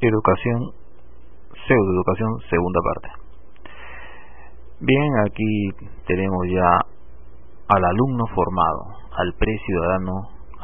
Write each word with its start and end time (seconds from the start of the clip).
Educación, 0.00 0.60
pseudoeducación, 1.66 2.30
segunda 2.48 2.80
parte. 2.84 3.08
Bien, 4.78 5.10
aquí 5.26 5.88
tenemos 6.06 6.38
ya 6.54 6.70
al 7.66 7.84
alumno 7.84 8.24
formado, 8.32 8.94
al 9.10 9.34
pre-ciudadano, 9.34 10.12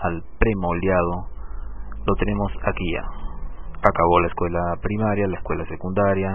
al 0.04 0.22
pre-moldeado, 0.38 1.26
lo 2.06 2.14
tenemos 2.14 2.52
aquí 2.62 2.92
ya. 2.92 3.02
Acabó 3.82 4.20
la 4.20 4.28
escuela 4.28 4.60
primaria, 4.80 5.26
la 5.26 5.38
escuela 5.38 5.66
secundaria, 5.66 6.30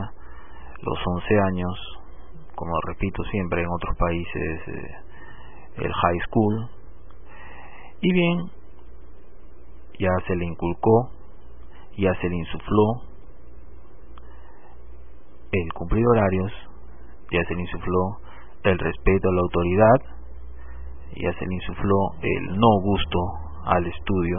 los 0.82 1.00
11 1.06 1.40
años, 1.40 2.00
como 2.56 2.74
repito 2.86 3.24
siempre 3.32 3.62
en 3.62 3.70
otros 3.70 3.96
países, 3.96 4.68
eh, 4.68 4.96
el 5.78 5.94
high 5.94 6.20
school. 6.28 6.70
Y 8.02 8.12
bien, 8.12 8.40
ya 10.00 10.12
se 10.28 10.36
le 10.36 10.44
inculcó 10.44 11.12
ya 12.00 12.14
se 12.22 12.30
le 12.30 12.36
insufló 12.38 13.02
el 15.52 15.74
cumplir 15.74 16.06
horarios, 16.08 16.52
ya 17.32 17.44
se 17.46 17.56
le 17.56 17.62
insufló 17.62 18.18
el 18.64 18.80
respeto 18.80 19.30
a 19.30 19.34
la 19.34 19.42
autoridad, 19.42 19.96
ya 21.16 21.34
se 21.34 21.46
le 21.46 21.56
insufló 21.56 21.96
el 22.22 22.60
no 22.60 22.82
gusto 22.82 23.20
al 23.66 23.86
estudio, 23.86 24.38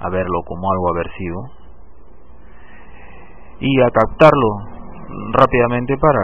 a 0.00 0.08
verlo 0.08 0.42
como 0.46 0.70
algo 0.72 0.90
aversivo, 0.94 1.50
y 3.60 3.80
a 3.80 3.90
captarlo 3.90 4.48
rápidamente 5.32 5.96
para 5.98 6.20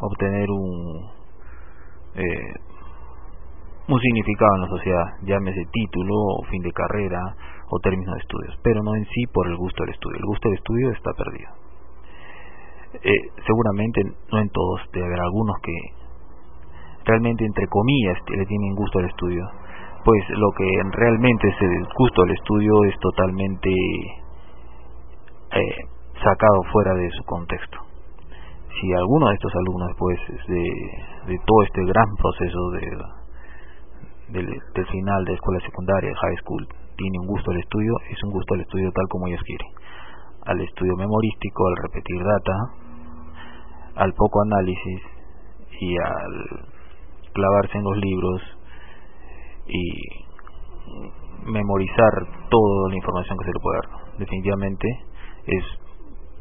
obtener 0.00 0.50
un 0.50 1.10
eh, 2.14 2.67
un 3.88 3.98
significado 3.98 4.54
en 4.56 4.60
la 4.60 4.68
sociedad, 4.68 5.06
llámese 5.22 5.64
título 5.72 6.12
o 6.12 6.44
fin 6.50 6.62
de 6.62 6.72
carrera 6.72 7.20
o 7.70 7.78
término 7.80 8.12
de 8.12 8.20
estudios, 8.20 8.54
pero 8.62 8.82
no 8.82 8.94
en 8.94 9.04
sí 9.04 9.24
por 9.32 9.48
el 9.48 9.56
gusto 9.56 9.82
del 9.82 9.94
estudio. 9.94 10.16
El 10.18 10.26
gusto 10.26 10.48
del 10.48 10.58
estudio 10.58 10.90
está 10.90 11.10
perdido. 11.16 11.50
Eh, 13.02 13.22
seguramente 13.46 14.02
no 14.32 14.38
en 14.40 14.48
todos, 14.50 14.80
debe 14.92 15.06
haber 15.06 15.20
algunos 15.20 15.56
que 15.62 15.72
realmente 17.04 17.44
entre 17.46 17.66
comillas 17.68 18.18
le 18.28 18.44
tienen 18.44 18.74
gusto 18.74 18.98
al 18.98 19.06
estudio, 19.06 19.44
pues 20.04 20.22
lo 20.30 20.50
que 20.52 20.68
realmente 20.92 21.48
es 21.48 21.56
el 21.60 21.86
gusto 21.96 22.22
al 22.22 22.30
estudio 22.30 22.84
es 22.84 22.98
totalmente 23.00 23.70
eh, 25.52 25.76
sacado 26.22 26.62
fuera 26.72 26.92
de 26.92 27.08
su 27.10 27.24
contexto. 27.24 27.78
Si 28.80 28.92
alguno 28.92 29.28
de 29.28 29.34
estos 29.34 29.52
alumnos 29.56 29.90
de, 30.46 31.32
de 31.32 31.38
todo 31.44 31.62
este 31.64 31.84
gran 31.84 32.06
proceso 32.16 32.70
de, 32.70 33.17
del, 34.28 34.46
final 34.90 35.24
de 35.24 35.34
escuela 35.34 35.60
secundaria, 35.60 36.14
high 36.14 36.36
school, 36.38 36.66
tiene 36.96 37.18
un 37.20 37.26
gusto 37.26 37.50
al 37.50 37.58
estudio, 37.58 37.92
es 38.10 38.22
un 38.24 38.30
gusto 38.30 38.54
al 38.54 38.60
estudio 38.60 38.90
tal 38.92 39.06
como 39.08 39.26
ellos 39.26 39.40
quieren. 39.44 39.68
Al 40.46 40.60
estudio 40.60 40.96
memorístico, 40.96 41.68
al 41.68 41.76
repetir 41.82 42.22
data, 42.22 42.52
al 43.96 44.12
poco 44.14 44.42
análisis 44.42 45.02
y 45.80 45.96
al 45.96 46.66
clavarse 47.32 47.78
en 47.78 47.84
los 47.84 47.96
libros 47.98 48.42
y 49.66 50.28
memorizar 51.44 52.12
toda 52.50 52.88
la 52.90 52.96
información 52.96 53.38
que 53.38 53.44
se 53.44 53.52
le 53.52 53.60
puede 53.60 53.78
dar. 53.78 54.18
Definitivamente 54.18 54.88
es 55.46 55.64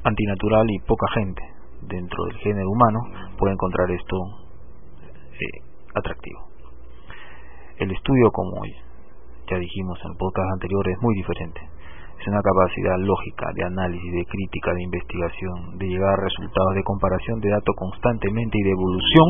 antinatural 0.04 0.66
y 0.70 0.80
poca 0.80 1.08
gente 1.14 1.42
dentro 1.82 2.24
del 2.26 2.38
género 2.38 2.70
humano 2.70 3.00
puede 3.38 3.54
encontrar 3.54 3.92
esto 3.92 4.18
eh, 5.34 5.62
atractivo. 5.94 6.47
El 7.78 7.92
estudio, 7.92 8.32
como 8.34 8.58
ya 8.66 9.58
dijimos 9.60 10.00
en 10.02 10.18
podcast 10.18 10.50
anterior, 10.54 10.82
es 10.90 10.98
muy 11.00 11.14
diferente. 11.14 11.62
Es 12.18 12.26
una 12.26 12.42
capacidad 12.42 12.98
lógica 12.98 13.54
de 13.54 13.66
análisis, 13.66 14.12
de 14.18 14.26
crítica, 14.26 14.74
de 14.74 14.82
investigación, 14.82 15.78
de 15.78 15.86
llegar 15.86 16.18
a 16.18 16.24
resultados 16.26 16.74
de 16.74 16.82
comparación 16.82 17.40
de 17.40 17.54
datos 17.54 17.76
constantemente 17.78 18.58
y 18.58 18.64
de 18.66 18.72
evolución, 18.74 19.30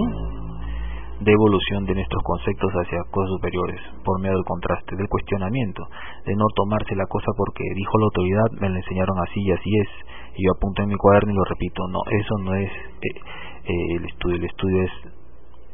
de 1.27 1.31
evolución 1.33 1.83
de 1.91 1.95
nuestros 1.99 2.23
conceptos 2.23 2.71
hacia 2.71 3.03
cosas 3.11 3.35
superiores, 3.35 3.81
por 4.05 4.15
medio 4.21 4.39
del 4.39 4.47
contraste, 4.47 4.95
del 4.95 5.11
cuestionamiento, 5.11 5.83
de 6.23 6.35
no 6.39 6.47
tomarse 6.55 6.95
la 6.95 7.05
cosa 7.11 7.27
porque 7.35 7.67
dijo 7.75 7.99
la 7.99 8.05
autoridad, 8.05 8.47
me 8.63 8.69
lo 8.69 8.77
enseñaron 8.79 9.19
así 9.27 9.43
y 9.43 9.51
así 9.51 9.71
es, 9.75 9.89
y 10.39 10.47
yo 10.47 10.55
apunto 10.55 10.83
en 10.83 10.87
mi 10.87 10.95
cuaderno 10.95 11.33
y 11.33 11.35
lo 11.35 11.43
repito. 11.43 11.83
No, 11.91 11.99
eso 12.15 12.33
no 12.47 12.55
es 12.55 12.71
eh, 12.71 13.19
eh, 13.67 13.95
el 13.99 14.05
estudio, 14.07 14.37
el 14.37 14.45
estudio 14.45 14.83
es 14.87 14.91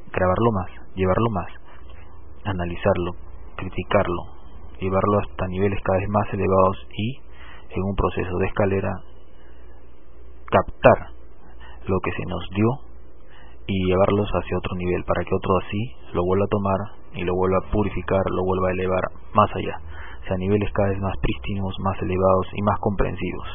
grabarlo 0.09 0.49
más, 0.57 0.69
llevarlo 0.97 1.29
más 1.29 1.62
analizarlo, 2.45 3.11
criticarlo, 3.55 4.23
llevarlo 4.79 5.19
hasta 5.19 5.47
niveles 5.47 5.79
cada 5.83 5.99
vez 5.99 6.09
más 6.09 6.33
elevados 6.33 6.87
y, 6.97 7.17
en 7.69 7.83
un 7.83 7.95
proceso 7.95 8.37
de 8.37 8.45
escalera, 8.47 8.91
captar 10.49 11.13
lo 11.87 11.99
que 11.99 12.11
se 12.11 12.25
nos 12.27 12.49
dio 12.51 12.69
y 13.67 13.85
llevarlos 13.87 14.29
hacia 14.29 14.57
otro 14.57 14.75
nivel 14.75 15.03
para 15.05 15.23
que 15.23 15.35
otro 15.35 15.57
así 15.65 16.13
lo 16.13 16.23
vuelva 16.23 16.45
a 16.45 16.49
tomar 16.49 16.79
y 17.13 17.23
lo 17.23 17.33
vuelva 17.35 17.57
a 17.57 17.71
purificar, 17.71 18.23
lo 18.31 18.43
vuelva 18.43 18.67
a 18.69 18.71
elevar 18.71 19.03
más 19.33 19.49
allá, 19.55 19.79
o 20.21 20.27
sea, 20.27 20.37
niveles 20.37 20.71
cada 20.73 20.89
vez 20.89 20.99
más 20.99 21.15
prístinos, 21.21 21.73
más 21.79 22.01
elevados 22.01 22.47
y 22.53 22.61
más 22.61 22.79
comprensivos. 22.79 23.47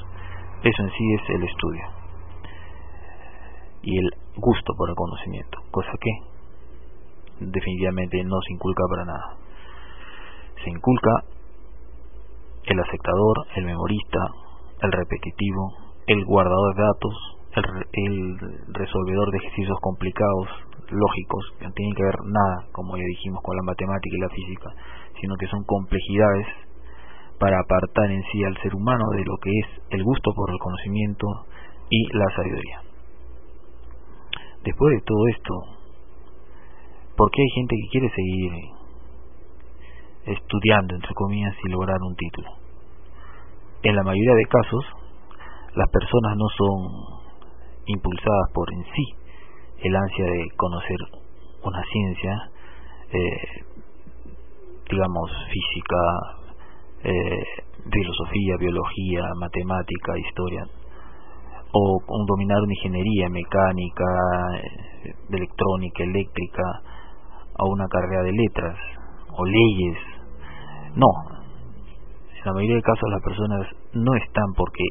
Eso 0.63 0.83
en 0.83 0.91
sí 0.91 1.15
es 1.15 1.31
el 1.31 1.45
estudio 1.45 1.99
y 3.83 3.99
el 3.99 4.11
gusto 4.37 4.75
por 4.77 4.91
el 4.91 4.97
conocimiento, 4.97 5.59
cosa 5.71 5.93
que 6.01 6.11
definitivamente 7.41 8.23
no 8.25 8.37
se 8.47 8.53
inculca 8.55 8.83
para 8.91 9.05
nada. 9.05 9.37
Se 10.63 10.71
inculca 10.71 11.11
el 12.65 12.81
aceptador, 12.81 13.37
el 13.57 13.65
memorista, 13.65 14.21
el 14.83 14.93
repetitivo, 14.93 15.73
el 16.07 16.25
guardador 16.25 16.75
de 16.77 16.83
datos, 16.83 17.39
el, 17.93 18.39
resolvedor 18.69 19.31
de 19.31 19.39
ejercicios 19.39 19.79
complicados, 19.81 20.49
lógicos, 20.91 21.45
que 21.59 21.67
no 21.67 21.73
tienen 21.73 21.95
que 21.95 22.03
ver 22.03 22.17
nada, 22.25 22.67
como 22.73 22.97
ya 22.97 23.05
dijimos, 23.05 23.43
con 23.43 23.57
la 23.57 23.63
matemática 23.63 24.17
y 24.17 24.21
la 24.21 24.29
física, 24.29 24.71
sino 25.21 25.37
que 25.37 25.47
son 25.47 25.65
complejidades 25.65 26.47
para 27.39 27.59
apartar 27.61 28.11
en 28.11 28.23
sí 28.33 28.45
al 28.45 28.57
ser 28.63 28.75
humano 28.75 29.05
de 29.17 29.25
lo 29.25 29.37
que 29.39 29.51
es 29.51 29.67
el 29.91 30.03
gusto 30.03 30.33
por 30.35 30.51
el 30.51 30.59
conocimiento 30.59 31.27
y 31.91 32.17
la 32.17 32.27
sabiduría. 32.35 32.83
Después 34.65 34.97
de 34.97 35.03
todo 35.03 35.29
esto, 35.29 35.78
porque 37.19 37.43
hay 37.43 37.49
gente 37.51 37.75
que 37.75 37.89
quiere 37.91 38.11
seguir 38.15 38.53
estudiando, 40.25 40.95
entre 40.95 41.13
comillas, 41.15 41.55
y 41.65 41.69
lograr 41.69 41.99
un 42.01 42.15
título. 42.15 42.49
En 43.83 43.97
la 43.97 44.05
mayoría 44.05 44.35
de 44.35 44.45
casos, 44.45 44.85
las 45.75 45.91
personas 45.91 46.37
no 46.37 46.47
son 46.57 46.79
impulsadas 47.87 48.53
por 48.55 48.73
en 48.73 48.85
sí 48.85 49.05
el 49.83 49.97
ansia 49.97 50.25
de 50.25 50.47
conocer 50.57 50.97
una 51.65 51.83
ciencia, 51.91 52.51
eh, 53.11 53.65
digamos, 54.89 55.31
física, 55.51 55.97
eh, 57.03 57.45
filosofía, 57.91 58.55
biología, 58.61 59.23
matemática, 59.41 60.19
historia, 60.19 60.67
o 61.73 62.01
dominar 62.27 62.59
una 62.63 62.75
ingeniería 62.75 63.29
mecánica, 63.29 64.05
eh, 65.03 65.15
electrónica, 65.31 66.05
eléctrica, 66.05 66.63
a 67.59 67.65
una 67.67 67.89
carrera 67.89 68.23
de 68.23 68.33
letras 68.33 68.79
o 69.37 69.45
leyes. 69.45 69.99
No. 70.95 71.11
En 72.39 72.45
la 72.45 72.53
mayoría 72.53 72.77
de 72.77 72.83
casos 72.83 73.11
las 73.11 73.23
personas 73.23 73.67
no 73.93 74.15
están 74.15 74.47
porque 74.57 74.85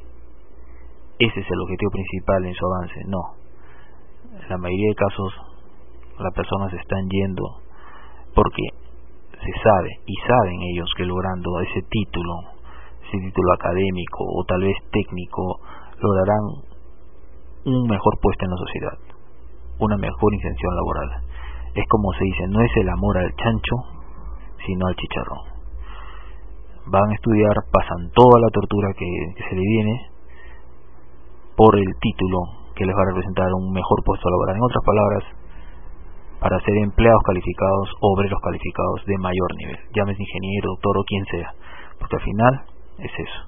ese 1.19 1.39
es 1.39 1.47
el 1.49 1.61
objetivo 1.61 1.91
principal 1.91 2.45
en 2.45 2.53
su 2.53 2.65
avance, 2.65 2.99
no. 3.07 3.23
En 4.43 4.49
la 4.49 4.57
mayoría 4.57 4.89
de 4.89 4.95
casos 4.95 5.33
las 6.19 6.33
personas 6.33 6.73
están 6.73 7.07
yendo 7.09 7.43
porque 8.35 8.63
se 9.31 9.53
sabe 9.63 9.89
y 10.05 10.15
saben 10.27 10.61
ellos 10.73 10.89
que 10.97 11.05
logrando 11.05 11.49
ese 11.61 11.81
título, 11.89 12.33
ese 13.07 13.17
título 13.17 13.53
académico 13.53 14.25
o 14.35 14.43
tal 14.45 14.61
vez 14.61 14.75
técnico, 14.91 15.59
lograrán 15.99 16.43
un 17.65 17.87
mejor 17.87 18.13
puesto 18.21 18.45
en 18.45 18.51
la 18.51 18.57
sociedad, 18.57 18.97
una 19.79 19.97
mejor 19.97 20.33
intención 20.33 20.75
laboral 20.75 21.27
es 21.77 21.87
como 21.89 22.11
se 22.13 22.25
dice, 22.25 22.47
no 22.49 22.59
es 22.61 22.71
el 22.77 22.89
amor 22.89 23.17
al 23.17 23.29
chancho, 23.35 23.75
sino 24.65 24.87
al 24.87 24.95
chicharrón. 24.95 25.43
van 26.87 27.09
a 27.11 27.13
estudiar, 27.13 27.53
pasan 27.71 28.09
toda 28.15 28.39
la 28.41 28.49
tortura 28.49 28.89
que, 28.97 29.05
se 29.49 29.55
le 29.55 29.61
viene 29.61 30.09
por 31.55 31.75
el 31.77 31.85
título 32.01 32.39
que 32.75 32.85
les 32.85 32.95
va 32.95 33.01
a 33.01 33.09
representar 33.13 33.45
un 33.53 33.73
mejor 33.73 34.03
puesto 34.05 34.29
laboral. 34.29 34.55
En 34.55 34.63
otras 34.63 34.83
palabras, 34.85 35.23
para 36.39 36.59
ser 36.61 36.77
empleados 36.77 37.21
calificados, 37.25 37.93
obreros 38.01 38.39
calificados 38.41 39.05
de 39.05 39.17
mayor 39.17 39.49
nivel, 39.57 39.77
llámese 39.93 40.21
ingeniero, 40.21 40.69
doctor 40.69 40.97
o 40.97 41.03
quien 41.03 41.25
sea, 41.25 41.49
porque 41.99 42.15
al 42.15 42.23
final 42.23 42.53
es 42.99 43.11
eso. 43.11 43.39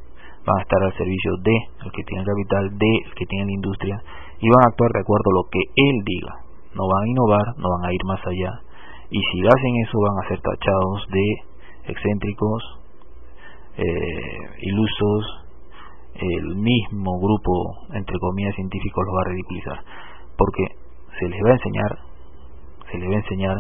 Van 0.46 0.58
a 0.58 0.62
estar 0.62 0.82
al 0.84 0.94
servicio 0.94 1.32
de 1.42 1.56
el 1.86 1.92
que 1.92 2.04
tiene 2.04 2.26
capital, 2.26 2.78
de 2.78 2.92
el 3.06 3.14
que 3.14 3.26
tiene 3.26 3.46
la 3.46 3.58
industria 3.58 3.96
y 4.40 4.50
van 4.50 4.64
a 4.66 4.70
actuar 4.70 4.92
de 4.94 5.02
acuerdo 5.02 5.30
a 5.30 5.38
lo 5.38 5.44
que 5.50 5.62
él 5.62 5.96
diga. 6.06 6.49
No 6.76 6.88
van 6.88 7.04
a 7.04 7.08
innovar, 7.08 7.46
no 7.58 7.68
van 7.70 7.90
a 7.90 7.94
ir 7.94 8.04
más 8.06 8.20
allá. 8.26 8.62
Y 9.10 9.20
si 9.20 9.42
hacen 9.48 9.74
eso 9.86 9.98
van 10.00 10.26
a 10.26 10.28
ser 10.30 10.42
tachados 10.42 11.08
de 11.10 11.92
excéntricos, 11.92 12.64
eh, 13.78 14.38
ilusos, 14.62 15.46
el 16.16 16.56
mismo 16.56 17.20
grupo, 17.20 17.88
entre 17.94 18.18
comillas, 18.20 18.56
científicos 18.56 19.06
los 19.06 19.16
va 19.16 19.22
a 19.22 19.30
ridiculizar. 19.30 19.80
Porque 20.38 20.64
se 21.20 21.30
les 21.30 21.42
va 21.44 21.50
a 21.50 21.54
enseñar, 21.54 21.92
se 22.92 22.98
les 22.98 23.10
va 23.10 23.14
a 23.14 23.20
enseñar 23.20 23.58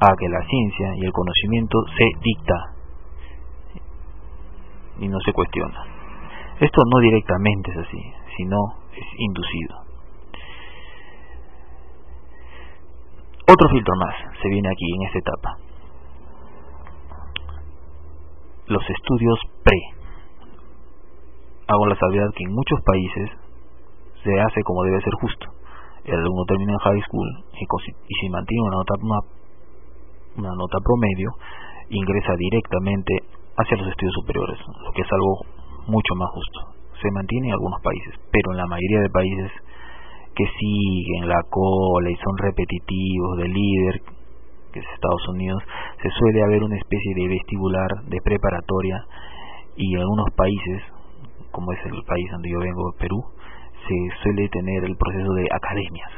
a 0.00 0.16
que 0.16 0.28
la 0.28 0.46
ciencia 0.46 0.96
y 0.96 1.04
el 1.04 1.12
conocimiento 1.12 1.78
se 1.96 2.04
dicta 2.22 2.54
y 5.00 5.08
no 5.08 5.18
se 5.24 5.32
cuestiona. 5.32 5.84
Esto 6.60 6.82
no 6.92 7.00
directamente 7.00 7.70
es 7.70 7.78
así, 7.78 8.02
sino 8.36 8.56
es 8.92 9.06
inducido. 9.18 9.89
Otro 13.50 13.68
filtro 13.68 13.94
más 13.96 14.14
se 14.40 14.48
viene 14.48 14.68
aquí 14.68 14.86
en 14.94 15.02
esta 15.06 15.18
etapa 15.18 15.70
los 18.70 18.82
estudios 18.88 19.38
pre. 19.64 19.80
Hago 21.66 21.86
la 21.86 21.98
salvedad 21.98 22.30
que 22.34 22.44
en 22.44 22.54
muchos 22.54 22.78
países 22.86 23.30
se 24.22 24.40
hace 24.40 24.62
como 24.62 24.84
debe 24.84 25.02
ser 25.02 25.14
justo. 25.20 25.46
El 26.04 26.14
alumno 26.14 26.44
termina 26.46 26.72
en 26.72 26.78
high 26.78 27.02
school 27.02 27.28
y, 27.52 27.64
y 27.66 28.14
si 28.20 28.30
mantiene 28.30 28.62
una 28.62 28.76
nota, 28.78 28.94
una, 30.38 30.54
nota 30.54 30.78
promedio, 30.82 31.30
ingresa 31.90 32.34
directamente 32.38 33.12
hacia 33.58 33.76
los 33.76 33.88
estudios 33.88 34.14
superiores, 34.14 34.58
lo 34.86 34.92
que 34.92 35.02
es 35.02 35.12
algo 35.12 35.34
mucho 35.90 36.14
más 36.14 36.30
justo. 36.30 36.58
Se 37.02 37.10
mantiene 37.10 37.48
en 37.48 37.54
algunos 37.54 37.82
países, 37.82 38.14
pero 38.30 38.52
en 38.52 38.58
la 38.58 38.66
mayoría 38.66 39.00
de 39.00 39.10
países 39.10 39.50
que 40.34 40.44
siguen 40.46 41.28
la 41.28 41.42
cola 41.48 42.10
y 42.10 42.16
son 42.16 42.36
repetitivos 42.38 43.38
de 43.38 43.48
líder, 43.48 44.00
que 44.72 44.78
es 44.80 44.86
Estados 44.94 45.28
Unidos, 45.28 45.62
se 46.02 46.10
suele 46.10 46.42
haber 46.42 46.62
una 46.62 46.76
especie 46.76 47.14
de 47.14 47.28
vestibular, 47.28 47.90
de 48.06 48.18
preparatoria, 48.22 49.04
y 49.76 49.94
en 49.94 50.00
algunos 50.00 50.30
países, 50.36 50.82
como 51.50 51.72
es 51.72 51.80
el 51.86 52.02
país 52.04 52.26
donde 52.30 52.50
yo 52.50 52.58
vengo, 52.60 52.92
Perú, 52.98 53.24
se 53.88 53.96
suele 54.22 54.48
tener 54.48 54.84
el 54.84 54.96
proceso 54.96 55.32
de 55.32 55.48
academias, 55.50 56.10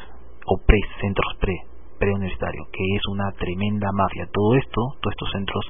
o 0.47 0.59
pre, 0.67 0.81
centros 1.01 1.33
pre, 1.41 1.55
preuniversitario, 1.99 2.65
que 2.73 2.85
es 2.97 3.03
una 3.09 3.31
tremenda 3.39 3.89
mafia. 3.95 4.27
Todo 4.33 4.57
esto, 4.57 4.81
todos 5.01 5.15
estos 5.15 5.31
centros 5.33 5.65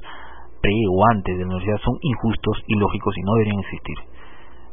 pre 0.61 0.73
o 0.91 1.05
antes 1.11 1.37
de 1.37 1.43
la 1.43 1.49
universidad 1.49 1.77
son 1.83 1.95
injustos, 2.01 2.57
ilógicos 2.67 3.17
y 3.17 3.21
no 3.21 3.33
deberían 3.33 3.59
existir 3.59 4.12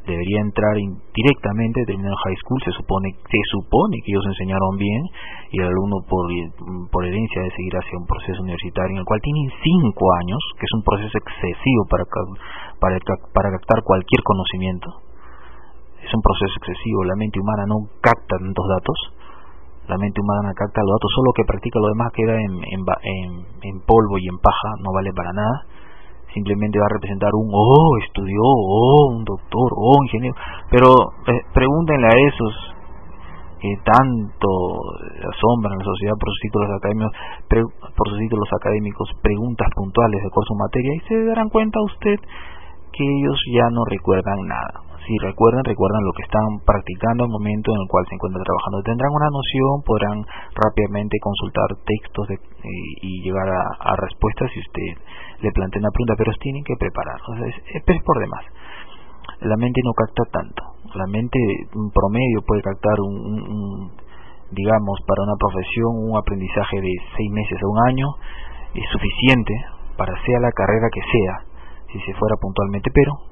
debería 0.05 0.41
entrar 0.41 0.75
directamente 1.13 1.85
terminando 1.85 2.17
high 2.25 2.39
school 2.41 2.59
se 2.65 2.71
supone 2.71 3.13
se 3.21 3.41
supone 3.53 3.97
que 4.01 4.11
ellos 4.11 4.25
enseñaron 4.25 4.77
bien 4.77 5.01
y 5.51 5.61
el 5.61 5.67
alumno 5.67 6.01
por, 6.09 6.25
por 6.89 7.05
herencia 7.05 7.41
de 7.41 7.51
seguir 7.51 7.73
hacia 7.77 7.97
un 7.97 8.07
proceso 8.07 8.41
universitario 8.41 8.97
en 8.97 9.01
el 9.01 9.05
cual 9.05 9.21
tienen 9.21 9.49
cinco 9.61 10.05
años 10.25 10.41
que 10.57 10.65
es 10.65 10.73
un 10.73 10.83
proceso 10.83 11.15
excesivo 11.17 11.85
para 11.85 12.05
para 12.81 13.51
captar 13.51 13.83
cualquier 13.83 14.21
conocimiento. 14.23 14.89
Es 16.01 16.11
un 16.13 16.21
proceso 16.21 16.53
excesivo. 16.57 17.03
La 17.05 17.15
mente 17.15 17.39
humana 17.39 17.65
no 17.67 17.85
capta 18.01 18.37
tantos 18.37 18.65
datos. 18.67 18.97
La 19.87 19.97
mente 19.97 20.21
humana 20.21 20.53
capta 20.57 20.81
los 20.81 20.97
datos 20.97 21.11
solo 21.13 21.29
que 21.35 21.45
practica 21.45 21.79
lo 21.79 21.89
demás 21.89 22.09
queda 22.13 22.33
en, 22.41 22.53
en, 22.57 22.81
en 23.61 23.75
polvo 23.85 24.17
y 24.17 24.27
en 24.27 24.37
paja 24.39 24.69
no 24.81 24.93
vale 24.93 25.13
para 25.13 25.33
nada 25.33 25.65
simplemente 26.33 26.79
va 26.79 26.85
a 26.85 26.95
representar 26.95 27.29
un, 27.33 27.49
oh, 27.51 27.97
estudió, 28.03 28.39
oh, 28.41 29.15
un 29.15 29.23
doctor, 29.23 29.69
oh, 29.75 29.97
ingeniero. 30.03 30.35
Pero 30.69 30.87
eh, 31.27 31.41
pregúntenle 31.53 32.07
a 32.07 32.17
esos 32.27 32.53
que 33.61 33.69
tanto 33.85 34.49
asombran 35.29 35.77
la 35.77 35.85
sociedad 35.85 36.17
por 36.17 36.29
sus 36.33 36.39
títulos 36.41 36.69
académicos, 36.75 37.13
por 37.95 38.09
sus 38.09 38.17
títulos 38.17 38.49
académicos, 38.51 39.09
preguntas 39.21 39.67
puntuales 39.75 40.23
de 40.23 40.29
cuál 40.31 40.45
su 40.47 40.55
materia 40.55 40.95
y 40.95 40.99
se 41.01 41.25
darán 41.25 41.49
cuenta 41.49 41.77
usted 41.85 42.17
que 42.91 43.03
ellos 43.03 43.37
ya 43.53 43.69
no 43.69 43.85
recuerdan 43.85 44.39
nada. 44.47 44.90
Si 45.07 45.17
recuerdan, 45.17 45.65
recuerdan 45.65 46.03
lo 46.05 46.13
que 46.13 46.21
están 46.21 46.61
practicando 46.61 47.25
al 47.25 47.33
momento 47.33 47.73
en 47.73 47.81
el 47.81 47.87
cual 47.89 48.05
se 48.05 48.15
encuentran 48.15 48.45
trabajando. 48.45 48.85
Tendrán 48.85 49.09
una 49.09 49.33
noción, 49.33 49.81
podrán 49.81 50.17
rápidamente 50.53 51.17
consultar 51.17 51.69
textos 51.81 52.29
eh, 52.29 52.37
y 53.01 53.23
llegar 53.25 53.49
a, 53.49 53.95
respuestas 53.97 54.51
si 54.53 54.59
usted 54.61 55.01
le 55.41 55.51
plantea 55.51 55.81
una 55.81 55.89
pregunta, 55.89 56.13
pero 56.17 56.31
tienen 56.37 56.63
que 56.63 56.77
preparar. 56.77 57.17
O 57.17 57.33
sea, 57.33 57.49
es, 57.49 58.03
por 58.05 58.17
demás. 58.19 58.45
La 59.41 59.57
mente 59.57 59.81
no 59.83 59.93
capta 59.97 60.21
tanto. 60.29 60.61
La 60.93 61.07
mente, 61.07 61.39
un 61.73 61.89
promedio, 61.89 62.45
puede 62.45 62.61
captar 62.61 63.01
un, 63.01 63.89
digamos, 64.51 65.01
para 65.07 65.23
una 65.25 65.37
profesión, 65.39 65.97
un 65.97 66.17
aprendizaje 66.17 66.77
de 66.77 66.93
seis 67.17 67.31
meses 67.31 67.57
a 67.57 67.67
un 67.67 67.79
año, 67.89 68.07
es 68.75 68.85
suficiente 68.91 69.53
para 69.97 70.13
sea 70.13 70.39
la 70.39 70.51
carrera 70.51 70.87
que 70.93 71.01
sea, 71.01 71.35
si 71.91 71.99
se 72.05 72.13
fuera 72.13 72.35
puntualmente, 72.39 72.91
pero 72.93 73.30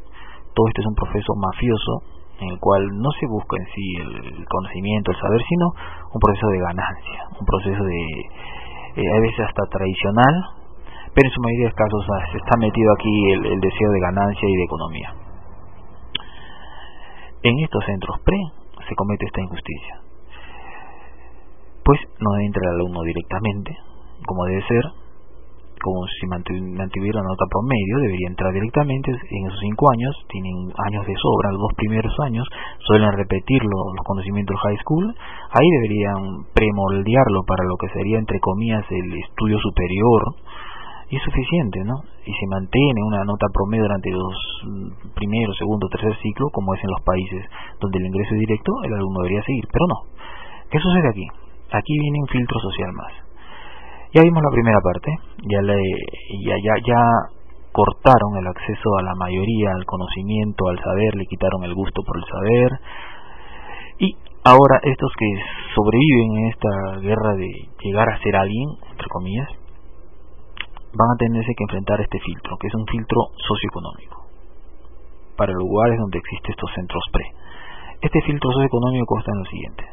todo 0.54 0.68
esto 0.68 0.82
es 0.82 0.88
un 0.88 0.96
proceso 0.96 1.32
mafioso 1.36 2.20
en 2.40 2.50
el 2.56 2.60
cual 2.60 2.88
no 2.88 3.12
se 3.20 3.28
busca 3.28 3.58
en 3.58 3.68
sí 3.68 3.86
el 4.00 4.46
conocimiento, 4.48 5.12
el 5.12 5.20
saber, 5.20 5.42
sino 5.44 5.66
un 6.14 6.20
proceso 6.20 6.48
de 6.48 6.60
ganancia, 6.60 7.20
un 7.40 7.46
proceso 7.46 7.84
de, 7.84 8.02
eh, 8.96 9.12
a 9.16 9.20
veces 9.20 9.40
hasta 9.48 9.64
tradicional, 9.70 10.36
pero 11.14 11.28
en 11.28 11.34
su 11.34 11.42
mayoría 11.42 11.68
de 11.68 11.74
casos 11.74 12.04
ah, 12.10 12.26
está 12.34 12.58
metido 12.58 12.90
aquí 12.94 13.32
el, 13.34 13.60
deseo 13.60 13.92
de 13.92 14.00
ganancia 14.00 14.48
y 14.48 14.56
de 14.56 14.64
economía. 14.64 15.10
En 17.44 17.60
estos 17.60 17.84
centros 17.86 18.20
pre 18.24 18.38
se 18.88 18.96
comete 18.96 19.26
esta 19.26 19.42
injusticia, 19.42 19.96
pues 21.84 22.00
no 22.20 22.38
entra 22.40 22.62
el 22.64 22.76
alumno 22.76 23.02
directamente, 23.04 23.76
como 24.26 24.46
debe 24.46 24.62
ser, 24.64 24.84
como 25.82 26.06
si 26.08 26.28
mantuviera 26.28 27.22
la 27.22 27.28
nota 27.28 27.46
promedio, 27.50 28.00
debería 28.00 28.28
entrar 28.28 28.54
directamente 28.54 29.12
en 29.12 29.48
esos 29.48 29.60
cinco 29.60 29.90
años, 29.92 30.14
tienen 30.30 30.72
años 30.88 31.06
de 31.08 31.16
sobra, 31.16 31.52
los 31.52 31.62
dos 31.62 31.74
primeros 31.76 32.14
años, 32.26 32.48
suelen 32.86 33.12
repetir 33.14 33.64
los 33.64 34.06
conocimientos 34.06 34.56
del 34.56 34.64
high 34.64 34.82
school, 34.84 35.16
ahí 35.52 35.70
deberían 35.82 36.46
premoldearlo 36.54 37.44
para 37.48 37.64
lo 37.64 37.76
que 37.78 37.90
sería, 37.90 38.20
entre 38.20 38.40
comillas, 38.40 38.86
el 38.90 39.14
estudio 39.24 39.58
superior, 39.60 40.22
y 41.10 41.16
es 41.16 41.24
suficiente, 41.24 41.80
¿no? 41.86 41.96
Y 42.24 42.32
se 42.34 42.46
mantiene 42.48 43.02
una 43.02 43.24
nota 43.26 43.48
promedio 43.52 43.84
durante 43.84 44.12
los 44.12 44.36
mm, 44.64 45.16
primero, 45.16 45.54
segundo, 45.54 45.88
tercer 45.90 46.16
ciclo, 46.22 46.50
como 46.54 46.76
es 46.76 46.84
en 46.84 46.92
los 46.92 47.02
países 47.02 47.46
donde 47.82 47.98
el 47.98 48.06
ingreso 48.06 48.36
es 48.36 48.40
directo, 48.40 48.72
el 48.84 48.94
alumno 48.94 49.22
debería 49.24 49.44
seguir, 49.44 49.66
pero 49.74 49.86
no. 49.90 49.98
¿Qué 50.70 50.78
sucede 50.78 51.10
aquí? 51.10 51.26
Aquí 51.72 51.94
viene 51.98 52.20
un 52.22 52.28
filtro 52.28 52.60
social 52.60 52.94
más. 52.94 53.29
Ya 54.12 54.22
vimos 54.24 54.42
la 54.42 54.50
primera 54.50 54.80
parte, 54.82 55.12
ya, 55.46 55.62
le, 55.62 55.78
ya, 56.42 56.56
ya, 56.58 56.74
ya 56.82 57.02
cortaron 57.72 58.42
el 58.42 58.48
acceso 58.48 58.90
a 58.98 59.04
la 59.04 59.14
mayoría 59.14 59.70
al 59.70 59.86
conocimiento, 59.86 60.68
al 60.68 60.80
saber, 60.82 61.14
le 61.14 61.26
quitaron 61.30 61.64
el 61.64 61.76
gusto 61.76 62.02
por 62.02 62.18
el 62.18 62.26
saber. 62.26 62.72
Y 64.00 64.18
ahora 64.44 64.82
estos 64.82 65.12
que 65.14 65.30
sobreviven 65.76 66.42
en 66.42 66.46
esta 66.50 66.74
guerra 67.06 67.38
de 67.38 67.50
llegar 67.86 68.10
a 68.10 68.18
ser 68.18 68.36
alguien, 68.36 68.70
entre 68.90 69.08
comillas, 69.10 69.50
van 70.90 71.10
a 71.14 71.18
tenerse 71.20 71.54
que 71.54 71.66
enfrentar 71.70 72.02
este 72.02 72.18
filtro, 72.18 72.58
que 72.58 72.66
es 72.68 72.74
un 72.74 72.88
filtro 72.88 73.30
socioeconómico, 73.46 74.26
para 75.38 75.54
lugares 75.54 76.00
donde 76.00 76.18
existen 76.18 76.50
estos 76.50 76.72
centros 76.74 77.04
pre. 77.14 77.26
Este 78.02 78.22
filtro 78.26 78.50
socioeconómico 78.54 79.06
consta 79.06 79.32
en 79.32 79.38
lo 79.38 79.46
siguiente. 79.46 79.84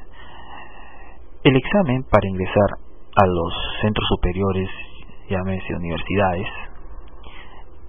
El 1.44 1.56
examen 1.56 2.00
para 2.08 2.26
ingresar 2.28 2.85
a 3.16 3.26
los 3.26 3.52
centros 3.80 4.06
superiores, 4.08 4.68
llámese 5.28 5.74
universidades, 5.74 6.48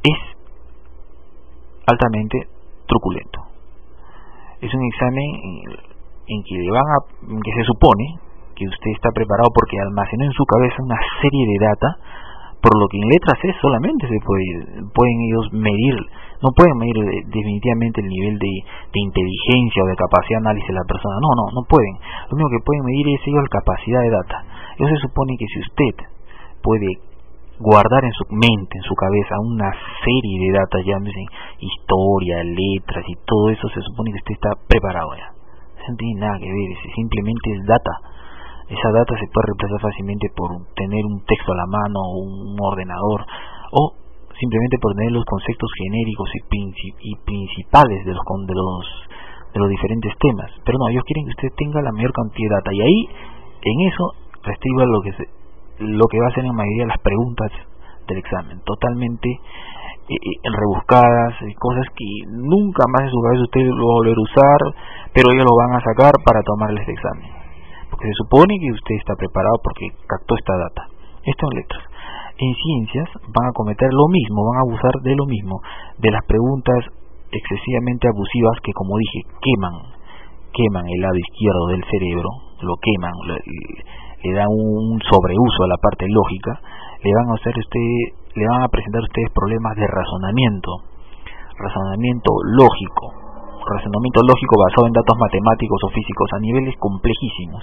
es 0.03 0.19
altamente 1.86 2.48
truculento. 2.88 3.39
Es 4.62 4.74
un 4.74 4.84
examen 4.86 5.25
en 6.27 6.43
que, 6.43 6.72
van 6.72 6.88
a, 6.88 7.34
en 7.34 7.41
que 7.41 7.51
se 7.53 7.63
supone 7.63 8.15
que 8.55 8.65
usted 8.65 8.91
está 8.96 9.12
preparado 9.12 9.50
porque 9.53 9.77
almacenó 9.79 10.25
en 10.25 10.31
su 10.31 10.43
cabeza 10.46 10.75
una 10.81 10.98
serie 11.22 11.46
de 11.46 11.65
data 11.65 11.89
por 12.62 12.74
lo 12.74 12.88
que 12.89 12.98
en 12.98 13.07
letras 13.07 13.38
C 13.39 13.53
solamente 13.62 14.07
se 14.10 14.17
puede, 14.25 14.81
pueden 14.89 15.17
ellos 15.29 15.46
medir, 15.53 15.96
no 16.41 16.50
pueden 16.57 16.75
medir 16.77 16.98
eh, 16.98 17.22
definitivamente 17.29 18.01
el 18.01 18.10
nivel 18.10 18.36
de, 18.39 18.53
inteligencia 18.98 19.84
o 19.86 19.88
de 19.88 19.96
capacidad 19.96 20.41
de 20.41 20.46
análisis 20.50 20.67
de 20.67 20.74
la 20.74 20.88
persona, 20.89 21.15
no, 21.22 21.31
no, 21.38 21.46
no 21.53 21.62
pueden. 21.69 21.93
Lo 22.27 22.34
único 22.34 22.50
que 22.50 22.65
pueden 22.65 22.84
medir 22.86 23.05
es 23.13 23.22
ellos 23.29 23.46
la 23.46 23.53
capacidad 23.62 24.01
de 24.01 24.10
data. 24.10 24.38
Eso 24.77 24.86
se 24.86 25.01
supone 25.10 25.34
que 25.38 25.50
si 25.50 25.60
usted 25.60 26.05
puede 26.62 27.01
guardar 27.57 28.05
en 28.05 28.13
su 28.13 28.25
mente, 28.29 28.77
en 28.77 28.86
su 28.86 28.93
cabeza, 28.93 29.34
una 29.41 29.74
serie 30.05 30.38
de 30.38 30.50
datos, 30.53 30.86
dicen 30.86 31.25
historia, 31.57 32.46
letras 32.46 33.01
y 33.10 33.15
todo 33.25 33.50
eso, 33.50 33.65
se 33.74 33.81
supone 33.81 34.13
que 34.13 34.22
usted 34.22 34.38
está 34.38 34.53
preparado 34.69 35.10
ya. 35.17 35.34
No 35.89 35.96
tiene 35.96 36.19
nada 36.19 36.38
que 36.38 36.51
ver, 36.51 36.69
simplemente 36.93 37.48
es 37.57 37.65
data. 37.65 37.93
Esa 38.69 38.89
data 38.91 39.15
se 39.17 39.25
puede 39.31 39.48
reemplazar 39.48 39.79
fácilmente 39.81 40.27
por 40.36 40.51
tener 40.75 41.01
un 41.07 41.24
texto 41.24 41.53
a 41.53 41.57
la 41.57 41.65
mano 41.65 41.98
o 41.98 42.19
un 42.27 42.55
ordenador 42.60 43.24
o 43.72 43.96
simplemente 44.38 44.77
por 44.77 44.93
tener 44.93 45.15
los 45.15 45.25
conceptos 45.25 45.72
genéricos 45.79 46.29
y, 47.01 47.15
principales 47.25 48.05
de 48.05 48.13
los, 48.13 48.22
de 48.46 48.53
los 48.53 48.86
de 49.53 49.60
los 49.60 49.69
diferentes 49.69 50.12
temas. 50.19 50.51
Pero 50.65 50.77
no, 50.77 50.89
ellos 50.89 51.03
quieren 51.07 51.25
que 51.25 51.36
usted 51.39 51.55
tenga 51.55 51.81
la 51.81 51.91
mayor 51.91 52.12
cantidad 52.12 52.50
de 52.50 52.55
data 52.60 52.72
y 52.75 52.81
ahí 52.81 53.00
en 53.63 53.77
eso 53.88 54.26
lo 54.85 55.01
que 55.01 55.11
lo 55.79 56.05
que 56.07 56.19
va 56.19 56.27
a 56.27 56.33
ser 56.33 56.45
en 56.45 56.55
mayoría 56.55 56.87
las 56.87 57.01
preguntas 57.01 57.51
del 58.07 58.17
examen, 58.17 58.59
totalmente 58.65 59.29
eh, 59.29 60.15
eh, 60.15 60.39
rebuscadas, 60.47 61.35
eh, 61.43 61.53
cosas 61.59 61.85
que 61.93 62.07
nunca 62.31 62.87
más 62.87 63.03
en 63.03 63.11
su 63.11 63.19
cabeza 63.19 63.43
usted 63.43 63.61
lo 63.67 63.75
va 63.75 63.93
a 63.93 64.01
volver 64.01 64.17
a 64.17 64.23
usar, 64.23 64.59
pero 65.13 65.31
ellos 65.31 65.45
lo 65.45 65.55
van 65.59 65.75
a 65.75 65.83
sacar 65.83 66.15
para 66.23 66.41
tomarles 66.41 66.87
el 66.87 66.95
examen. 66.95 67.29
Porque 67.91 68.07
se 68.07 68.19
supone 68.23 68.55
que 68.59 68.71
usted 68.71 68.95
está 68.95 69.15
preparado 69.15 69.59
porque 69.63 69.91
captó 70.07 70.35
esta 70.35 70.55
data. 70.55 70.87
Esto 71.27 71.43
en 71.51 71.57
letras. 71.59 71.83
En 72.39 72.53
ciencias 72.55 73.09
van 73.35 73.47
a 73.49 73.53
cometer 73.53 73.89
lo 73.91 74.07
mismo, 74.07 74.47
van 74.47 74.59
a 74.59 74.65
abusar 74.69 74.95
de 75.03 75.15
lo 75.15 75.25
mismo, 75.25 75.59
de 75.99 76.11
las 76.11 76.23
preguntas 76.23 76.87
excesivamente 77.31 78.07
abusivas 78.07 78.55
que, 78.63 78.71
como 78.71 78.95
dije, 78.97 79.27
queman, 79.43 79.75
queman 80.53 80.87
el 80.87 81.01
lado 81.01 81.17
izquierdo 81.19 81.67
del 81.67 81.83
cerebro, 81.83 82.29
lo 82.61 82.75
queman, 82.79 83.11
le 84.24 84.33
dan 84.33 84.50
un 84.50 85.00
sobreuso 85.05 85.59
a 85.63 85.67
la 85.67 85.77
parte 85.77 86.05
lógica, 86.09 86.59
le 87.03 87.12
van 87.13 87.29
a 87.29 87.38
hacer 87.38 87.53
usted, 87.57 87.89
le 88.33 88.45
van 88.47 88.63
a 88.63 88.69
presentar 88.69 89.01
a 89.01 89.09
ustedes 89.09 89.29
problemas 89.33 89.75
de 89.77 89.86
razonamiento, 89.86 90.71
razonamiento 91.57 92.31
lógico, 92.57 93.13
razonamiento 93.62 94.21
lógico 94.25 94.53
basado 94.57 94.88
en 94.88 94.97
datos 94.97 95.17
matemáticos 95.17 95.79
o 95.86 95.89
físicos 95.93 96.27
a 96.33 96.39
niveles 96.39 96.75
complejísimos, 96.79 97.62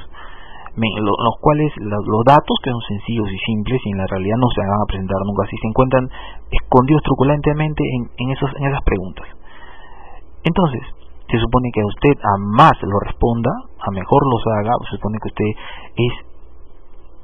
los 0.74 1.36
cuales 1.40 1.70
los 1.78 2.22
datos 2.26 2.54
que 2.62 2.70
son 2.70 2.82
sencillos 2.86 3.30
y 3.30 3.38
simples 3.38 3.80
y 3.84 3.90
en 3.90 3.98
la 3.98 4.10
realidad 4.10 4.38
no 4.38 4.50
se 4.50 4.60
van 4.60 4.78
a 4.78 4.90
presentar 4.90 5.18
nunca 5.26 5.46
así 5.46 5.56
se 5.58 5.70
encuentran 5.70 6.04
escondidos 6.50 7.02
truculentemente 7.02 7.82
en, 7.82 8.02
en, 8.10 8.26
esos, 8.30 8.50
en 8.58 8.64
esas 8.66 8.82
preguntas. 8.82 9.26
Entonces, 10.42 10.82
se 11.30 11.38
supone 11.38 11.70
que 11.72 11.80
a 11.80 11.86
usted 11.86 12.14
a 12.20 12.34
más 12.58 12.76
lo 12.82 12.98
responda, 13.00 13.50
a 13.80 13.90
mejor 13.90 14.22
los 14.28 14.42
haga, 14.58 14.74
se 14.90 14.96
supone 14.96 15.18
que 15.22 15.30
usted 15.30 15.50
es 15.96 16.33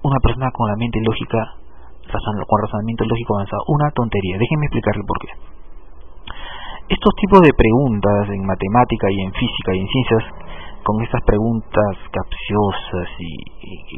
una 0.02 0.18
persona 0.22 0.50
con 0.52 0.68
la 0.68 0.76
mente 0.76 1.00
lógica, 1.04 1.56
con 2.10 2.58
razonamiento 2.62 3.04
lógico 3.04 3.36
avanzado, 3.36 3.62
una 3.68 3.90
tontería. 3.90 4.38
Déjenme 4.38 4.66
explicarle 4.66 5.04
por 5.06 5.18
qué. 5.20 5.30
Estos 6.90 7.14
tipos 7.22 7.40
de 7.42 7.54
preguntas 7.54 8.26
en 8.34 8.42
matemática 8.42 9.06
y 9.10 9.22
en 9.22 9.30
física 9.30 9.70
y 9.74 9.78
en 9.78 9.86
ciencias, 9.86 10.24
con 10.82 10.96
estas 11.04 11.22
preguntas 11.22 11.92
capciosas 12.10 13.08
y, 13.20 13.30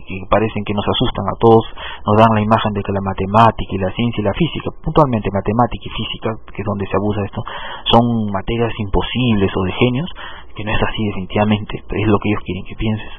que 0.02 0.16
parecen 0.28 0.60
que 0.66 0.74
nos 0.74 0.84
asustan 0.84 1.24
a 1.30 1.38
todos, 1.38 1.64
nos 2.04 2.16
dan 2.18 2.34
la 2.34 2.42
imagen 2.42 2.74
de 2.74 2.82
que 2.82 2.92
la 2.92 3.00
matemática 3.00 3.72
y 3.72 3.78
la 3.78 3.92
ciencia 3.96 4.20
y 4.20 4.26
la 4.26 4.34
física, 4.34 4.68
puntualmente 4.82 5.30
matemática 5.32 5.88
y 5.88 5.92
física, 5.94 6.36
que 6.52 6.60
es 6.60 6.66
donde 6.66 6.84
se 6.84 6.96
abusa 6.98 7.24
esto, 7.24 7.40
son 7.86 8.04
materias 8.28 8.74
imposibles 8.76 9.48
o 9.56 9.60
de 9.62 9.72
genios, 9.72 10.10
que 10.52 10.64
no 10.64 10.70
es 10.74 10.82
así 10.82 11.00
definitivamente, 11.06 11.80
es 11.80 12.08
lo 12.12 12.18
que 12.18 12.28
ellos 12.28 12.42
quieren 12.44 12.64
que 12.66 12.76
pienses. 12.76 13.12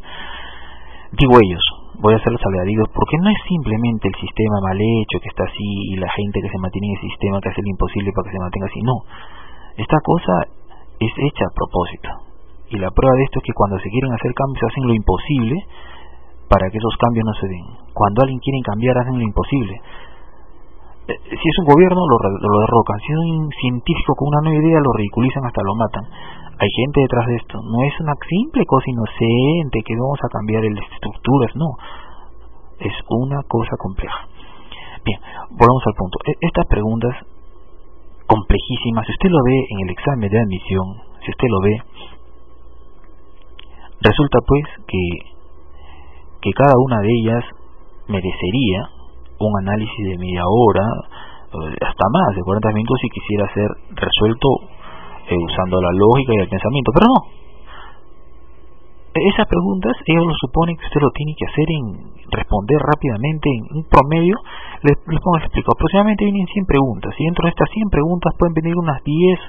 Digo 1.17 1.33
ellos, 1.39 1.82
voy 1.99 2.13
a 2.13 2.17
hacer 2.17 2.31
los 2.31 2.41
porque 2.41 3.17
no 3.21 3.29
es 3.29 3.37
simplemente 3.47 4.07
el 4.07 4.15
sistema 4.15 4.57
mal 4.61 4.77
hecho 4.79 5.19
que 5.21 5.29
está 5.29 5.43
así 5.43 5.69
y 5.91 5.95
la 5.97 6.09
gente 6.09 6.41
que 6.41 6.49
se 6.49 6.57
mantiene 6.57 6.87
en 6.87 6.95
el 6.97 7.09
sistema 7.09 7.39
que 7.41 7.49
hace 7.49 7.61
lo 7.61 7.69
imposible 7.69 8.11
para 8.13 8.25
que 8.25 8.33
se 8.33 8.41
mantenga 8.41 8.67
así. 8.67 8.81
No, 8.81 8.95
esta 9.77 9.97
cosa 10.01 10.33
es 10.99 11.11
hecha 11.17 11.45
a 11.45 11.53
propósito. 11.53 12.09
Y 12.69 12.77
la 12.81 12.89
prueba 12.89 13.15
de 13.17 13.23
esto 13.23 13.39
es 13.39 13.45
que 13.45 13.53
cuando 13.53 13.77
se 13.77 13.89
quieren 13.89 14.11
hacer 14.13 14.33
cambios 14.33 14.63
hacen 14.65 14.87
lo 14.87 14.93
imposible 14.93 15.57
para 16.49 16.69
que 16.69 16.77
esos 16.77 16.95
cambios 16.97 17.25
no 17.25 17.33
se 17.37 17.47
den. 17.47 17.65
Cuando 17.93 18.21
alguien 18.23 18.39
quiere 18.39 18.59
cambiar 18.65 18.97
hacen 18.97 19.17
lo 19.17 19.25
imposible. 19.25 19.81
Eh, 21.07 21.19
si 21.19 21.45
es 21.49 21.57
un 21.59 21.67
gobierno 21.67 21.99
lo, 22.07 22.17
derrocan, 22.63 22.99
si 22.99 23.11
es 23.11 23.19
un 23.19 23.49
científico 23.51 24.15
con 24.15 24.29
una 24.31 24.41
nueva 24.47 24.63
idea 24.63 24.79
lo 24.79 24.93
ridiculizan 24.95 25.43
hasta 25.45 25.61
lo 25.63 25.75
matan 25.75 26.05
hay 26.59 26.69
gente 26.69 27.01
detrás 27.01 27.25
de 27.27 27.35
esto. 27.35 27.59
No 27.59 27.83
es 27.83 27.93
una 27.99 28.13
simple 28.29 28.63
cosa 28.65 28.85
inocente 28.87 29.81
que 29.83 29.95
vamos 29.97 30.19
a 30.23 30.29
cambiar 30.29 30.63
las 30.63 30.87
estructuras, 30.91 31.51
no. 31.55 31.69
Es 32.79 32.93
una 33.09 33.41
cosa 33.47 33.75
compleja. 33.77 34.27
Bien, 35.03 35.19
volvamos 35.51 35.83
al 35.87 35.95
punto. 35.97 36.17
E, 36.25 36.33
estas 36.39 36.65
preguntas 36.67 37.15
complejísimas, 38.27 39.05
si 39.05 39.11
usted 39.11 39.29
lo 39.29 39.43
ve 39.43 39.57
en 39.69 39.79
el 39.83 39.89
examen 39.91 40.29
de 40.29 40.39
admisión, 40.39 40.87
si 41.25 41.31
usted 41.31 41.47
lo 41.49 41.59
ve, 41.61 41.75
resulta 44.01 44.39
pues 44.47 44.65
que, 44.87 45.03
que 46.41 46.51
cada 46.53 46.73
una 46.85 46.99
de 47.01 47.11
ellas 47.11 47.43
merecería 48.07 48.92
un 49.47 49.57
análisis 49.59 50.03
de 50.07 50.17
media 50.17 50.43
hora, 50.45 50.85
eh, 51.53 51.75
hasta 51.81 52.05
más 52.11 52.35
de 52.35 52.41
40 52.41 52.69
minutos 52.73 52.97
si 53.01 53.09
quisiera 53.09 53.45
ser 53.53 53.69
resuelto 53.95 54.47
eh, 55.29 55.37
usando 55.37 55.81
la 55.81 55.91
lógica 55.91 56.33
y 56.33 56.41
el 56.41 56.49
pensamiento, 56.49 56.91
pero 56.93 57.07
no. 57.07 57.19
Esas 59.13 59.45
preguntas, 59.45 59.93
ellos 60.07 60.25
lo 60.25 60.33
suponen 60.41 60.75
que 60.75 60.89
usted 60.89 61.01
lo 61.01 61.11
tiene 61.13 61.35
que 61.37 61.45
hacer 61.45 61.67
en 61.69 61.85
responder 62.33 62.81
rápidamente 62.81 63.45
en 63.45 63.77
un 63.77 63.85
promedio. 63.85 64.35
Les, 64.81 64.97
les 65.05 65.21
pongo 65.21 65.37
explico. 65.37 65.69
Aproximadamente 65.69 66.25
vienen 66.25 66.47
100 66.49 66.65
preguntas. 66.65 67.13
Y 67.19 67.25
dentro 67.25 67.45
de 67.45 67.53
estas 67.53 67.69
100 67.69 67.93
preguntas 67.93 68.33
pueden 68.39 68.57
venir 68.57 68.73
unas 68.73 69.03
10 69.05 69.39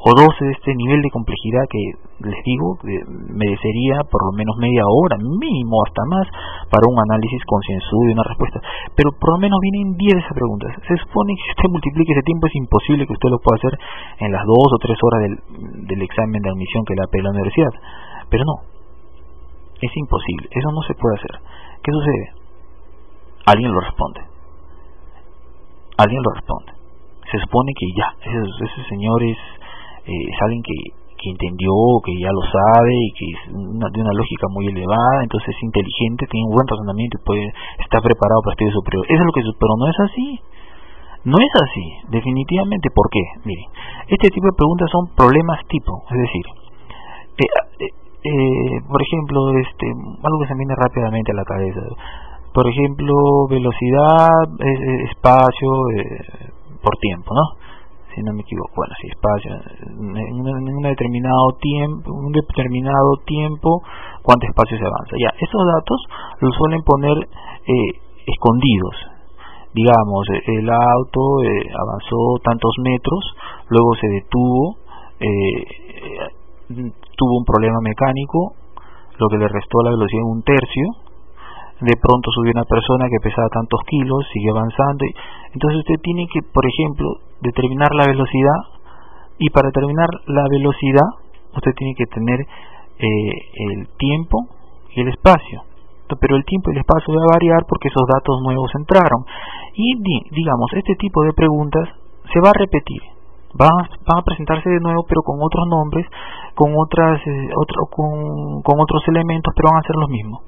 o 0.00 0.10
12 0.16 0.32
de 0.44 0.52
este 0.52 0.72
nivel 0.74 1.02
de 1.02 1.10
complejidad 1.12 1.60
que 1.68 1.82
les 2.24 2.40
digo 2.44 2.80
merecería 3.36 4.00
por 4.08 4.24
lo 4.24 4.32
menos 4.32 4.56
media 4.56 4.80
hora, 4.88 5.20
mínimo 5.20 5.76
hasta 5.84 6.00
más, 6.08 6.24
para 6.72 6.88
un 6.88 6.96
análisis 6.96 7.44
concienzudo 7.44 8.08
y 8.08 8.12
una 8.16 8.24
respuesta. 8.24 8.60
Pero 8.96 9.12
por 9.12 9.36
lo 9.36 9.38
menos 9.44 9.60
vienen 9.60 9.96
10 10.00 10.14
de 10.14 10.20
esas 10.24 10.32
preguntas. 10.32 10.72
Se 10.88 10.96
supone 11.04 11.36
que 11.36 11.42
si 11.44 11.50
usted 11.52 11.68
multiplique 11.76 12.12
ese 12.16 12.24
tiempo 12.24 12.48
es 12.48 12.56
imposible 12.56 13.04
que 13.04 13.12
usted 13.12 13.28
lo 13.28 13.44
pueda 13.44 13.60
hacer 13.60 13.74
en 14.24 14.32
las 14.32 14.44
2 14.48 14.56
o 14.56 14.78
3 14.80 14.96
horas 15.04 15.20
del, 15.20 15.34
del 15.84 16.00
examen 16.00 16.40
de 16.40 16.48
admisión 16.48 16.84
que 16.88 16.96
le 16.96 17.04
apela 17.04 17.28
la 17.28 17.36
universidad. 17.36 17.74
Pero 18.32 18.44
no, 18.48 18.56
es 19.84 19.92
imposible, 19.96 20.48
eso 20.48 20.68
no 20.72 20.80
se 20.88 20.96
puede 20.96 21.20
hacer. 21.20 21.34
¿Qué 21.84 21.92
sucede? 21.92 22.26
Alguien 23.52 23.72
lo 23.72 23.80
responde. 23.80 24.20
Alguien 25.96 26.22
lo 26.24 26.30
responde. 26.40 26.72
Se 27.30 27.38
supone 27.38 27.72
que 27.76 27.86
ya, 27.92 28.08
ese, 28.24 28.40
ese 28.64 28.88
señor 28.88 29.22
es 29.22 29.38
eh, 30.10 30.26
es 30.26 30.38
alguien 30.42 30.62
que, 30.66 30.74
que 31.14 31.30
entendió, 31.30 31.70
que 32.02 32.18
ya 32.18 32.34
lo 32.34 32.42
sabe 32.42 32.90
y 32.90 33.10
que 33.14 33.26
es 33.30 33.40
de 33.46 34.00
una 34.02 34.14
lógica 34.18 34.50
muy 34.50 34.66
elevada, 34.66 35.22
entonces 35.22 35.54
es 35.54 35.62
inteligente, 35.62 36.26
tiene 36.26 36.50
un 36.50 36.54
buen 36.58 36.66
razonamiento 36.66 37.14
y 37.14 37.24
puede 37.24 37.46
estar 37.78 38.02
preparado 38.02 38.42
para 38.42 38.58
estudios 38.58 38.74
superior. 38.74 39.06
Eso 39.06 39.22
es 39.22 39.28
lo 39.28 39.34
que 39.38 39.44
pero 39.54 39.74
no 39.78 39.86
es 39.86 39.98
así. 40.10 40.28
No 41.22 41.36
es 41.36 41.52
así, 41.62 41.86
definitivamente. 42.10 42.88
¿Por 42.90 43.06
qué? 43.12 43.20
Miren, 43.44 43.68
este 44.08 44.32
tipo 44.32 44.46
de 44.50 44.56
preguntas 44.56 44.88
son 44.90 45.14
problemas 45.14 45.60
tipo, 45.68 45.92
es 46.10 46.16
decir, 46.16 46.46
eh, 47.38 47.92
eh, 48.24 48.76
por 48.88 49.00
ejemplo, 49.04 49.52
este, 49.60 49.86
algo 49.86 50.38
que 50.40 50.48
se 50.48 50.56
viene 50.56 50.74
rápidamente 50.74 51.32
a 51.32 51.36
la 51.36 51.44
cabeza. 51.44 51.80
Por 52.52 52.66
ejemplo, 52.66 53.14
velocidad, 53.48 54.48
espacio, 55.12 55.68
por 56.82 56.96
tiempo, 56.96 57.30
¿no? 57.36 57.69
Si 58.14 58.22
no 58.22 58.32
me 58.32 58.42
equivoco, 58.42 58.72
bueno, 58.76 58.94
si 59.00 59.08
espacio, 59.08 59.54
en 59.86 60.34
un, 60.34 60.82
determinado 60.82 61.56
tiempo, 61.60 62.12
un 62.12 62.32
determinado 62.32 63.16
tiempo, 63.24 63.82
cuánto 64.22 64.46
espacio 64.46 64.78
se 64.78 64.84
avanza. 64.84 65.14
Ya, 65.18 65.30
esos 65.38 65.62
datos 65.66 65.98
los 66.40 66.54
suelen 66.56 66.82
poner 66.82 67.16
eh, 67.16 67.90
escondidos. 68.26 68.96
Digamos, 69.72 70.26
el 70.46 70.68
auto 70.68 71.20
eh, 71.44 71.70
avanzó 71.70 72.18
tantos 72.42 72.74
metros, 72.82 73.22
luego 73.68 73.94
se 74.00 74.08
detuvo, 74.08 74.76
eh, 75.20 75.66
tuvo 77.16 77.38
un 77.38 77.44
problema 77.44 77.78
mecánico, 77.82 78.54
lo 79.18 79.28
que 79.28 79.38
le 79.38 79.46
restó 79.46 79.82
la 79.84 79.90
velocidad 79.90 80.22
en 80.22 80.32
un 80.32 80.42
tercio, 80.42 81.09
de 81.80 81.96
pronto 81.96 82.30
subió 82.30 82.52
una 82.52 82.68
persona 82.68 83.08
que 83.08 83.24
pesaba 83.24 83.48
tantos 83.48 83.80
kilos, 83.88 84.20
sigue 84.32 84.50
avanzando. 84.50 85.04
Y, 85.04 85.14
entonces 85.54 85.80
usted 85.80 85.96
tiene 86.02 86.28
que, 86.28 86.40
por 86.42 86.64
ejemplo, 86.66 87.08
determinar 87.40 87.88
la 87.94 88.06
velocidad 88.06 88.60
y 89.38 89.48
para 89.48 89.68
determinar 89.68 90.08
la 90.26 90.44
velocidad 90.50 91.08
usted 91.56 91.72
tiene 91.74 91.94
que 91.96 92.06
tener 92.06 92.40
eh, 92.40 93.32
el 93.72 93.88
tiempo 93.96 94.46
y 94.94 95.00
el 95.00 95.08
espacio. 95.08 95.64
Pero 96.20 96.36
el 96.36 96.44
tiempo 96.44 96.70
y 96.70 96.74
el 96.74 96.80
espacio 96.80 97.14
va 97.14 97.22
a 97.22 97.38
variar 97.38 97.64
porque 97.66 97.88
esos 97.88 98.02
datos 98.12 98.42
nuevos 98.42 98.70
entraron. 98.74 99.24
Y 99.74 99.96
digamos, 100.30 100.68
este 100.74 100.96
tipo 100.96 101.22
de 101.22 101.32
preguntas 101.32 101.88
se 102.32 102.40
va 102.40 102.50
a 102.50 102.58
repetir. 102.58 103.00
Van, 103.54 103.70
van 104.06 104.18
a 104.18 104.22
presentarse 104.22 104.68
de 104.68 104.80
nuevo 104.80 105.04
pero 105.08 105.22
con 105.22 105.38
otros 105.40 105.66
nombres, 105.66 106.06
con, 106.54 106.72
otras, 106.76 107.18
eh, 107.26 107.48
con 108.62 108.78
otros 108.78 109.02
elementos, 109.08 109.54
pero 109.56 109.70
van 109.72 109.80
a 109.82 109.86
ser 109.86 109.96
los 109.96 110.10
mismos 110.10 110.42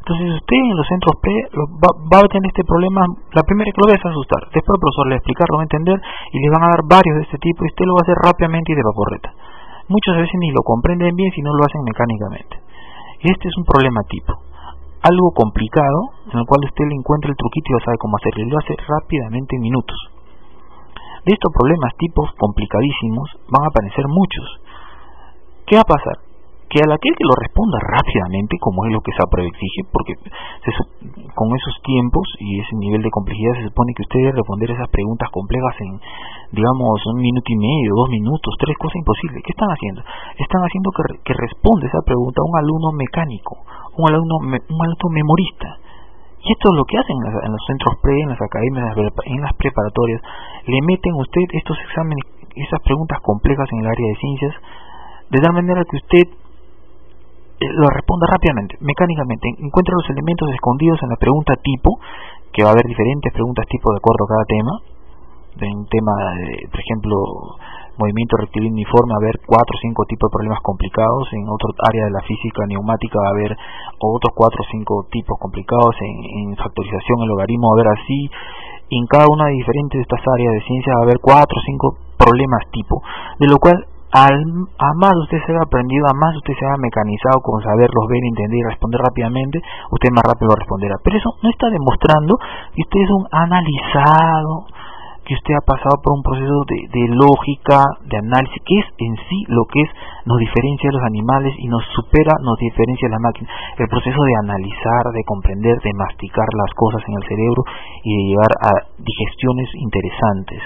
Entonces 0.00 0.32
usted 0.32 0.56
en 0.56 0.76
los 0.76 0.88
centros 0.88 1.14
pre 1.20 1.36
va, 1.76 2.18
a 2.24 2.32
tener 2.32 2.48
este 2.48 2.64
problema, 2.64 3.04
la 3.36 3.44
primera 3.44 3.68
que 3.68 3.80
lo 3.84 3.88
va 3.88 3.92
a 3.92 4.00
asustar, 4.00 4.42
después 4.48 4.72
el 4.72 4.80
profesor 4.80 5.04
le 5.12 5.16
explicar, 5.20 5.44
lo 5.52 5.60
va 5.60 5.62
a 5.62 5.68
entender 5.68 5.98
y 6.32 6.36
le 6.40 6.48
van 6.48 6.64
a 6.64 6.72
dar 6.72 6.82
varios 6.88 7.14
de 7.20 7.24
este 7.28 7.38
tipo 7.38 7.62
y 7.62 7.68
usted 7.68 7.84
lo 7.84 7.94
va 7.94 8.00
a 8.00 8.06
hacer 8.08 8.16
rápidamente 8.16 8.72
y 8.72 8.76
de 8.80 8.88
vaporreta. 8.88 9.30
Muchas 9.92 10.16
veces 10.16 10.36
ni 10.40 10.48
lo 10.56 10.64
comprenden 10.64 11.12
bien 11.12 11.30
si 11.36 11.44
no 11.44 11.52
lo 11.52 11.62
hacen 11.68 11.84
mecánicamente. 11.84 12.54
Este 13.20 13.44
es 13.44 13.54
un 13.60 13.68
problema 13.68 14.00
tipo. 14.08 14.32
Algo 15.04 15.28
complicado 15.36 16.16
en 16.32 16.38
el 16.40 16.46
cual 16.48 16.64
usted 16.64 16.88
le 16.88 16.96
encuentra 16.96 17.28
el 17.28 17.36
truquito 17.36 17.68
y 17.68 17.74
ya 17.76 17.84
sabe 17.84 18.00
cómo 18.00 18.16
hacerlo 18.16 18.40
y 18.40 18.50
lo 18.50 18.56
hace 18.56 18.72
rápidamente 18.80 19.56
en 19.56 19.62
minutos. 19.68 19.98
De 21.28 21.36
estos 21.36 21.52
problemas 21.52 21.92
tipos 22.00 22.32
complicadísimos 22.40 23.28
van 23.52 23.64
a 23.64 23.68
aparecer 23.68 24.08
muchos. 24.08 24.46
¿Qué 25.68 25.76
va 25.76 25.84
a 25.84 25.92
pasar? 25.92 26.29
Que 26.70 26.78
a 26.78 26.86
aquel 26.86 27.14
que 27.18 27.26
lo 27.26 27.34
responda 27.34 27.82
rápidamente, 27.82 28.54
como 28.62 28.86
es 28.86 28.94
lo 28.94 29.02
que 29.02 29.10
SAPRE 29.10 29.42
exige, 29.42 29.82
porque 29.90 30.14
con 31.34 31.50
esos 31.50 31.74
tiempos 31.82 32.22
y 32.38 32.62
ese 32.62 32.78
nivel 32.78 33.02
de 33.02 33.10
complejidad 33.10 33.58
se 33.58 33.66
supone 33.66 33.90
que 33.90 34.06
usted 34.06 34.22
debe 34.22 34.38
responder 34.38 34.70
esas 34.70 34.86
preguntas 34.86 35.26
complejas 35.34 35.74
en, 35.82 35.98
digamos, 36.54 36.94
un 37.10 37.18
minuto 37.18 37.48
y 37.50 37.58
medio, 37.58 37.90
dos 37.98 38.10
minutos, 38.14 38.54
tres 38.62 38.78
cosas 38.78 39.02
imposibles. 39.02 39.42
¿Qué 39.42 39.50
están 39.50 39.66
haciendo? 39.66 40.00
Están 40.38 40.62
haciendo 40.62 40.88
que, 40.94 41.02
que 41.26 41.34
responda 41.34 41.90
esa 41.90 42.06
pregunta 42.06 42.38
un 42.38 42.54
alumno 42.54 42.94
mecánico, 42.94 43.66
un 43.98 44.06
alumno, 44.06 44.34
un 44.46 44.80
alumno 44.86 45.06
memorista. 45.10 45.68
Y 46.38 46.54
esto 46.54 46.70
es 46.70 46.74
lo 46.78 46.86
que 46.86 46.96
hacen 47.02 47.18
en, 47.18 47.50
los 47.50 47.64
centros 47.66 47.98
pre, 47.98 48.14
en 48.14 48.30
las 48.30 48.40
academias, 48.40 48.94
en 48.94 49.40
las 49.42 49.54
preparatorias. 49.58 50.22
Le 50.70 50.78
meten 50.86 51.18
a 51.18 51.20
usted 51.26 51.44
estos 51.52 51.76
exámenes, 51.82 52.24
esas 52.54 52.80
preguntas 52.86 53.18
complejas 53.26 53.66
en 53.74 53.82
el 53.82 53.90
área 53.90 54.06
de 54.06 54.20
ciencias, 54.22 54.54
de 55.34 55.38
tal 55.42 55.52
manera 55.52 55.82
que 55.84 55.98
usted 55.98 56.24
lo 57.60 57.88
responda 57.92 58.26
rápidamente, 58.32 58.76
mecánicamente. 58.80 59.48
Encuentra 59.60 59.92
los 59.94 60.08
elementos 60.08 60.48
escondidos 60.48 60.98
en 61.02 61.10
la 61.10 61.16
pregunta 61.16 61.54
tipo, 61.60 62.00
que 62.52 62.64
va 62.64 62.70
a 62.70 62.72
haber 62.72 62.86
diferentes 62.88 63.32
preguntas 63.32 63.66
tipo 63.68 63.92
de 63.92 63.98
acuerdo 64.00 64.24
a 64.24 64.32
cada 64.32 64.44
tema. 64.48 64.72
En 65.60 65.76
un 65.76 65.86
tema, 65.86 66.12
de, 66.40 66.68
por 66.72 66.80
ejemplo, 66.80 67.14
movimiento 68.00 68.40
rectilíneo 68.40 68.80
uniforme, 68.80 69.12
va 69.12 69.20
a 69.20 69.24
haber 69.28 69.36
cuatro 69.44 69.76
o 69.76 69.82
cinco 69.82 70.08
tipos 70.08 70.30
de 70.30 70.36
problemas 70.40 70.60
complicados. 70.64 71.28
En 71.36 71.44
otro 71.52 71.68
área 71.84 72.08
de 72.08 72.16
la 72.16 72.24
física 72.24 72.64
neumática 72.64 73.20
va 73.20 73.28
a 73.28 73.36
haber 73.36 73.52
otros 74.00 74.32
cuatro 74.32 74.64
o 74.64 74.70
cinco 74.72 75.04
tipos 75.12 75.36
complicados. 75.36 75.92
En, 76.00 76.56
factorización, 76.56 77.22
el 77.22 77.28
logaritmo 77.28 77.68
va 77.68 77.72
a 77.72 77.76
haber 77.76 77.90
así. 78.00 78.20
en 78.90 79.06
cada 79.06 79.26
una 79.28 79.52
de 79.52 79.60
diferentes 79.60 80.00
de 80.00 80.02
estas 80.02 80.24
áreas 80.24 80.52
de 80.54 80.62
ciencia 80.64 80.96
va 80.96 81.00
a 81.00 81.06
haber 81.12 81.20
cuatro 81.20 81.54
o 81.60 81.62
cinco 81.62 81.86
problemas 82.16 82.64
tipo, 82.72 83.02
de 83.38 83.46
lo 83.48 83.58
cual 83.58 83.86
al, 84.10 84.34
a 84.78 84.90
más 84.98 85.14
usted 85.22 85.38
se 85.46 85.54
ha 85.54 85.62
aprendido, 85.62 86.06
a 86.10 86.14
más 86.18 86.34
usted 86.36 86.54
se 86.58 86.66
ha 86.66 86.74
mecanizado 86.78 87.38
con 87.42 87.62
saberlos 87.62 88.10
ver, 88.10 88.22
entender 88.26 88.58
y 88.58 88.68
responder 88.68 89.00
rápidamente, 89.00 89.62
usted 89.90 90.10
más 90.10 90.26
rápido 90.26 90.50
responderá. 90.58 90.96
Pero 91.02 91.16
eso 91.16 91.30
no 91.42 91.50
está 91.50 91.70
demostrando 91.70 92.34
que 92.74 92.82
usted 92.82 93.00
es 93.06 93.10
un 93.10 93.26
analizado, 93.30 94.66
que 95.22 95.38
usted 95.38 95.54
ha 95.54 95.62
pasado 95.62 96.02
por 96.02 96.18
un 96.18 96.26
proceso 96.26 96.58
de, 96.66 96.90
de 96.90 97.06
lógica, 97.14 97.86
de 98.02 98.18
análisis, 98.18 98.58
que 98.66 98.82
es 98.82 98.86
en 98.98 99.14
sí 99.30 99.46
lo 99.46 99.62
que 99.70 99.78
es 99.86 99.90
nos 100.26 100.42
diferencia 100.42 100.90
de 100.90 100.96
los 100.98 101.06
animales 101.06 101.54
y 101.54 101.70
nos 101.70 101.86
supera, 101.94 102.34
nos 102.42 102.58
diferencia 102.58 103.06
de 103.06 103.14
la 103.14 103.22
máquina. 103.22 103.46
El 103.78 103.86
proceso 103.86 104.18
de 104.18 104.34
analizar, 104.42 105.06
de 105.14 105.22
comprender, 105.22 105.78
de 105.86 105.94
masticar 105.94 106.50
las 106.50 106.74
cosas 106.74 107.06
en 107.06 107.14
el 107.14 107.24
cerebro 107.30 107.62
y 108.02 108.10
de 108.10 108.22
llevar 108.26 108.52
a 108.58 108.70
digestiones 108.98 109.70
interesantes. 109.78 110.62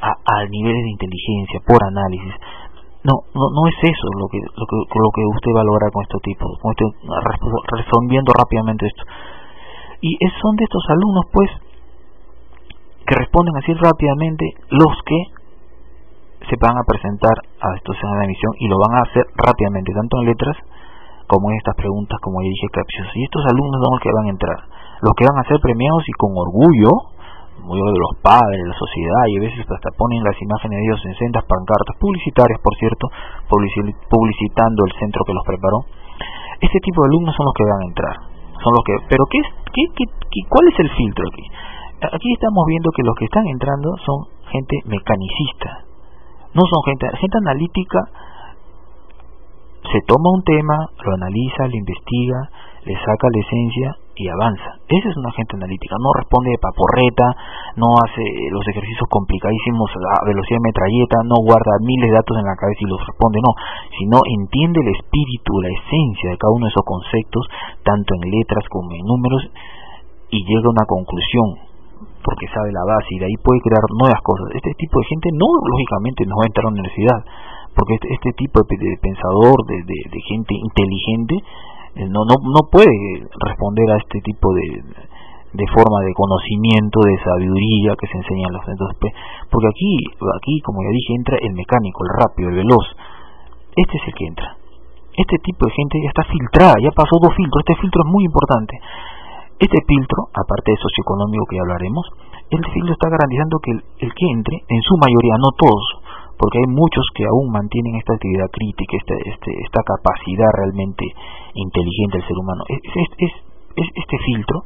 A, 0.00 0.14
a 0.14 0.46
niveles 0.46 0.84
de 0.84 0.90
inteligencia 0.94 1.58
por 1.66 1.82
análisis 1.82 2.32
no, 3.08 3.24
no, 3.32 3.60
es 3.72 3.78
eso 3.80 4.06
lo 4.20 4.28
que, 4.28 4.36
lo 4.44 4.64
que, 4.68 4.76
lo 4.84 5.10
que 5.16 5.24
usted 5.24 5.52
va 5.56 5.64
a 5.64 5.70
lograr 5.70 5.88
con 5.92 6.04
estos 6.04 6.20
tipos, 6.20 6.52
con 6.60 6.76
este, 6.76 6.84
rápidamente 8.36 8.84
esto. 8.84 9.04
Y 10.00 10.14
son 10.40 10.54
de 10.56 10.64
estos 10.64 10.84
alumnos, 10.92 11.24
pues, 11.32 11.50
que 13.08 13.14
responden 13.16 13.56
así 13.56 13.72
rápidamente 13.72 14.44
los 14.68 14.92
que 15.08 15.18
se 16.48 16.56
van 16.60 16.76
a 16.76 16.84
presentar 16.84 17.34
a 17.60 17.76
estos 17.76 17.96
en 17.96 18.18
la 18.18 18.24
emisión 18.24 18.52
y 18.60 18.68
lo 18.68 18.76
van 18.78 19.00
a 19.00 19.02
hacer 19.08 19.24
rápidamente, 19.34 19.92
tanto 19.92 20.20
en 20.20 20.26
letras 20.28 20.56
como 21.26 21.50
en 21.50 21.56
estas 21.56 21.76
preguntas, 21.76 22.20
como 22.20 22.40
ya 22.42 22.48
dije, 22.48 22.68
capciosas. 22.72 23.16
Y 23.16 23.24
estos 23.24 23.44
alumnos 23.48 23.80
son 23.80 23.90
los 23.96 24.02
que 24.04 24.12
van 24.12 24.26
a 24.26 24.34
entrar, 24.36 24.58
los 25.00 25.12
que 25.16 25.24
van 25.24 25.38
a 25.40 25.48
ser 25.48 25.60
premiados 25.60 26.04
y 26.08 26.12
con 26.12 26.32
orgullo 26.36 26.92
muy 27.62 27.78
de 27.78 27.98
los 27.98 28.14
padres, 28.22 28.60
la 28.64 28.78
sociedad, 28.78 29.24
y 29.28 29.36
a 29.38 29.44
veces 29.46 29.64
hasta 29.66 29.90
ponen 29.96 30.22
las 30.24 30.36
imágenes 30.40 30.78
de 30.78 30.84
ellos 30.84 31.02
en 31.04 31.14
sendas 31.16 31.44
pancartas 31.44 31.96
publicitarias, 32.00 32.60
por 32.62 32.74
cierto, 32.76 33.08
publicitando 33.48 34.84
el 34.86 34.92
centro 34.98 35.24
que 35.24 35.34
los 35.34 35.44
preparó. 35.44 35.78
Este 36.60 36.78
tipo 36.80 37.02
de 37.02 37.08
alumnos 37.12 37.34
son 37.36 37.46
los 37.46 37.54
que 37.54 37.64
van 37.64 37.80
a 37.82 37.88
entrar. 37.88 38.16
Son 38.58 38.72
los 38.74 38.82
que, 38.82 38.94
pero 39.08 39.22
¿qué, 39.30 39.40
qué, 39.70 39.84
qué, 39.94 40.40
cuál 40.48 40.66
es 40.66 40.76
el 40.80 40.90
filtro 40.90 41.24
aquí? 41.28 41.44
Aquí 41.98 42.30
estamos 42.32 42.62
viendo 42.66 42.90
que 42.94 43.02
los 43.02 43.14
que 43.14 43.26
están 43.26 43.46
entrando 43.46 43.90
son 44.06 44.18
gente 44.50 44.76
mecanicista, 44.86 45.86
no 46.54 46.62
son 46.62 46.80
gente, 46.86 47.06
gente 47.18 47.38
analítica. 47.38 48.00
Se 49.92 50.00
toma 50.06 50.30
un 50.34 50.42
tema, 50.42 50.76
lo 51.04 51.14
analiza, 51.14 51.66
lo 51.66 51.76
investiga, 51.76 52.50
le 52.84 52.94
saca 52.98 53.26
la 53.30 53.40
esencia 53.40 53.96
y 54.18 54.28
avanza. 54.28 54.82
Esa 54.88 55.08
es 55.08 55.16
una 55.16 55.30
gente 55.32 55.54
analítica, 55.54 55.94
no 56.02 56.10
responde 56.18 56.50
de 56.50 56.58
paporreta, 56.58 57.26
no 57.78 57.94
hace 58.02 58.24
los 58.50 58.66
ejercicios 58.66 59.06
complicadísimos 59.06 59.86
a 59.94 60.26
velocidad 60.26 60.58
de 60.58 60.68
metralleta, 60.68 61.16
no 61.22 61.38
guarda 61.46 61.78
miles 61.86 62.10
de 62.10 62.18
datos 62.18 62.34
en 62.34 62.46
la 62.46 62.58
cabeza 62.58 62.82
y 62.82 62.90
los 62.90 63.00
responde, 63.06 63.38
no, 63.38 63.52
sino 63.94 64.16
entiende 64.42 64.82
el 64.82 64.90
espíritu, 64.98 65.50
la 65.62 65.70
esencia 65.70 66.34
de 66.34 66.38
cada 66.38 66.50
uno 66.50 66.66
de 66.66 66.74
esos 66.74 66.86
conceptos, 66.86 67.44
tanto 67.86 68.10
en 68.18 68.22
letras 68.26 68.64
como 68.66 68.90
en 68.90 69.06
números, 69.06 69.42
y 70.34 70.42
llega 70.42 70.66
a 70.66 70.74
una 70.74 70.86
conclusión, 70.90 71.48
porque 72.20 72.50
sabe 72.50 72.74
la 72.74 72.84
base 72.84 73.08
y 73.14 73.18
de 73.22 73.26
ahí 73.30 73.38
puede 73.40 73.62
crear 73.62 73.80
nuevas 73.96 74.20
cosas. 74.20 74.50
Este 74.52 74.74
tipo 74.76 74.98
de 74.98 75.06
gente 75.08 75.30
no, 75.32 75.48
lógicamente, 75.62 76.26
no 76.26 76.36
va 76.36 76.44
a 76.44 76.50
entrar 76.50 76.66
a 76.66 76.68
la 76.68 76.76
universidad, 76.76 77.20
porque 77.72 77.94
este, 77.94 78.08
este 78.12 78.32
tipo 78.34 78.60
de, 78.66 78.98
pensador, 78.98 79.56
de, 79.64 79.78
de 79.86 80.20
gente 80.26 80.52
inteligente, 80.58 81.38
eh, 81.38 81.77
no, 82.06 82.22
no, 82.22 82.38
no 82.38 82.70
puede 82.70 82.94
responder 83.42 83.90
a 83.90 83.96
este 83.98 84.20
tipo 84.20 84.54
de, 84.54 84.84
de 85.52 85.66
forma 85.72 86.04
de 86.04 86.14
conocimiento, 86.14 87.00
de 87.00 87.18
sabiduría 87.18 87.96
que 87.98 88.06
se 88.06 88.18
enseña 88.18 88.46
en 88.46 88.54
los 88.54 88.64
centros 88.64 88.90
porque 89.50 89.68
aquí, 89.68 89.92
aquí 90.36 90.60
como 90.60 90.82
ya 90.84 90.92
dije, 90.92 91.14
entra 91.14 91.36
el 91.40 91.54
mecánico, 91.54 92.04
el 92.04 92.12
rápido, 92.14 92.48
el 92.50 92.56
veloz. 92.56 92.86
Este 93.74 93.96
es 93.96 94.04
el 94.06 94.14
que 94.14 94.26
entra. 94.26 94.56
Este 95.16 95.38
tipo 95.42 95.66
de 95.66 95.72
gente 95.72 95.98
ya 96.02 96.10
está 96.14 96.22
filtrada, 96.30 96.74
ya 96.82 96.90
pasó 96.94 97.18
dos 97.18 97.34
filtros. 97.34 97.64
Este 97.66 97.80
filtro 97.80 98.02
es 98.04 98.10
muy 98.12 98.24
importante. 98.24 98.78
Este 99.58 99.78
filtro, 99.82 100.30
aparte 100.30 100.70
de 100.70 100.78
socioeconómico 100.78 101.46
que 101.50 101.56
ya 101.56 101.62
hablaremos, 101.66 102.06
este 102.50 102.70
filtro 102.70 102.92
está 102.92 103.10
garantizando 103.10 103.58
que 103.58 103.72
el, 103.72 103.80
el 103.98 104.10
que 104.14 104.26
entre, 104.30 104.62
en 104.68 104.82
su 104.82 104.94
mayoría, 104.94 105.34
no 105.42 105.50
todos, 105.58 105.84
porque 106.38 106.62
hay 106.62 106.70
muchos 106.70 107.02
que 107.14 107.26
aún 107.26 107.50
mantienen 107.50 107.98
esta 107.98 108.14
actividad 108.14 108.46
crítica, 108.54 108.94
este, 108.94 109.14
este, 109.26 109.50
esta 109.66 109.82
capacidad 109.82 110.50
realmente 110.54 111.04
inteligente 111.54 112.22
del 112.22 112.26
ser 112.30 112.38
humano. 112.38 112.62
Es, 112.70 112.80
es, 112.86 113.32
es, 113.74 113.86
este 113.90 114.16
filtro 114.22 114.62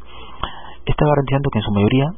está 0.85 1.04
garantizando 1.08 1.48
que 1.48 1.58
en 1.58 1.64
su 1.64 1.72
mayoría 1.72 2.08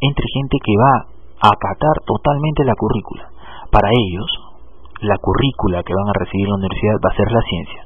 entre 0.00 0.26
gente 0.32 0.56
que 0.60 0.74
va 0.76 0.94
a 1.40 1.48
acatar 1.56 1.96
totalmente 2.04 2.64
la 2.64 2.76
currícula. 2.76 3.32
Para 3.72 3.88
ellos, 3.88 4.28
la 5.00 5.16
currícula 5.16 5.82
que 5.82 5.96
van 5.96 6.08
a 6.08 6.18
recibir 6.20 6.44
en 6.46 6.52
la 6.52 6.60
universidad 6.60 7.00
va 7.00 7.10
a 7.10 7.16
ser 7.16 7.32
la 7.32 7.42
ciencia, 7.48 7.82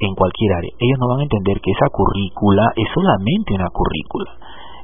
en 0.00 0.12
cualquier 0.14 0.52
área. 0.60 0.72
Ellos 0.76 0.98
no 1.00 1.08
van 1.08 1.20
a 1.20 1.28
entender 1.28 1.56
que 1.64 1.72
esa 1.72 1.88
currícula 1.88 2.68
es 2.76 2.88
solamente 2.92 3.54
una 3.56 3.70
currícula 3.72 4.30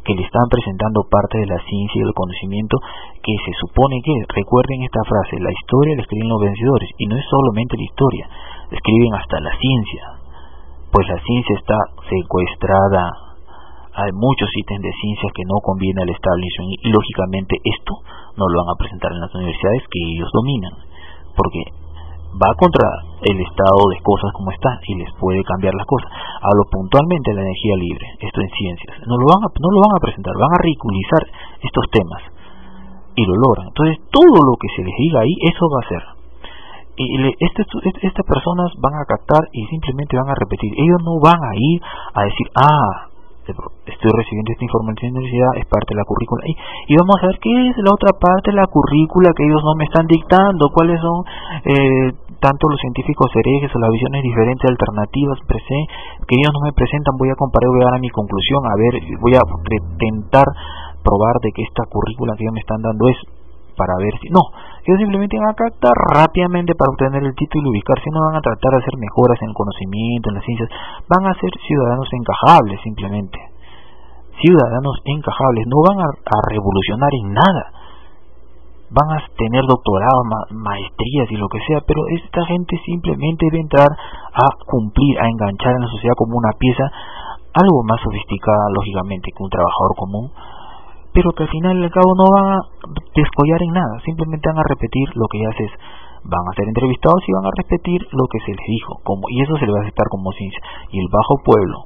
que 0.05 0.15
le 0.15 0.23
están 0.25 0.47
presentando 0.49 1.05
parte 1.11 1.39
de 1.39 1.47
la 1.47 1.61
ciencia 1.65 2.01
y 2.01 2.07
el 2.09 2.15
conocimiento 2.15 2.77
que 3.23 3.35
se 3.37 3.53
supone 3.61 4.01
que, 4.01 4.15
recuerden 4.33 4.83
esta 4.83 5.05
frase, 5.05 5.37
la 5.41 5.53
historia 5.53 5.97
la 5.97 6.03
escriben 6.03 6.29
los 6.29 6.41
vencedores, 6.41 6.91
y 6.97 7.07
no 7.07 7.17
es 7.17 7.27
solamente 7.29 7.77
la 7.77 7.85
historia, 7.85 8.25
escriben 8.71 9.13
hasta 9.15 9.41
la 9.41 9.53
ciencia, 9.57 10.03
pues 10.91 11.07
la 11.09 11.19
ciencia 11.21 11.55
está 11.57 11.79
secuestrada, 12.09 13.31
hay 13.91 14.11
muchos 14.15 14.49
ítems 14.55 14.83
de 14.83 14.95
ciencia 14.95 15.29
que 15.35 15.45
no 15.45 15.59
conviene 15.61 16.03
al 16.03 16.11
establishment 16.15 16.79
y 16.81 16.89
lógicamente 16.89 17.59
esto 17.59 17.93
no 18.39 18.47
lo 18.47 18.55
van 18.63 18.71
a 18.73 18.79
presentar 18.79 19.11
en 19.13 19.21
las 19.21 19.35
universidades 19.35 19.83
que 19.91 20.01
ellos 20.15 20.31
dominan, 20.33 20.75
porque 21.35 21.61
va 22.37 22.55
contra 22.55 22.87
el 23.23 23.37
estado 23.41 23.83
de 23.91 23.99
cosas 24.03 24.31
como 24.33 24.51
está 24.51 24.81
y 24.87 24.95
les 24.95 25.13
puede 25.19 25.43
cambiar 25.45 25.75
las 25.75 25.87
cosas. 25.87 26.11
Hablo 26.41 26.65
puntualmente 26.71 27.31
de 27.31 27.37
la 27.37 27.43
energía 27.43 27.77
libre, 27.77 28.07
esto 28.21 28.41
en 28.41 28.51
ciencias. 28.51 28.95
No 29.07 29.17
lo 29.19 29.27
van 29.27 29.43
a, 29.45 29.49
no 29.51 29.69
lo 29.71 29.81
van 29.83 29.95
a 29.97 30.03
presentar, 30.03 30.35
van 30.39 30.55
a 30.55 30.63
ridiculizar 30.63 31.23
estos 31.61 31.85
temas 31.91 32.23
y 33.17 33.23
lo 33.27 33.35
logran. 33.35 33.69
Entonces 33.69 33.99
todo 34.11 34.39
lo 34.41 34.55
que 34.57 34.69
se 34.75 34.83
les 34.83 34.95
diga 34.97 35.21
ahí, 35.21 35.35
eso 35.43 35.65
va 35.69 35.81
a 35.83 35.89
ser. 35.89 36.05
Y 37.01 37.17
este, 37.41 37.65
estas 38.03 38.27
personas 38.27 38.73
van 38.77 38.93
a 38.95 39.09
captar 39.09 39.49
y 39.53 39.65
simplemente 39.67 40.19
van 40.19 40.29
a 40.29 40.37
repetir. 40.37 40.69
Ellos 40.77 41.01
no 41.01 41.19
van 41.19 41.41
a 41.41 41.53
ir 41.57 41.81
a 42.13 42.25
decir, 42.25 42.47
ah, 42.55 43.09
estoy 43.51 44.11
recibiendo 44.15 44.53
esta 44.53 44.65
información 44.65 45.11
de 45.11 45.13
la 45.13 45.19
universidad, 45.21 45.53
es 45.61 45.67
parte 45.67 45.91
de 45.95 45.99
la 46.01 46.07
currícula. 46.07 46.43
Y, 46.47 46.55
y, 46.91 46.93
vamos 46.97 47.17
a 47.21 47.27
ver 47.29 47.39
qué 47.41 47.51
es 47.51 47.77
la 47.79 47.93
otra 47.93 48.13
parte 48.17 48.51
de 48.51 48.59
la 48.59 48.67
currícula 48.67 49.31
que 49.37 49.45
ellos 49.45 49.63
no 49.63 49.75
me 49.77 49.85
están 49.85 50.07
dictando, 50.07 50.71
cuáles 50.73 50.99
son 51.01 51.19
eh, 51.65 52.09
tanto 52.41 52.69
los 52.69 52.81
científicos 52.81 53.29
herejes 53.37 53.71
o 53.75 53.79
las 53.79 53.91
visiones 53.93 54.23
diferentes, 54.25 54.65
alternativas, 54.65 55.39
que 55.47 56.35
ellos 56.35 56.53
no 56.57 56.61
me 56.65 56.73
presentan, 56.73 57.15
voy 57.21 57.31
a 57.31 57.37
comparar, 57.37 57.69
voy 57.69 57.83
a 57.85 57.93
dar 57.93 57.97
a 58.01 58.03
mi 58.03 58.09
conclusión, 58.09 58.65
a 58.65 58.75
ver, 58.81 58.95
voy 59.21 59.35
a 59.37 59.43
intentar 59.45 60.49
probar 61.05 61.37
de 61.45 61.53
que 61.53 61.63
esta 61.63 61.85
currícula 61.89 62.35
que 62.37 62.45
ellos 62.45 62.57
me 62.57 62.65
están 62.65 62.81
dando 62.81 63.09
es 63.09 63.19
para 63.77 63.95
ver 63.99 64.15
si 64.21 64.29
no, 64.31 64.41
ellos 64.85 64.99
simplemente 64.99 65.39
van 65.39 65.53
a 65.53 65.59
captar 65.59 65.97
rápidamente 66.15 66.75
para 66.75 66.91
obtener 66.91 67.23
el 67.23 67.35
título 67.35 67.69
y 67.69 67.79
ubicarse, 67.79 68.09
no 68.13 68.21
van 68.27 68.37
a 68.37 68.45
tratar 68.45 68.73
de 68.75 68.83
hacer 68.83 68.97
mejoras 68.97 69.39
en 69.43 69.49
el 69.49 69.57
conocimiento, 69.57 70.31
en 70.31 70.37
las 70.37 70.45
ciencias, 70.45 70.71
van 71.09 71.25
a 71.27 71.35
ser 71.35 71.53
ciudadanos 71.67 72.09
encajables 72.13 72.81
simplemente, 72.83 73.39
ciudadanos 74.41 74.97
encajables, 75.05 75.65
no 75.69 75.79
van 75.85 75.99
a, 76.01 76.09
revolucionar 76.49 77.13
en 77.13 77.27
nada, 77.35 77.65
van 78.91 79.09
a 79.15 79.19
tener 79.39 79.63
doctorado, 79.69 80.27
maestrías 80.51 81.31
y 81.31 81.37
lo 81.37 81.49
que 81.49 81.61
sea, 81.69 81.81
pero 81.87 82.03
esta 82.17 82.45
gente 82.47 82.75
simplemente 82.85 83.47
debe 83.47 83.63
entrar 83.63 83.87
a 83.87 84.47
cumplir, 84.67 85.21
a 85.21 85.29
enganchar 85.29 85.77
en 85.77 85.85
la 85.87 85.93
sociedad 85.95 86.17
como 86.17 86.37
una 86.37 86.51
pieza 86.59 86.91
algo 87.53 87.83
más 87.83 88.01
sofisticada, 88.03 88.71
lógicamente, 88.75 89.31
que 89.35 89.43
un 89.43 89.51
trabajador 89.51 89.95
común, 89.97 90.31
pero 91.13 91.33
que 91.33 91.43
al 91.43 91.51
final 91.51 91.79
y 91.79 91.85
al 91.85 91.91
cabo 91.91 92.15
no 92.15 92.27
van 92.31 92.47
a 92.55 92.59
descollar 93.15 93.61
en 93.63 93.73
nada, 93.75 93.95
simplemente 94.05 94.49
van 94.49 94.63
a 94.63 94.69
repetir 94.69 95.07
lo 95.15 95.27
que 95.27 95.39
ya 95.43 95.49
haces, 95.51 95.73
van 96.23 96.45
a 96.47 96.55
ser 96.55 96.69
entrevistados 96.69 97.23
y 97.27 97.33
van 97.33 97.47
a 97.47 97.57
repetir 97.57 98.01
lo 98.13 98.25
que 98.31 98.41
se 98.41 98.53
les 98.55 98.67
dijo, 98.67 99.01
como, 99.03 99.27
y 99.31 99.43
eso 99.43 99.57
se 99.57 99.67
les 99.67 99.75
va 99.75 99.79
a 99.81 99.83
aceptar 99.83 100.07
como 100.11 100.31
ciencia. 100.33 100.63
Y 100.93 101.01
el 101.01 101.09
bajo 101.11 101.35
pueblo, 101.45 101.79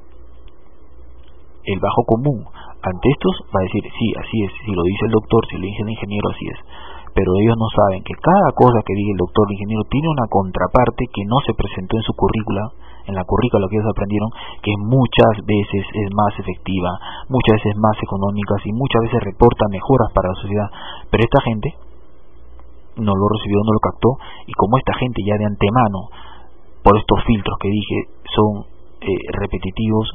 el 1.65 1.79
bajo 1.79 2.01
común, 2.05 2.45
ante 2.85 3.07
estos 3.09 3.33
va 3.49 3.59
a 3.61 3.67
decir, 3.67 3.81
sí, 3.81 4.07
así 4.13 4.37
es, 4.45 4.51
si 4.61 4.71
lo 4.71 4.83
dice 4.83 5.05
el 5.09 5.13
doctor, 5.17 5.41
si 5.49 5.57
lo 5.57 5.65
dice 5.65 5.81
el 5.81 5.89
ingeniero, 5.89 6.29
así 6.29 6.45
es. 6.45 6.59
Pero 7.15 7.31
ellos 7.41 7.57
no 7.57 7.69
saben 7.73 8.03
que 8.03 8.13
cada 8.13 8.51
cosa 8.53 8.83
que 8.85 8.93
diga 8.93 9.15
el 9.15 9.23
doctor, 9.23 9.47
el 9.49 9.55
ingeniero, 9.57 9.83
tiene 9.89 10.07
una 10.11 10.27
contraparte 10.29 11.09
que 11.09 11.23
no 11.25 11.39
se 11.47 11.55
presentó 11.57 11.97
en 11.97 12.03
su 12.03 12.13
currícula, 12.13 12.75
en 13.05 13.13
la 13.13 13.23
currícula 13.23 13.67
que 13.69 13.77
ellos 13.77 13.89
aprendieron, 13.89 14.29
que 14.61 14.73
muchas 14.81 15.45
veces 15.45 15.83
es 15.93 16.09
más 16.13 16.33
efectiva, 16.39 16.89
muchas 17.29 17.61
veces 17.61 17.77
más 17.77 17.97
económica 18.01 18.55
y 18.65 18.73
muchas 18.73 19.01
veces 19.03 19.21
reporta 19.23 19.69
mejoras 19.69 20.09
para 20.13 20.29
la 20.29 20.41
sociedad. 20.41 20.69
Pero 21.09 21.23
esta 21.23 21.41
gente 21.45 21.69
no 22.97 23.13
lo 23.13 23.25
recibió, 23.29 23.59
no 23.61 23.73
lo 23.73 23.79
captó, 23.79 24.09
y 24.47 24.53
como 24.53 24.77
esta 24.77 24.93
gente 24.97 25.21
ya 25.25 25.37
de 25.37 25.45
antemano, 25.45 26.09
por 26.81 26.97
estos 26.97 27.23
filtros 27.25 27.57
que 27.59 27.69
dije, 27.69 27.97
son 28.33 28.65
eh, 29.01 29.07
repetitivos, 29.33 30.09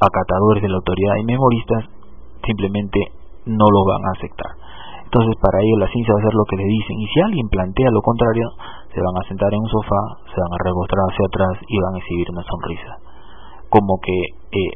acatadores 0.00 0.62
de 0.62 0.68
la 0.68 0.76
autoridad 0.76 1.16
y 1.20 1.24
memoristas, 1.24 1.84
simplemente 2.44 3.00
no 3.46 3.66
lo 3.70 3.84
van 3.84 4.02
a 4.04 4.12
aceptar. 4.16 4.63
Entonces 5.14 5.38
para 5.38 5.62
ellos 5.62 5.78
la 5.78 5.86
ciencia 5.94 6.10
va 6.10 6.18
a 6.18 6.22
hacer 6.26 6.34
lo 6.34 6.42
que 6.42 6.58
le 6.58 6.66
dicen 6.66 6.98
y 6.98 7.06
si 7.06 7.22
alguien 7.22 7.46
plantea 7.46 7.86
lo 7.94 8.02
contrario, 8.02 8.50
se 8.90 8.98
van 8.98 9.14
a 9.14 9.22
sentar 9.30 9.46
en 9.46 9.62
un 9.62 9.70
sofá, 9.70 10.02
se 10.26 10.42
van 10.42 10.50
a 10.50 10.58
recostar 10.58 10.98
hacia 11.06 11.22
atrás 11.30 11.54
y 11.70 11.78
van 11.78 11.94
a 11.94 11.98
exhibir 12.02 12.26
una 12.34 12.42
sonrisa. 12.42 12.98
Como 13.70 14.02
que 14.02 14.10
eh, 14.10 14.74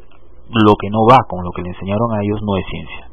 lo 0.63 0.79
que 0.79 0.95
no 0.95 1.03
va 1.11 1.27
con 1.27 1.43
lo 1.43 1.51
que 1.51 1.67
le 1.67 1.75
enseñaron 1.75 2.15
a 2.15 2.23
ellos 2.23 2.39
no 2.47 2.55
es 2.55 2.63
ciencia. 2.71 3.11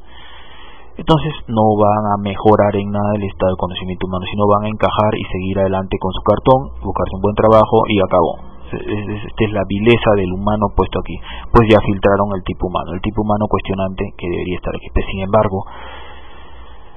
Entonces 1.02 1.34
no 1.50 1.66
van 1.82 2.14
a 2.14 2.22
mejorar 2.22 2.78
en 2.78 2.94
nada 2.94 3.18
el 3.18 3.26
estado 3.26 3.58
de 3.58 3.64
conocimiento 3.74 4.06
humano, 4.06 4.22
sino 4.30 4.46
van 4.46 4.70
a 4.70 4.74
encajar 4.78 5.12
y 5.18 5.26
seguir 5.26 5.66
adelante 5.66 5.98
con 5.98 6.14
su 6.14 6.22
cartón, 6.22 6.78
buscarse 6.78 7.14
un 7.18 7.26
buen 7.26 7.34
trabajo 7.42 7.90
y 7.90 8.06
acabó. 8.06 8.34
Esta 8.70 9.42
es 9.50 9.52
la 9.52 9.66
vileza 9.66 10.14
del 10.14 10.30
humano 10.30 10.70
puesto 10.78 11.02
aquí. 11.02 11.18
Pues 11.50 11.74
ya 11.74 11.82
filtraron 11.82 12.38
el 12.38 12.46
tipo 12.46 12.70
humano, 12.70 12.94
el 12.94 13.02
tipo 13.02 13.26
humano 13.26 13.50
cuestionante 13.50 14.14
que 14.14 14.30
debería 14.30 14.62
estar 14.62 14.78
aquí. 14.78 14.94
Pero 14.94 15.06
sin 15.10 15.22
embargo, 15.26 15.66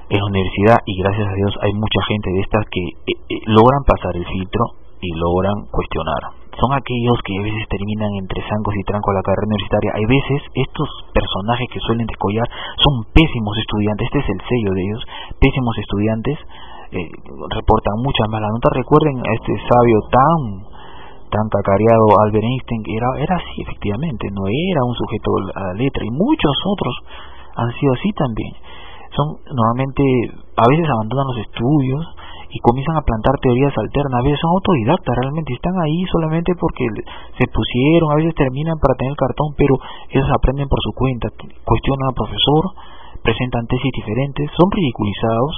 en 0.09 0.17
la 0.17 0.25
universidad 0.25 0.77
y 0.89 0.93
gracias 0.97 1.27
a 1.29 1.37
Dios 1.37 1.53
hay 1.61 1.73
mucha 1.77 2.01
gente 2.09 2.29
de 2.33 2.41
estas 2.41 2.63
que 2.65 2.81
eh, 2.81 3.13
eh, 3.13 3.41
logran 3.45 3.85
pasar 3.85 4.13
el 4.17 4.25
filtro 4.25 4.63
y 4.99 5.09
logran 5.15 5.69
cuestionar. 5.69 6.33
Son 6.59 6.73
aquellos 6.75 7.15
que 7.23 7.37
a 7.39 7.45
veces 7.45 7.63
terminan 7.71 8.11
entre 8.19 8.41
zancos 8.43 8.73
y 8.75 8.83
trancos 8.83 9.15
la 9.15 9.23
carrera 9.23 9.47
universitaria. 9.47 9.95
Hay 9.95 10.07
veces 10.11 10.39
estos 10.59 10.89
personajes 11.13 11.71
que 11.71 11.79
suelen 11.79 12.09
descollar 12.09 12.43
son 12.83 13.05
pésimos 13.15 13.55
estudiantes, 13.63 14.11
este 14.11 14.19
es 14.19 14.29
el 14.33 14.41
sello 14.43 14.71
de 14.75 14.81
ellos, 14.83 15.01
pésimos 15.39 15.75
estudiantes, 15.77 16.37
eh, 16.89 17.07
reportan 17.53 17.95
muchas 18.03 18.27
malas 18.27 18.49
notas. 18.49 18.75
Recuerden 18.75 19.23
a 19.23 19.31
este 19.39 19.53
sabio 19.61 19.97
tan 20.09 20.41
tan 21.29 21.45
cacareado 21.53 22.09
Albert 22.25 22.41
Einstein, 22.41 22.81
que 22.81 22.97
era, 22.97 23.09
era 23.21 23.37
así 23.37 23.61
efectivamente, 23.61 24.25
no 24.33 24.49
era 24.49 24.81
un 24.81 24.97
sujeto 24.97 25.29
a 25.53 25.61
la 25.69 25.73
letra, 25.77 26.01
y 26.01 26.09
muchos 26.09 26.57
otros 26.65 26.95
han 27.53 27.69
sido 27.77 27.93
así 27.93 28.09
también 28.17 28.49
son 29.15 29.41
normalmente 29.49 30.03
a 30.55 30.65
veces 30.69 30.85
abandonan 30.89 31.27
los 31.33 31.39
estudios 31.45 32.03
y 32.49 32.57
comienzan 32.65 32.97
a 32.97 33.05
plantar 33.05 33.37
teorías 33.41 33.73
alternas, 33.77 34.19
a 34.19 34.25
veces 34.25 34.41
son 34.41 34.57
autodidactas 34.57 35.13
realmente, 35.21 35.53
están 35.53 35.77
ahí 35.85 36.01
solamente 36.09 36.53
porque 36.57 36.85
se 37.37 37.45
pusieron, 37.45 38.09
a 38.11 38.17
veces 38.17 38.33
terminan 38.33 38.77
para 38.81 38.97
tener 38.97 39.13
cartón, 39.13 39.53
pero 39.53 39.77
ellos 40.09 40.29
aprenden 40.33 40.65
por 40.65 40.81
su 40.81 40.91
cuenta, 40.97 41.29
cuestionan 41.61 42.09
al 42.09 42.17
profesor, 42.17 42.63
presentan 43.21 43.69
tesis 43.69 43.93
diferentes, 43.93 44.49
son 44.57 44.65
ridiculizados, 44.73 45.53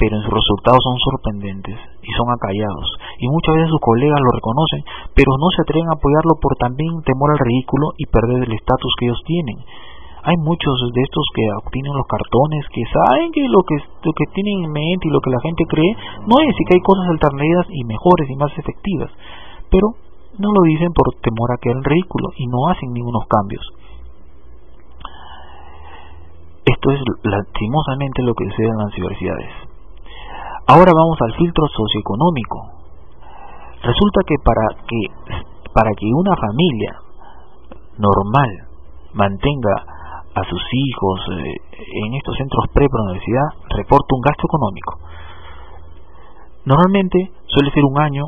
pero 0.00 0.16
en 0.16 0.22
sus 0.24 0.32
resultados 0.32 0.80
son 0.80 0.96
sorprendentes 0.96 1.76
y 1.76 2.10
son 2.16 2.28
acallados. 2.28 2.88
Y 3.20 3.28
muchas 3.28 3.56
veces 3.56 3.72
sus 3.72 3.80
colegas 3.80 4.20
lo 4.20 4.32
reconocen, 4.32 4.80
pero 5.12 5.28
no 5.40 5.48
se 5.56 5.60
atreven 5.64 5.88
a 5.88 5.96
apoyarlo 5.96 6.36
por 6.40 6.56
también 6.56 7.00
temor 7.04 7.32
al 7.32 7.40
ridículo 7.40 7.96
y 7.96 8.04
perder 8.08 8.44
el 8.44 8.52
estatus 8.52 8.92
que 8.96 9.06
ellos 9.08 9.22
tienen 9.24 9.60
hay 10.26 10.36
muchos 10.42 10.74
de 10.90 11.02
estos 11.06 11.24
que 11.34 11.46
obtienen 11.62 11.94
los 11.94 12.06
cartones 12.10 12.66
que 12.74 12.82
saben 12.90 13.30
que 13.30 13.46
lo 13.46 13.62
que 13.62 14.26
tienen 14.34 14.66
en 14.66 14.72
mente 14.72 15.06
y 15.06 15.14
lo 15.14 15.22
que 15.22 15.30
la 15.30 15.40
gente 15.40 15.62
cree 15.70 15.92
no 16.26 16.34
es 16.42 16.50
y 16.50 16.64
que 16.66 16.74
hay 16.74 16.82
cosas 16.82 17.06
alternativas 17.14 17.66
y 17.70 17.84
mejores 17.86 18.26
y 18.28 18.34
más 18.34 18.50
efectivas 18.58 19.10
pero 19.70 19.94
no 20.38 20.48
lo 20.52 20.62
dicen 20.68 20.92
por 20.92 21.14
temor 21.20 21.52
a 21.52 21.60
que 21.60 21.70
el 21.70 21.82
ridículo 21.82 22.28
y 22.36 22.46
no 22.46 22.68
hacen 22.68 22.92
ningunos 22.92 23.24
cambios. 23.28 23.64
Esto 26.66 26.90
es 26.90 27.00
lastimosamente 27.22 28.22
lo 28.22 28.34
que 28.34 28.44
sucede 28.50 28.68
en 28.68 28.78
las 28.78 28.92
universidades. 28.92 29.50
Ahora 30.66 30.92
vamos 30.92 31.16
al 31.22 31.34
filtro 31.38 31.64
socioeconómico. 31.68 32.58
Resulta 33.82 34.20
que 34.26 34.36
para 34.42 34.66
que 34.84 35.00
para 35.72 35.90
que 35.96 36.06
una 36.12 36.34
familia 36.36 36.92
normal 37.98 38.50
mantenga 39.14 39.95
a 40.36 40.44
sus 40.44 40.60
hijos 40.60 41.16
eh, 41.32 41.56
en 42.04 42.14
estos 42.14 42.36
centros 42.36 42.68
pre 42.72 42.84
universidad 42.84 43.48
reporta 43.72 44.12
un 44.12 44.20
gasto 44.20 44.44
económico. 44.44 44.92
Normalmente 46.66 47.32
suele 47.48 47.72
ser 47.72 47.84
un 47.84 47.96
año 47.96 48.24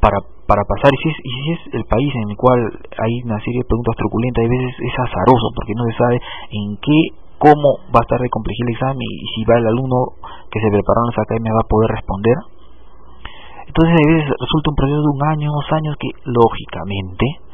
para, 0.00 0.20
para 0.44 0.62
pasar, 0.68 0.92
y 0.92 0.98
si, 1.00 1.08
es, 1.08 1.16
y 1.24 1.30
si 1.32 1.46
es 1.52 1.60
el 1.80 1.84
país 1.88 2.12
en 2.12 2.28
el 2.28 2.36
cual 2.36 2.60
hay 2.98 3.14
una 3.24 3.40
serie 3.40 3.64
de 3.64 3.68
preguntas 3.70 3.96
truculentas, 3.96 4.44
a 4.44 4.52
veces 4.52 4.74
es 4.84 4.94
azaroso 5.00 5.46
porque 5.56 5.72
no 5.72 5.84
se 5.88 5.96
sabe 5.96 6.16
en 6.52 6.76
qué, 6.76 6.98
cómo 7.40 7.80
va 7.88 8.02
a 8.02 8.04
estar 8.04 8.20
de 8.20 8.28
complejo 8.28 8.68
el 8.68 8.74
examen 8.76 9.00
y, 9.00 9.24
si 9.32 9.48
va 9.48 9.56
el 9.56 9.70
alumno 9.70 10.20
que 10.52 10.60
se 10.60 10.68
preparó 10.68 11.08
en 11.08 11.12
esa 11.14 11.24
academia 11.24 11.56
va 11.56 11.64
a 11.64 11.72
poder 11.72 11.88
responder. 11.88 12.36
Entonces 13.64 13.94
a 13.96 14.04
veces 14.12 14.24
resulta 14.28 14.66
un 14.68 14.76
proceso 14.76 15.00
de 15.00 15.12
un 15.14 15.22
año, 15.24 15.46
dos 15.56 15.68
años 15.72 15.94
que 15.96 16.10
lógicamente 16.28 17.45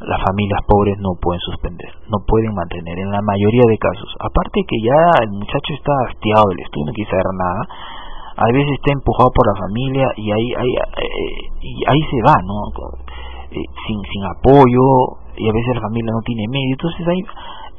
las 0.00 0.20
familias 0.24 0.60
pobres 0.66 0.96
no 0.98 1.12
pueden 1.20 1.40
suspender, 1.40 1.92
no 2.08 2.24
pueden 2.26 2.54
mantener 2.54 2.98
en 2.98 3.10
la 3.10 3.20
mayoría 3.20 3.64
de 3.68 3.76
casos. 3.76 4.08
Aparte 4.20 4.64
que 4.64 4.78
ya 4.80 5.00
el 5.24 5.30
muchacho 5.36 5.70
está 5.76 5.92
hastiado 6.08 6.48
del 6.48 6.64
estudio, 6.64 6.86
no 6.88 6.92
quiere 6.92 7.10
saber 7.10 7.28
nada, 7.36 7.62
a 8.40 8.46
veces 8.48 8.72
está 8.80 8.92
empujado 8.96 9.28
por 9.28 9.44
la 9.44 9.56
familia 9.60 10.06
y 10.16 10.32
ahí, 10.32 10.48
ahí, 10.56 10.72
eh, 10.72 11.40
y 11.60 11.72
ahí 11.84 12.02
se 12.08 12.20
va, 12.24 12.36
¿no? 12.40 12.56
Eh, 13.52 13.60
sin, 13.86 13.98
sin 14.08 14.22
apoyo 14.24 15.20
y 15.36 15.44
a 15.44 15.52
veces 15.52 15.76
la 15.76 15.84
familia 15.84 16.12
no 16.16 16.22
tiene 16.24 16.48
medio, 16.48 16.72
entonces 16.72 17.04
ahí 17.04 17.20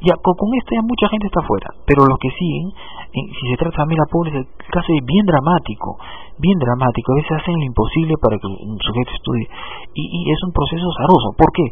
ya 0.02 0.14
con, 0.18 0.34
esto 0.58 0.70
ya 0.74 0.82
mucha 0.82 1.06
gente 1.08 1.26
está 1.26 1.42
fuera, 1.46 1.70
pero 1.86 2.06
los 2.06 2.18
que 2.18 2.30
siguen, 2.34 2.74
si 3.14 3.44
se 3.50 3.56
trata 3.56 3.70
de 3.70 3.82
familia 3.86 4.04
pobre, 4.10 4.34
el 4.34 4.46
caso 4.70 4.90
es 4.90 5.02
bien 5.06 5.24
dramático, 5.26 5.96
bien 6.38 6.58
dramático, 6.58 7.12
a 7.12 7.16
veces 7.22 7.38
hacen 7.38 7.54
lo 7.54 7.66
imposible 7.66 8.14
para 8.18 8.34
que 8.38 8.46
un 8.46 8.78
sujeto 8.82 9.10
estudie 9.14 9.46
y, 9.94 10.02
y 10.02 10.20
es 10.26 10.40
un 10.42 10.52
proceso 10.52 10.90
azaroso, 10.90 11.38
¿por 11.38 11.50
qué? 11.54 11.66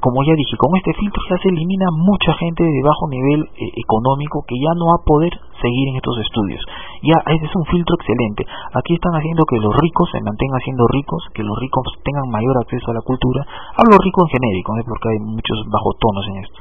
Como 0.00 0.24
ya 0.24 0.32
dije, 0.32 0.56
con 0.56 0.72
este 0.76 0.92
filtro 0.96 1.20
ya 1.28 1.36
se 1.36 1.48
elimina 1.52 1.86
mucha 1.92 2.32
gente 2.40 2.64
de 2.64 2.80
bajo 2.82 3.04
nivel 3.12 3.40
eh, 3.56 3.68
económico 3.76 4.42
que 4.48 4.56
ya 4.56 4.72
no 4.74 4.88
va 4.88 4.96
a 4.96 5.04
poder 5.04 5.32
seguir 5.60 5.92
en 5.92 5.96
estos 6.00 6.16
estudios. 6.24 6.64
Ya 7.04 7.20
ese 7.20 7.44
es 7.44 7.54
un 7.54 7.64
filtro 7.68 7.94
excelente. 8.00 8.48
Aquí 8.72 8.96
están 8.96 9.12
haciendo 9.12 9.44
que 9.44 9.60
los 9.60 9.76
ricos 9.76 10.08
se 10.08 10.24
mantengan 10.24 10.60
siendo 10.64 10.88
ricos, 10.88 11.20
que 11.36 11.44
los 11.44 11.56
ricos 11.60 11.84
tengan 12.00 12.32
mayor 12.32 12.56
acceso 12.64 12.90
a 12.90 12.96
la 12.96 13.04
cultura. 13.04 13.44
Hablo 13.76 14.00
rico 14.00 14.24
en 14.24 14.32
genérico, 14.32 14.72
¿eh? 14.80 14.84
porque 14.88 15.08
hay 15.12 15.20
muchos 15.20 15.58
bajo 15.68 15.92
tonos 16.00 16.24
en 16.32 16.36
esto. 16.48 16.58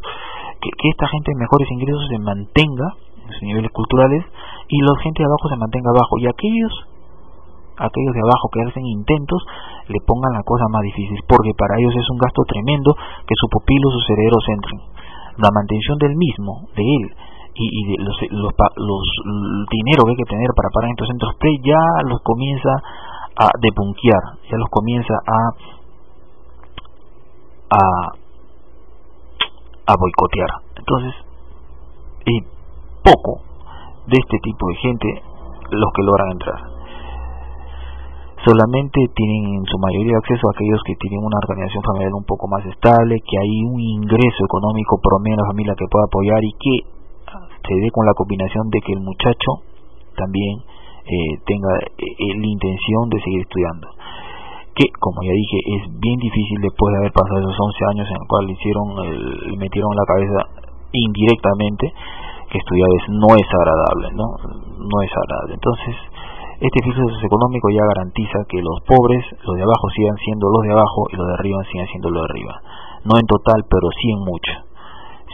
Que, 0.59 0.69
que 0.75 0.87
esta 0.91 1.07
gente 1.07 1.31
de 1.31 1.39
mejores 1.39 1.67
ingresos 1.71 2.03
se 2.11 2.19
mantenga 2.19 2.87
en 3.23 3.31
sus 3.31 3.43
niveles 3.47 3.71
culturales 3.71 4.27
y 4.67 4.77
la 4.83 4.93
gente 4.99 5.23
de 5.23 5.31
abajo 5.31 5.47
se 5.47 5.55
mantenga 5.55 5.95
abajo. 5.95 6.19
Y 6.19 6.27
aquellos 6.27 6.71
aquellos 7.79 8.13
de 8.13 8.23
abajo 8.23 8.51
que 8.51 8.61
hacen 8.67 8.85
intentos 8.85 9.41
le 9.87 9.99
pongan 10.05 10.33
la 10.35 10.43
cosa 10.43 10.67
más 10.69 10.83
difícil, 10.83 11.17
porque 11.27 11.55
para 11.57 11.79
ellos 11.79 11.95
es 11.95 12.07
un 12.11 12.19
gasto 12.19 12.43
tremendo 12.43 12.95
que 13.25 13.35
su 13.39 13.47
pupilo, 13.47 13.89
sus 13.91 14.05
herederos 14.11 14.43
entren. 14.51 14.79
La 15.39 15.49
mantención 15.55 15.97
del 15.97 16.15
mismo, 16.15 16.67
de 16.75 16.83
él, 16.83 17.05
y, 17.55 17.97
los, 17.99 18.15
los, 18.29 18.53
los, 18.55 19.03
dinero 19.67 20.03
que 20.05 20.11
hay 20.11 20.21
que 20.21 20.31
tener 20.31 20.47
para 20.55 20.69
parar 20.71 20.87
en 20.87 20.95
estos 20.95 21.11
centros 21.11 21.35
play 21.39 21.59
ya 21.59 21.81
los 22.07 22.21
comienza 22.23 22.71
a 23.35 23.49
depunquear, 23.59 24.23
ya 24.47 24.57
los 24.57 24.69
comienza 24.69 25.13
a 25.27 25.39
a, 27.69 27.83
a 29.85 29.93
boicotear. 29.97 30.49
Entonces, 30.77 31.13
y 32.25 32.41
poco 33.03 33.41
de 34.07 34.17
este 34.17 34.37
tipo 34.39 34.67
de 34.69 34.75
gente 34.75 35.07
los 35.71 35.89
que 35.95 36.03
logran 36.03 36.31
entrar. 36.31 36.78
Solamente 38.45 39.03
tienen 39.15 39.59
en 39.59 39.65
su 39.67 39.77
mayoría 39.77 40.15
acceso 40.15 40.47
aquellos 40.47 40.79
que 40.87 40.95
tienen 40.95 41.19
una 41.19 41.43
organización 41.43 41.83
familiar 41.83 42.13
un 42.15 42.23
poco 42.23 42.47
más 42.47 42.63
estable, 42.65 43.19
que 43.19 43.35
hay 43.35 43.53
un 43.67 43.79
ingreso 43.79 44.41
económico 44.47 44.95
promedio 45.03 45.35
en 45.35 45.43
la 45.43 45.51
familia 45.51 45.75
que 45.75 45.91
pueda 45.91 46.07
apoyar 46.07 46.39
y 46.43 46.53
que 46.55 46.75
se 47.67 47.75
dé 47.75 47.91
con 47.91 48.05
la 48.05 48.15
combinación 48.15 48.69
de 48.71 48.79
que 48.79 48.93
el 48.95 49.03
muchacho 49.03 49.67
también 50.15 50.63
eh, 51.03 51.35
tenga 51.43 51.73
eh, 51.83 52.31
la 52.39 52.47
intención 52.47 53.09
de 53.11 53.19
seguir 53.19 53.41
estudiando. 53.43 53.87
Que, 54.71 54.87
como 54.99 55.19
ya 55.23 55.35
dije, 55.35 55.57
es 55.75 55.83
bien 55.99 56.19
difícil 56.23 56.63
después 56.63 56.95
de 56.95 56.99
haber 57.03 57.11
pasado 57.11 57.43
esos 57.43 57.59
11 57.59 57.91
años 57.91 58.07
en 58.07 58.17
los 58.23 58.27
cuales 58.31 58.55
hicieron, 58.55 58.87
le 59.51 59.57
metieron 59.57 59.91
la 59.91 60.07
cabeza 60.07 60.39
indirectamente 60.93 61.91
que 62.49 62.57
estudiar 62.57 62.89
es, 62.97 63.03
no 63.09 63.29
es 63.35 63.47
agradable, 63.51 64.07
¿no? 64.15 64.25
No 64.79 64.97
es 65.03 65.11
agradable. 65.13 65.53
Entonces, 65.53 65.95
este 66.59 66.83
filtro 66.83 67.07
socioeconómico 67.07 67.71
ya 67.71 67.87
garantiza 67.87 68.43
que 68.51 68.59
los 68.59 68.83
pobres, 68.83 69.23
los 69.47 69.55
de 69.55 69.63
abajo 69.63 69.87
sigan 69.95 70.17
siendo 70.19 70.51
los 70.51 70.61
de 70.67 70.73
abajo 70.75 71.07
y 71.07 71.15
los 71.15 71.27
de 71.27 71.33
arriba 71.39 71.63
sigan 71.71 71.87
siendo 71.87 72.11
los 72.11 72.19
de 72.19 72.27
arriba. 72.27 72.53
No 73.07 73.15
en 73.15 73.27
total, 73.31 73.63
pero 73.63 73.87
sí 73.95 74.11
en 74.11 74.19
mucho. 74.27 74.53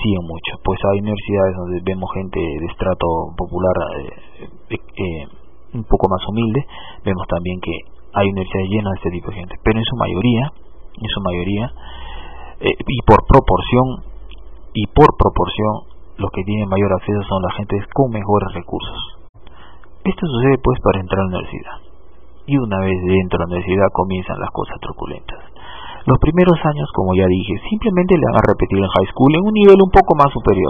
Sí 0.06 0.14
mucho. 0.22 0.62
Pues 0.62 0.78
hay 0.86 1.02
universidades 1.02 1.56
donde 1.58 1.82
vemos 1.82 2.14
gente 2.14 2.38
de 2.38 2.66
estrato 2.70 3.08
popular 3.34 3.74
eh, 3.98 4.46
eh, 4.70 4.78
eh, 4.78 5.26
un 5.74 5.84
poco 5.90 6.06
más 6.14 6.22
humilde. 6.30 6.62
Vemos 7.02 7.26
también 7.26 7.58
que 7.58 7.74
hay 8.14 8.30
universidades 8.30 8.70
llenas 8.70 8.94
de 8.94 8.98
este 9.02 9.12
tipo 9.18 9.34
de 9.34 9.38
gente. 9.42 9.56
Pero 9.66 9.82
en 9.82 9.88
su 9.90 9.96
mayoría, 9.98 10.46
en 10.94 11.10
su 11.10 11.22
mayoría, 11.26 11.66
y 12.70 13.00
por 13.02 13.26
proporción, 13.26 14.14
y 14.78 14.86
por 14.94 15.10
proporción, 15.18 15.90
los 16.22 16.30
que 16.30 16.44
tienen 16.46 16.70
mayor 16.70 16.94
acceso 16.94 17.26
son 17.26 17.42
las 17.42 17.58
gentes 17.58 17.82
con 17.98 18.14
mejores 18.14 18.54
recursos. 18.54 19.15
Esto 20.06 20.22
sucede 20.30 20.62
pues 20.62 20.78
para 20.86 21.02
entrar 21.02 21.18
a 21.18 21.24
la 21.26 21.30
universidad. 21.34 21.78
Y 22.46 22.58
una 22.62 22.78
vez 22.86 22.94
dentro 23.02 23.42
de 23.42 23.42
la 23.42 23.50
universidad 23.58 23.90
comienzan 23.90 24.38
las 24.38 24.54
cosas 24.54 24.78
truculentas. 24.78 25.42
Los 26.06 26.22
primeros 26.22 26.62
años, 26.62 26.86
como 26.94 27.18
ya 27.18 27.26
dije, 27.26 27.58
simplemente 27.66 28.14
le 28.14 28.30
van 28.30 28.38
a 28.38 28.48
repetir 28.54 28.78
en 28.78 28.86
high 28.86 29.10
school 29.10 29.34
en 29.34 29.42
un 29.42 29.54
nivel 29.58 29.82
un 29.82 29.90
poco 29.90 30.14
más 30.14 30.30
superior. 30.30 30.70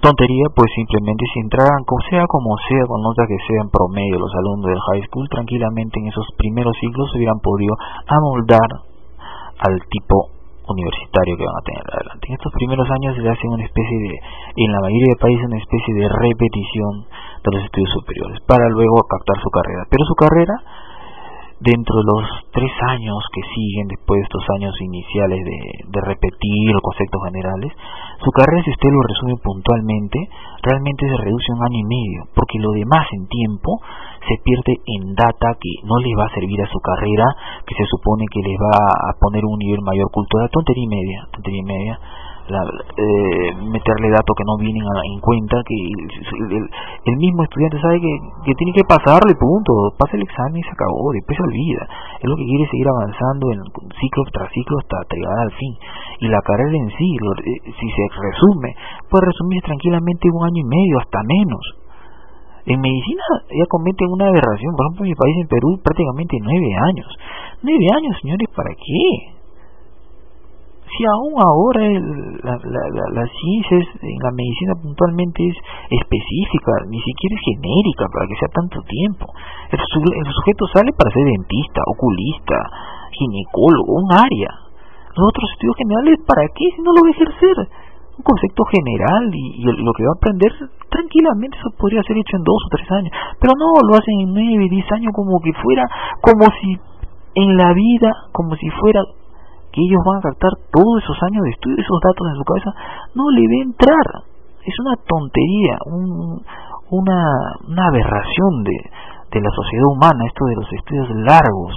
Tontería, 0.00 0.48
pues 0.56 0.72
simplemente 0.72 1.24
si 1.32 1.40
entraran, 1.40 1.84
sea 2.08 2.24
como 2.24 2.56
sea, 2.68 2.84
con 2.88 3.04
nota 3.04 3.28
que 3.28 3.36
sean 3.44 3.68
promedio 3.68 4.16
los 4.16 4.32
alumnos 4.32 4.72
del 4.72 4.80
high 4.80 5.04
school, 5.04 5.28
tranquilamente 5.28 6.00
en 6.00 6.08
esos 6.08 6.24
primeros 6.36 6.72
siglos 6.80 7.12
hubieran 7.16 7.40
podido 7.40 7.76
amoldar 8.08 8.68
al 9.60 9.76
tipo 9.92 10.32
universitario 10.68 11.36
que 11.36 11.44
van 11.44 11.58
a 11.60 11.66
tener 11.68 11.84
adelante. 11.84 12.24
En 12.28 12.34
estos 12.34 12.52
primeros 12.52 12.88
años 12.88 13.16
se 13.16 13.28
hace 13.28 13.46
una 13.48 13.64
especie 13.64 13.98
de, 13.98 14.12
en 14.64 14.70
la 14.72 14.80
mayoría 14.80 15.10
de 15.12 15.20
países, 15.20 15.44
una 15.44 15.60
especie 15.60 15.92
de 15.94 16.06
repetición 16.08 16.92
de 17.44 17.48
los 17.52 17.60
estudios 17.64 17.92
superiores 17.92 18.40
para 18.48 18.68
luego 18.72 18.96
captar 19.04 19.36
su 19.42 19.50
carrera. 19.50 19.82
Pero 19.90 20.02
su 20.08 20.16
carrera 20.16 20.56
dentro 21.60 21.94
de 21.96 22.06
los 22.06 22.24
tres 22.52 22.72
años 22.90 23.18
que 23.32 23.42
siguen 23.54 23.88
después 23.88 24.18
de 24.18 24.26
estos 24.26 24.44
años 24.58 24.74
iniciales 24.80 25.38
de, 25.44 25.58
de, 25.86 26.00
repetir 26.02 26.74
conceptos 26.82 27.20
generales, 27.30 27.72
su 28.22 28.30
carrera, 28.30 28.62
si 28.64 28.70
usted 28.70 28.90
lo 28.90 29.02
resume 29.02 29.36
puntualmente, 29.42 30.18
realmente 30.62 31.08
se 31.08 31.16
reduce 31.16 31.52
a 31.52 31.56
un 31.56 31.64
año 31.64 31.78
y 31.78 31.88
medio, 31.88 32.20
porque 32.34 32.58
lo 32.58 32.70
demás 32.72 33.06
en 33.12 33.26
tiempo 33.28 33.80
se 34.26 34.36
pierde 34.42 34.80
en 34.98 35.14
data 35.14 35.54
que 35.60 35.72
no 35.86 35.96
le 35.98 36.12
va 36.16 36.26
a 36.26 36.34
servir 36.34 36.60
a 36.62 36.70
su 36.70 36.80
carrera, 36.80 37.26
que 37.66 37.74
se 37.74 37.86
supone 37.86 38.24
que 38.32 38.42
les 38.42 38.58
va 38.58 38.74
a 38.74 39.12
poner 39.20 39.44
un 39.44 39.58
nivel 39.58 39.80
mayor 39.82 40.10
cultural, 40.10 40.50
tontería 40.50 40.84
y 40.84 40.88
media, 40.88 41.18
tontería 41.32 41.60
y 41.60 41.70
media 41.70 41.94
la, 42.48 42.60
eh, 42.60 43.56
meterle 43.72 44.12
datos 44.12 44.36
que 44.36 44.44
no 44.44 44.60
vienen 44.60 44.84
en 44.84 45.20
cuenta, 45.20 45.56
que 45.64 45.76
el, 45.76 47.16
mismo 47.16 47.42
estudiante 47.42 47.80
sabe 47.80 48.00
que, 48.00 48.54
tiene 48.54 48.72
que 48.76 48.84
pasarle, 48.84 49.32
punto, 49.32 49.72
pasa 49.96 50.16
el 50.16 50.28
examen 50.28 50.60
y 50.60 50.62
se 50.62 50.76
acabó, 50.76 51.12
después 51.12 51.36
se 51.36 51.42
olvida. 51.42 51.82
Es 52.20 52.28
lo 52.28 52.36
que 52.36 52.44
quiere 52.44 52.68
seguir 52.68 52.88
avanzando 52.88 53.48
en 53.52 53.60
ciclo 53.96 54.22
tras 54.32 54.52
ciclo 54.52 54.76
hasta 54.76 55.16
llegar 55.16 55.38
al 55.40 55.52
fin. 55.52 55.72
Y 56.20 56.28
la 56.28 56.40
carrera 56.42 56.76
en 56.76 56.90
sí, 56.92 57.08
eh, 57.16 57.60
si 57.64 57.86
se 57.88 58.04
resume, 58.12 58.76
puede 59.08 59.24
resumirse 59.24 59.64
tranquilamente 59.64 60.28
un 60.28 60.44
año 60.44 60.60
y 60.60 60.68
medio, 60.68 61.00
hasta 61.00 61.24
menos. 61.24 61.64
En 62.66 62.80
medicina 62.80 63.24
ya 63.52 63.64
cometen 63.68 64.08
una 64.08 64.28
aberración, 64.28 64.72
por 64.76 64.84
ejemplo 64.88 65.04
en 65.04 65.10
mi 65.12 65.16
país, 65.16 65.36
en 65.40 65.48
Perú, 65.48 65.68
prácticamente 65.84 66.36
nueve 66.40 66.70
años. 66.92 67.08
Nueve 67.60 67.86
años, 67.92 68.16
señores, 68.20 68.48
¿para 68.56 68.72
qué? 68.72 69.34
Si 70.84 71.02
aún 71.08 71.34
ahora 71.40 71.80
la, 72.44 72.54
la, 72.60 73.04
la, 73.08 73.24
ciencia 73.26 73.78
en 73.80 74.18
la 74.20 74.30
medicina 74.30 74.76
puntualmente 74.78 75.42
es 75.48 75.56
específica, 75.90 76.72
ni 76.88 77.00
siquiera 77.00 77.34
es 77.34 77.42
genérica 77.42 78.04
para 78.12 78.28
que 78.28 78.36
sea 78.36 78.50
tanto 78.52 78.78
tiempo. 78.84 79.26
El, 79.72 79.80
el 79.80 80.28
sujeto 80.30 80.68
sale 80.70 80.92
para 80.92 81.10
ser 81.10 81.24
dentista, 81.24 81.80
oculista, 81.88 82.56
ginecólogo, 83.16 84.04
un 84.04 84.10
área. 84.12 84.50
Los 85.14 85.24
otros 85.30 85.46
estudios 85.56 85.76
generales, 85.78 86.18
¿para 86.26 86.42
qué 86.52 86.66
si 86.74 86.80
no 86.82 86.92
lo 86.92 87.00
va 87.00 87.08
a 87.08 87.16
ejercer? 87.16 87.56
Un 88.14 88.22
concepto 88.22 88.62
general 88.70 89.24
y, 89.34 89.64
lo 89.64 89.92
que 89.94 90.06
va 90.06 90.14
a 90.14 90.18
aprender 90.20 90.52
tranquilamente 90.86 91.58
eso 91.58 91.74
podría 91.74 92.02
ser 92.06 92.14
hecho 92.18 92.36
en 92.38 92.46
dos 92.46 92.60
o 92.60 92.70
tres 92.70 92.86
años. 92.92 93.10
Pero 93.40 93.54
no, 93.58 93.74
lo 93.82 93.98
hacen 93.98 94.20
en 94.20 94.30
nueve, 94.30 94.70
diez 94.70 94.86
años 94.92 95.10
como 95.10 95.40
que 95.42 95.50
fuera, 95.58 95.82
como 96.22 96.46
si 96.62 96.78
en 97.34 97.56
la 97.56 97.74
vida, 97.74 98.10
como 98.30 98.54
si 98.54 98.70
fuera 98.70 99.02
que 99.74 99.82
ellos 99.82 99.98
van 100.06 100.22
a 100.22 100.30
captar 100.30 100.54
todos 100.70 101.02
esos 101.02 101.18
años 101.26 101.42
de 101.42 101.50
estudio, 101.50 101.82
esos 101.82 101.98
datos 101.98 102.24
en 102.30 102.36
su 102.38 102.44
cabeza, 102.46 102.70
no 103.18 103.26
le 103.34 103.42
ve 103.42 103.58
entrar. 103.66 104.06
Es 104.62 104.74
una 104.78 104.94
tontería, 105.02 105.76
una, 106.94 107.20
una 107.66 107.84
aberración 107.90 108.62
de, 108.62 108.78
de 109.34 109.40
la 109.42 109.50
sociedad 109.50 109.90
humana, 109.90 110.30
esto 110.30 110.46
de 110.46 110.54
los 110.54 110.72
estudios 110.72 111.10
largos, 111.26 111.74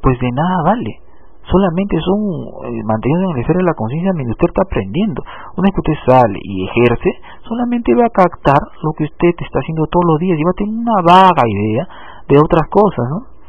pues 0.00 0.14
de 0.20 0.30
nada 0.30 0.62
vale. 0.62 1.02
Solamente 1.42 1.98
son 1.98 2.70
eh, 2.70 2.82
manteniendo 2.86 3.26
en 3.26 3.34
el 3.34 3.42
esfera 3.42 3.58
de 3.58 3.66
la 3.66 3.74
conciencia 3.74 4.14
mientras 4.14 4.38
usted 4.38 4.54
está 4.54 4.62
aprendiendo. 4.62 5.18
Una 5.58 5.66
vez 5.66 5.74
que 5.74 5.82
usted 5.82 5.98
sale 6.06 6.38
y 6.38 6.70
ejerce, 6.70 7.10
solamente 7.42 7.90
va 7.98 8.06
a 8.06 8.14
captar 8.14 8.62
lo 8.86 8.94
que 8.94 9.10
usted 9.10 9.34
está 9.42 9.58
haciendo 9.58 9.90
todos 9.90 10.06
los 10.06 10.18
días 10.22 10.38
y 10.38 10.46
va 10.46 10.54
a 10.54 10.60
tener 10.62 10.70
una 10.70 11.02
vaga 11.02 11.42
idea 11.50 11.82
de 12.30 12.38
otras 12.38 12.70
cosas, 12.70 13.02
¿no? 13.10 13.39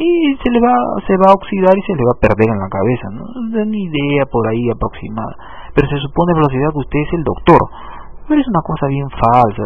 Y 0.00 0.34
se 0.40 0.48
le 0.50 0.60
va 0.64 0.72
se 1.06 1.14
va 1.20 1.28
a 1.28 1.36
oxidar 1.36 1.76
y 1.76 1.82
se 1.84 1.92
le 1.92 2.04
va 2.08 2.16
a 2.16 2.20
perder 2.24 2.48
en 2.48 2.58
la 2.58 2.72
cabeza 2.72 3.06
no 3.12 3.28
da 3.52 3.64
ni 3.68 3.84
idea 3.84 4.24
por 4.24 4.48
ahí 4.48 4.64
aproximada. 4.72 5.36
Pero 5.74 5.88
se 5.88 6.00
supone 6.00 6.32
velocidad 6.32 6.72
que 6.72 6.84
usted 6.88 7.00
es 7.04 7.12
el 7.14 7.24
doctor. 7.24 7.60
Pero 8.26 8.40
es 8.40 8.48
una 8.48 8.62
cosa 8.64 8.86
bien 8.86 9.08
falsa. 9.10 9.62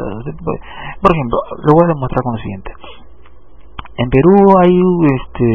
Por 1.01 1.11
ejemplo 1.15 1.39
lo 1.63 1.73
voy 1.79 1.85
a 1.87 1.95
demostrar 1.95 2.23
con 2.23 2.35
lo 2.35 2.43
siguiente. 2.43 2.73
En 3.97 4.11
Perú 4.11 4.35
hay 4.59 4.75
este 4.75 5.47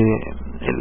el, 0.63 0.79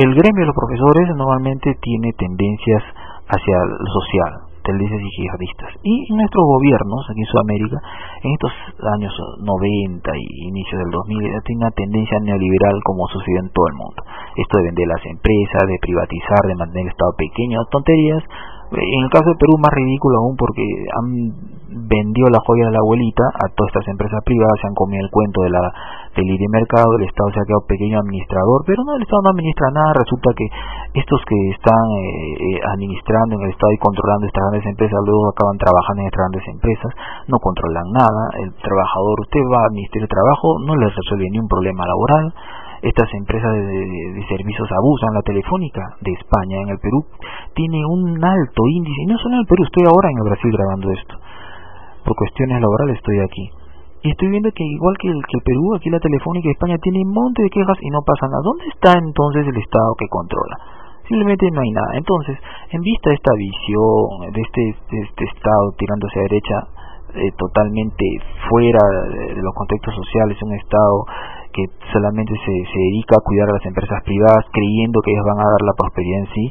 el 0.00 0.10
gremio 0.16 0.40
de 0.40 0.48
los 0.48 0.56
profesores 0.56 1.12
normalmente 1.14 1.76
tiene 1.80 2.12
tendencias 2.16 2.82
hacia 3.28 3.56
lo 3.68 3.90
social 4.00 4.49
tendencias 4.70 5.02
yihadistas. 5.18 5.70
Y 5.82 6.06
nuestros 6.14 6.44
gobiernos 6.46 7.02
aquí 7.10 7.20
en 7.20 7.26
Sudamérica, 7.26 7.78
en 8.22 8.30
estos 8.32 8.52
años 8.94 9.12
90 9.42 10.10
y 10.14 10.48
inicios 10.48 10.78
del 10.78 10.90
2000, 10.90 11.42
tiene 11.44 11.66
una 11.66 11.74
tendencia 11.74 12.18
neoliberal 12.22 12.78
como 12.84 13.08
sucedió 13.08 13.40
en 13.40 13.50
todo 13.50 13.66
el 13.66 13.74
mundo. 13.74 14.00
Esto 14.36 14.58
de 14.58 14.64
vender 14.70 14.86
las 14.86 15.04
empresas, 15.06 15.62
de 15.66 15.78
privatizar, 15.80 16.42
de 16.46 16.54
mantener 16.54 16.86
el 16.86 16.94
Estado 16.94 17.12
pequeño, 17.18 17.58
tonterías. 17.70 18.22
En 18.70 19.00
el 19.04 19.10
caso 19.10 19.28
de 19.28 19.36
Perú 19.36 19.58
más 19.58 19.72
ridículo 19.74 20.18
aún 20.18 20.36
porque 20.36 20.62
han 20.94 21.60
vendió 21.70 22.26
la 22.26 22.42
joya 22.42 22.66
de 22.66 22.74
la 22.74 22.82
abuelita 22.82 23.22
a 23.30 23.46
todas 23.54 23.70
estas 23.70 23.86
empresas 23.94 24.18
privadas, 24.26 24.58
se 24.58 24.66
han 24.66 24.74
comido 24.74 25.06
el 25.06 25.10
cuento 25.10 25.42
de 25.42 25.50
la 25.50 25.62
del 26.16 26.26
libre 26.26 26.50
mercado, 26.50 26.90
el 26.98 27.06
Estado 27.06 27.30
se 27.30 27.38
ha 27.38 27.46
quedado 27.46 27.62
pequeño 27.70 28.02
administrador, 28.02 28.66
pero 28.66 28.82
no, 28.82 28.98
el 28.98 29.02
Estado 29.06 29.22
no 29.22 29.30
administra 29.30 29.70
nada, 29.70 29.94
resulta 29.94 30.34
que 30.34 30.46
estos 30.98 31.22
que 31.22 31.38
están 31.54 31.86
eh, 31.94 32.02
eh, 32.02 32.60
administrando 32.74 33.38
en 33.38 33.46
el 33.46 33.50
Estado 33.54 33.70
y 33.70 33.78
controlando 33.78 34.26
estas 34.26 34.42
grandes 34.42 34.66
empresas, 34.66 34.98
luego 35.06 35.30
acaban 35.30 35.58
trabajando 35.62 36.02
en 36.02 36.06
estas 36.10 36.22
grandes 36.26 36.44
empresas, 36.50 36.90
no 37.30 37.38
controlan 37.38 37.86
nada, 37.94 38.22
el 38.42 38.50
trabajador, 38.58 39.14
usted 39.22 39.44
va 39.46 39.62
a 39.62 39.66
administrar 39.70 40.02
el 40.02 40.10
trabajo, 40.10 40.46
no 40.66 40.74
le 40.74 40.90
resuelve 40.90 41.30
ni 41.30 41.38
un 41.38 41.46
problema 41.46 41.86
laboral, 41.86 42.34
estas 42.82 43.08
empresas 43.14 43.52
de, 43.52 44.24
servicios 44.28 44.68
abusan. 44.72 45.14
La 45.14 45.22
telefónica 45.22 45.82
de 46.00 46.12
España 46.12 46.56
en 46.62 46.68
el 46.70 46.78
Perú 46.78 47.04
tiene 47.54 47.84
un 47.84 48.22
alto 48.22 48.62
índice, 48.68 49.02
y 49.02 49.06
no 49.06 49.18
solo 49.18 49.34
en 49.34 49.40
el 49.40 49.46
Perú, 49.46 49.64
estoy 49.64 49.84
ahora 49.86 50.08
en 50.10 50.18
el 50.18 50.28
Brasil 50.30 50.50
grabando 50.52 50.90
esto 50.90 51.14
por 52.04 52.16
cuestiones 52.16 52.60
laborales 52.60 52.96
estoy 52.96 53.20
aquí. 53.20 53.46
Y 54.02 54.10
estoy 54.10 54.28
viendo 54.28 54.48
que 54.52 54.64
igual 54.64 54.96
que 54.96 55.08
el, 55.08 55.20
que 55.28 55.36
el 55.36 55.44
Perú, 55.44 55.76
aquí 55.76 55.90
la 55.90 56.00
Telefónica 56.00 56.48
de 56.48 56.56
España 56.56 56.76
tiene 56.80 57.04
un 57.04 57.12
monte 57.12 57.42
de 57.42 57.50
quejas 57.50 57.76
y 57.80 57.90
no 57.90 58.00
pasa 58.00 58.26
nada. 58.26 58.40
¿Dónde 58.42 58.64
está 58.72 58.96
entonces 58.96 59.46
el 59.46 59.56
Estado 59.60 59.92
que 59.98 60.08
controla? 60.08 60.56
Simplemente 61.04 61.50
no 61.52 61.60
hay 61.60 61.70
nada. 61.70 61.92
Entonces, 61.94 62.38
en 62.70 62.80
vista 62.80 63.10
de 63.10 63.16
esta 63.16 63.34
visión, 63.36 64.32
de 64.32 64.40
este, 64.40 64.62
de 64.90 65.00
este 65.04 65.24
Estado 65.24 65.64
tirando 65.76 66.06
hacia 66.06 66.22
derecha, 66.22 66.56
eh, 67.12 67.30
totalmente 67.36 68.06
fuera 68.48 68.80
de, 69.10 69.42
los 69.42 69.52
contextos 69.54 69.94
sociales, 69.94 70.40
un 70.40 70.54
Estado 70.54 71.04
que 71.52 71.64
solamente 71.92 72.34
se, 72.34 72.54
se 72.70 72.78
dedica 72.78 73.18
a 73.18 73.24
cuidar 73.24 73.50
a 73.50 73.56
las 73.58 73.66
empresas 73.66 74.02
privadas 74.04 74.46
creyendo 74.52 75.00
que 75.02 75.10
ellos 75.10 75.26
van 75.26 75.40
a 75.42 75.50
dar 75.50 75.62
la 75.66 75.74
prosperidad 75.76 76.20
en 76.20 76.30
sí, 76.34 76.44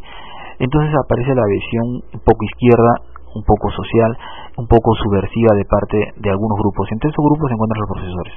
entonces 0.60 0.92
aparece 0.92 1.32
la 1.34 1.48
visión 1.48 1.86
un 2.14 2.22
poco 2.24 2.42
izquierda, 2.44 2.92
un 3.36 3.44
poco 3.48 3.72
social, 3.72 4.12
un 4.58 4.68
poco 4.68 4.92
subversiva 4.96 5.56
de 5.56 5.66
parte 5.66 5.98
de 6.20 6.30
algunos 6.30 6.58
grupos. 6.60 6.92
Entre 6.92 7.10
esos 7.10 7.24
grupos 7.24 7.48
se 7.48 7.56
encuentran 7.56 7.80
los 7.80 7.92
profesores. 7.96 8.36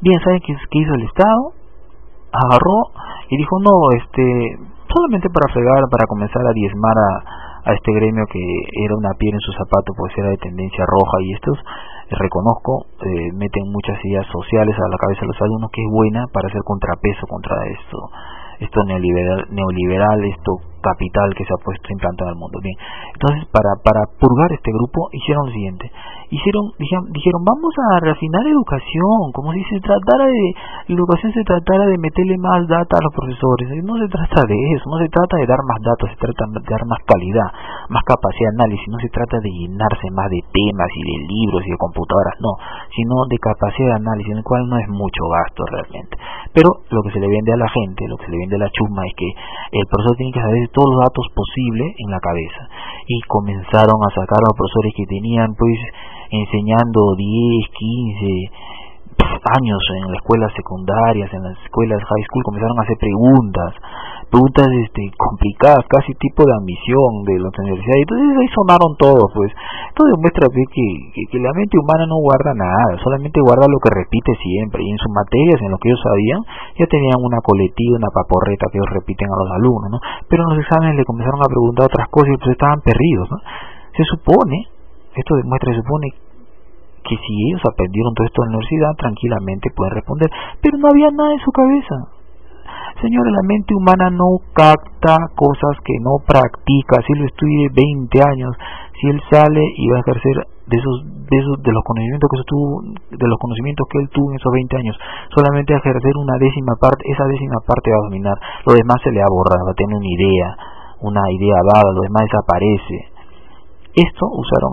Bien, 0.00 0.18
¿saben 0.22 0.40
qué, 0.46 0.54
qué 0.54 0.78
hizo 0.78 0.94
el 0.94 1.02
Estado? 1.02 1.56
Agarró 2.30 2.78
y 3.30 3.36
dijo, 3.38 3.58
no, 3.58 3.74
este, 3.98 4.22
solamente 4.86 5.30
para 5.30 5.50
fregar, 5.52 5.82
para 5.90 6.06
comenzar 6.06 6.42
a 6.46 6.52
diezmar 6.52 6.94
a, 6.94 7.53
a 7.64 7.72
este 7.72 7.92
gremio 7.92 8.24
que 8.28 8.40
era 8.84 8.94
una 8.96 9.16
piedra 9.18 9.36
en 9.36 9.46
su 9.46 9.52
zapato 9.52 9.92
pues 9.96 10.12
era 10.16 10.28
de 10.28 10.36
tendencia 10.36 10.84
roja 10.84 11.16
y 11.24 11.32
estos 11.32 11.58
eh, 11.58 12.16
reconozco 12.20 12.86
eh, 13.00 13.32
meten 13.32 13.64
muchas 13.72 13.96
ideas 14.04 14.26
sociales 14.28 14.76
a 14.76 14.88
la 14.88 14.98
cabeza 15.00 15.22
de 15.22 15.32
los 15.32 15.40
alumnos 15.40 15.70
que 15.72 15.80
es 15.80 15.90
buena 15.90 16.26
para 16.32 16.48
hacer 16.48 16.60
contrapeso 16.64 17.26
contra 17.26 17.56
esto 17.72 17.98
esto 18.60 18.84
neoliberal, 18.84 19.48
neoliberal 19.50 20.24
esto 20.24 20.73
capital 20.84 21.32
que 21.32 21.48
se 21.48 21.52
ha 21.56 21.64
puesto 21.64 21.88
implantado 21.88 22.28
en 22.28 22.34
el 22.36 22.40
mundo. 22.40 22.60
Bien, 22.60 22.76
entonces 23.16 23.48
para, 23.48 23.80
para 23.80 24.04
purgar 24.20 24.52
este 24.52 24.68
grupo 24.68 25.08
hicieron 25.16 25.48
lo 25.48 25.52
siguiente, 25.52 25.88
hicieron, 26.28 26.76
dijeron, 26.76 27.08
dijeron 27.08 27.40
vamos 27.40 27.72
a 27.72 28.04
refinar 28.04 28.44
educación, 28.44 29.32
como 29.32 29.56
si 29.56 29.64
se 29.64 29.80
tratara 29.80 30.28
de, 30.28 30.44
la 30.88 30.96
educación 31.00 31.32
se 31.32 31.44
tratara 31.44 31.86
de 31.88 31.96
meterle 31.96 32.36
más 32.36 32.68
data 32.68 33.00
a 33.00 33.04
los 33.04 33.12
profesores, 33.14 33.72
no 33.80 33.96
se 33.96 34.08
trata 34.12 34.44
de 34.44 34.58
eso, 34.76 34.84
no 34.90 34.98
se 35.00 35.08
trata 35.08 35.40
de 35.40 35.46
dar 35.46 35.62
más 35.64 35.80
datos, 35.80 36.10
se 36.10 36.18
trata 36.20 36.44
de 36.52 36.60
dar 36.60 36.84
más 36.84 37.00
calidad, 37.08 37.48
más 37.88 38.04
capacidad 38.04 38.50
de 38.52 38.56
análisis, 38.60 38.88
no 38.90 38.98
se 38.98 39.08
trata 39.08 39.40
de 39.40 39.50
llenarse 39.50 40.06
más 40.12 40.28
de 40.28 40.42
temas 40.44 40.90
y 40.92 41.02
de 41.08 41.16
libros 41.24 41.62
y 41.64 41.70
de 41.70 41.78
computadoras, 41.78 42.36
no, 42.40 42.52
sino 42.92 43.14
de 43.30 43.38
capacidad 43.38 43.96
de 43.96 44.00
análisis, 44.02 44.32
en 44.32 44.38
el 44.38 44.44
cual 44.44 44.68
no 44.68 44.76
es 44.78 44.88
mucho 44.88 45.22
gasto 45.30 45.62
realmente. 45.70 46.18
Pero 46.52 46.68
lo 46.90 47.00
que 47.02 47.10
se 47.12 47.20
le 47.20 47.28
vende 47.28 47.52
a 47.52 47.56
la 47.56 47.68
gente, 47.68 48.08
lo 48.08 48.16
que 48.16 48.26
se 48.26 48.32
le 48.32 48.38
vende 48.38 48.56
a 48.56 48.66
la 48.66 48.70
chusma 48.70 49.06
es 49.06 49.14
que 49.14 49.28
el 49.28 49.86
profesor 49.86 50.16
tiene 50.16 50.32
que 50.32 50.40
saber 50.40 50.68
todos 50.74 50.90
los 50.90 51.00
datos 51.06 51.26
posibles 51.32 51.94
en 51.96 52.10
la 52.10 52.20
cabeza. 52.20 52.68
Y 53.06 53.20
comenzaron 53.22 54.02
a 54.02 54.10
sacar 54.10 54.42
a 54.42 54.50
los 54.50 54.58
profesores 54.58 54.92
que 54.96 55.06
tenían 55.06 55.54
pues 55.54 55.78
enseñando 56.30 57.14
10, 57.16 57.70
15 57.70 58.74
años 59.44 59.80
en 60.00 60.08
las 60.08 60.18
escuelas 60.24 60.50
secundarias, 60.56 61.28
en 61.32 61.42
las 61.44 61.56
escuelas 61.60 62.00
high 62.00 62.24
school, 62.24 62.42
comenzaron 62.44 62.78
a 62.80 62.82
hacer 62.82 62.96
preguntas, 62.96 63.70
preguntas 64.32 64.66
este, 64.80 65.12
complicadas, 65.16 65.84
casi 65.86 66.16
tipo 66.16 66.42
de 66.48 66.52
admisión 66.56 67.28
de 67.28 67.36
las 67.44 67.52
universidades. 67.52 68.08
Entonces 68.08 68.28
ahí 68.40 68.50
sonaron 68.56 68.90
todos, 68.96 69.28
pues. 69.36 69.52
Esto 69.52 70.02
demuestra 70.10 70.48
que, 70.48 70.64
que, 70.72 71.38
la 71.38 71.52
mente 71.52 71.76
humana 71.78 72.08
no 72.08 72.18
guarda 72.24 72.56
nada, 72.56 72.98
solamente 73.04 73.38
guarda 73.44 73.68
lo 73.68 73.78
que 73.78 73.92
repite 73.92 74.32
siempre. 74.40 74.82
Y 74.82 74.90
en 74.90 74.98
sus 74.98 75.12
materias, 75.12 75.60
en 75.60 75.70
lo 75.70 75.78
que 75.78 75.92
ellos 75.92 76.02
sabían, 76.02 76.40
ya 76.80 76.86
tenían 76.88 77.20
una 77.20 77.38
colectiva, 77.44 78.00
una 78.00 78.10
paporreta 78.10 78.66
que 78.72 78.80
ellos 78.80 78.90
repiten 78.90 79.28
a 79.28 79.36
los 79.38 79.50
alumnos, 79.60 79.88
¿no? 79.92 79.98
Pero 80.26 80.48
en 80.48 80.56
los 80.56 80.60
exámenes 80.64 80.96
le 80.96 81.04
comenzaron 81.04 81.40
a 81.44 81.52
preguntar 81.52 81.92
otras 81.92 82.08
cosas 82.08 82.32
y 82.32 82.38
pues 82.40 82.56
estaban 82.56 82.80
perdidos, 82.80 83.28
¿no? 83.30 83.38
Se 83.94 84.02
supone, 84.02 84.66
esto 85.14 85.36
demuestra, 85.36 85.70
se 85.70 85.78
supone 85.84 86.23
que 87.04 87.16
si 87.16 87.32
ellos 87.48 87.62
aprendieron 87.68 88.14
todo 88.14 88.26
esto 88.26 88.42
en 88.42 88.50
la 88.50 88.56
universidad, 88.58 88.92
tranquilamente 88.96 89.70
pueden 89.76 89.94
responder, 89.94 90.30
pero 90.60 90.78
no 90.78 90.88
había 90.88 91.10
nada 91.10 91.32
en 91.32 91.44
su 91.44 91.52
cabeza. 91.52 91.96
Señora, 93.00 93.30
la 93.30 93.42
mente 93.42 93.74
humana 93.74 94.08
no 94.10 94.38
capta 94.54 95.18
cosas 95.34 95.76
que 95.84 95.94
no 96.00 96.22
practica. 96.24 97.02
Si 97.06 97.12
lo 97.14 97.26
estudie 97.26 97.68
20 97.74 98.22
años, 98.22 98.54
si 99.00 99.08
él 99.08 99.20
sale 99.30 99.60
y 99.60 99.90
va 99.90 99.98
a 99.98 100.00
ejercer 100.00 100.46
de 100.64 100.76
esos, 100.78 100.96
de 101.04 101.36
esos, 101.36 101.60
de 101.60 101.72
los 101.74 101.82
conocimientos 101.84 102.30
que 102.30 102.40
tuvo, 102.46 102.82
de 103.10 103.28
los 103.28 103.38
conocimientos 103.38 103.84
que 103.90 103.98
él 103.98 104.08
tuvo 104.08 104.30
en 104.30 104.36
esos 104.38 104.52
20 104.52 104.76
años, 104.78 104.96
solamente 105.34 105.74
a 105.74 105.78
ejercer 105.78 106.12
una 106.16 106.38
décima 106.38 106.72
parte, 106.80 107.04
esa 107.10 107.26
décima 107.26 107.58
parte 107.66 107.90
va 107.90 107.98
a 107.98 108.06
dominar. 108.08 108.36
Lo 108.64 108.72
demás 108.72 108.96
se 109.02 109.10
le 109.10 109.20
ha 109.20 109.28
borrado, 109.28 109.66
va 109.66 109.74
a 109.74 109.80
tener 109.80 109.96
una 109.96 110.08
idea, 110.08 110.48
una 111.02 111.24
idea 111.34 111.58
vaga, 111.66 111.90
lo 111.92 112.00
demás 112.00 112.24
desaparece. 112.30 113.13
Esto 113.94 114.26
usaron 114.26 114.70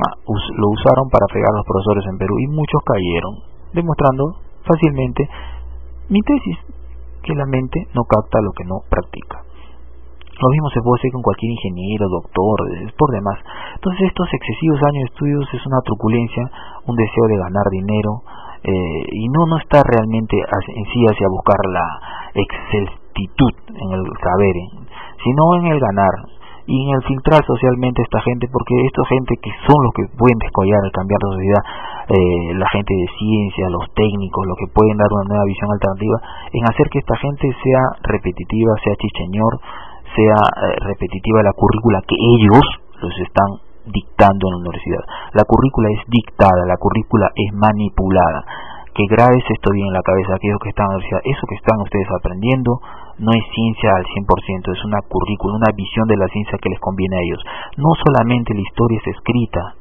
lo 0.58 0.68
usaron 0.74 1.06
para 1.14 1.30
fregar 1.30 1.54
a 1.54 1.58
los 1.62 1.66
profesores 1.66 2.06
en 2.10 2.18
Perú 2.18 2.34
y 2.42 2.48
muchos 2.48 2.82
cayeron, 2.82 3.34
demostrando 3.74 4.42
fácilmente 4.66 5.30
mi 6.10 6.20
tesis, 6.22 6.58
que 7.22 7.36
la 7.36 7.46
mente 7.46 7.86
no 7.94 8.02
capta 8.04 8.42
lo 8.42 8.52
que 8.52 8.66
no 8.66 8.82
practica. 8.90 9.46
Lo 10.42 10.50
mismo 10.50 10.74
se 10.74 10.82
puede 10.82 10.98
hacer 10.98 11.12
con 11.14 11.22
cualquier 11.22 11.54
ingeniero, 11.54 12.10
doctor, 12.10 12.58
por 12.98 13.10
demás. 13.14 13.38
Entonces 13.76 14.10
estos 14.10 14.26
excesivos 14.34 14.82
años 14.90 15.06
de 15.06 15.10
estudios 15.14 15.46
es 15.54 15.64
una 15.70 15.82
truculencia, 15.86 16.50
un 16.90 16.96
deseo 16.98 17.26
de 17.30 17.38
ganar 17.38 17.68
dinero, 17.70 18.26
eh, 18.64 19.02
y 19.22 19.30
no, 19.30 19.46
no 19.46 19.58
está 19.58 19.82
realmente 19.86 20.38
en 20.38 20.86
sí 20.86 21.00
hacia 21.06 21.30
buscar 21.30 21.62
la 21.70 21.86
exactitud 22.34 23.54
en 23.70 23.90
el 23.94 24.04
saber, 24.18 24.56
sino 25.22 25.42
en 25.62 25.66
el 25.74 25.80
ganar, 25.80 26.14
y 26.68 26.76
en 26.78 26.96
el 26.96 27.04
filtrar 27.04 27.42
socialmente 27.46 28.02
esta 28.02 28.22
gente, 28.22 28.48
porque 28.52 28.74
esta 28.86 29.04
gente 29.06 29.36
que 29.42 29.52
son 29.66 29.78
los 29.82 29.94
que 29.94 30.06
pueden 30.18 30.38
descollar, 30.40 30.80
cambiar 30.94 31.20
la 31.24 31.32
sociedad, 31.34 31.64
eh, 32.10 32.54
la 32.56 32.70
gente 32.70 32.94
de 32.94 33.08
ciencia, 33.18 33.70
los 33.70 33.86
técnicos, 33.94 34.46
los 34.46 34.58
que 34.58 34.70
pueden 34.74 34.98
dar 34.98 35.10
una 35.10 35.28
nueva 35.30 35.46
visión 35.46 35.70
alternativa, 35.72 36.18
en 36.54 36.64
hacer 36.70 36.88
que 36.90 37.00
esta 37.00 37.18
gente 37.18 37.50
sea 37.64 37.84
repetitiva, 38.04 38.74
sea 38.84 38.96
chicheñor, 38.96 39.54
sea 40.16 40.38
eh, 40.38 40.76
repetitiva 40.86 41.44
la 41.44 41.54
currícula 41.54 42.02
que 42.06 42.18
ellos 42.20 42.66
los 43.02 43.16
están 43.26 43.50
dictando 43.86 44.48
en 44.48 44.52
la 44.54 44.60
universidad. 44.62 45.04
La 45.34 45.44
currícula 45.44 45.90
es 45.90 46.02
dictada, 46.08 46.66
la 46.68 46.78
currícula 46.78 47.32
es 47.34 47.50
manipulada 47.54 48.46
que 48.94 49.08
grabes 49.08 49.44
esto 49.48 49.72
bien 49.72 49.88
en 49.88 49.94
la 49.94 50.04
cabeza, 50.04 50.36
aquellos 50.36 50.60
que 50.60 50.70
están 50.70 50.86
en 50.88 50.92
la 50.92 50.98
universidad, 51.00 51.22
eso 51.24 51.48
que 51.48 51.56
están 51.56 51.80
ustedes 51.80 52.08
aprendiendo 52.12 52.72
no 53.22 53.30
es 53.32 53.46
ciencia 53.54 53.90
al 53.94 54.06
100%, 54.06 54.74
es 54.74 54.84
una 54.84 55.02
currícula, 55.06 55.62
una 55.62 55.72
visión 55.78 56.08
de 56.10 56.18
la 56.18 56.28
ciencia 56.28 56.58
que 56.58 56.70
les 56.70 56.80
conviene 56.82 57.16
a 57.16 57.22
ellos. 57.22 57.42
No 57.78 57.94
solamente 58.02 58.54
la 58.54 58.66
historia 58.66 58.98
es 58.98 59.08
escrita 59.14 59.78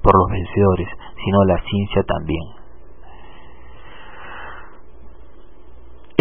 por 0.00 0.16
los 0.16 0.28
vencedores, 0.32 0.88
sino 1.20 1.44
la 1.44 1.60
ciencia 1.60 2.02
también. 2.08 2.42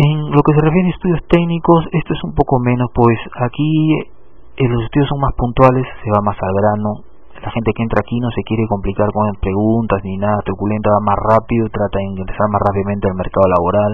En 0.04 0.32
lo 0.36 0.42
que 0.44 0.54
se 0.54 0.62
refiere 0.62 0.88
a 0.88 0.96
estudios 0.96 1.22
técnicos, 1.32 1.88
esto 1.92 2.14
es 2.14 2.24
un 2.24 2.34
poco 2.36 2.60
menos, 2.60 2.92
pues 2.94 3.18
aquí 3.48 3.96
eh, 4.58 4.68
los 4.68 4.84
estudios 4.84 5.08
son 5.08 5.20
más 5.20 5.34
puntuales, 5.38 5.88
se 6.04 6.12
va 6.12 6.20
más 6.24 6.36
al 6.42 6.54
grano, 6.60 7.08
la 7.40 7.52
gente 7.52 7.72
que 7.74 7.84
entra 7.84 8.02
aquí 8.04 8.20
no 8.20 8.30
se 8.32 8.44
quiere 8.44 8.68
complicar 8.68 9.08
con 9.12 9.26
preguntas 9.40 10.00
ni 10.04 10.18
nada 10.18 10.44
truculenta, 10.44 10.92
va 10.92 11.16
más 11.16 11.18
rápido, 11.18 11.68
trata 11.72 11.98
de 11.98 12.06
ingresar 12.06 12.48
más 12.52 12.62
rápidamente 12.62 13.08
al 13.10 13.16
mercado 13.16 13.48
laboral, 13.48 13.94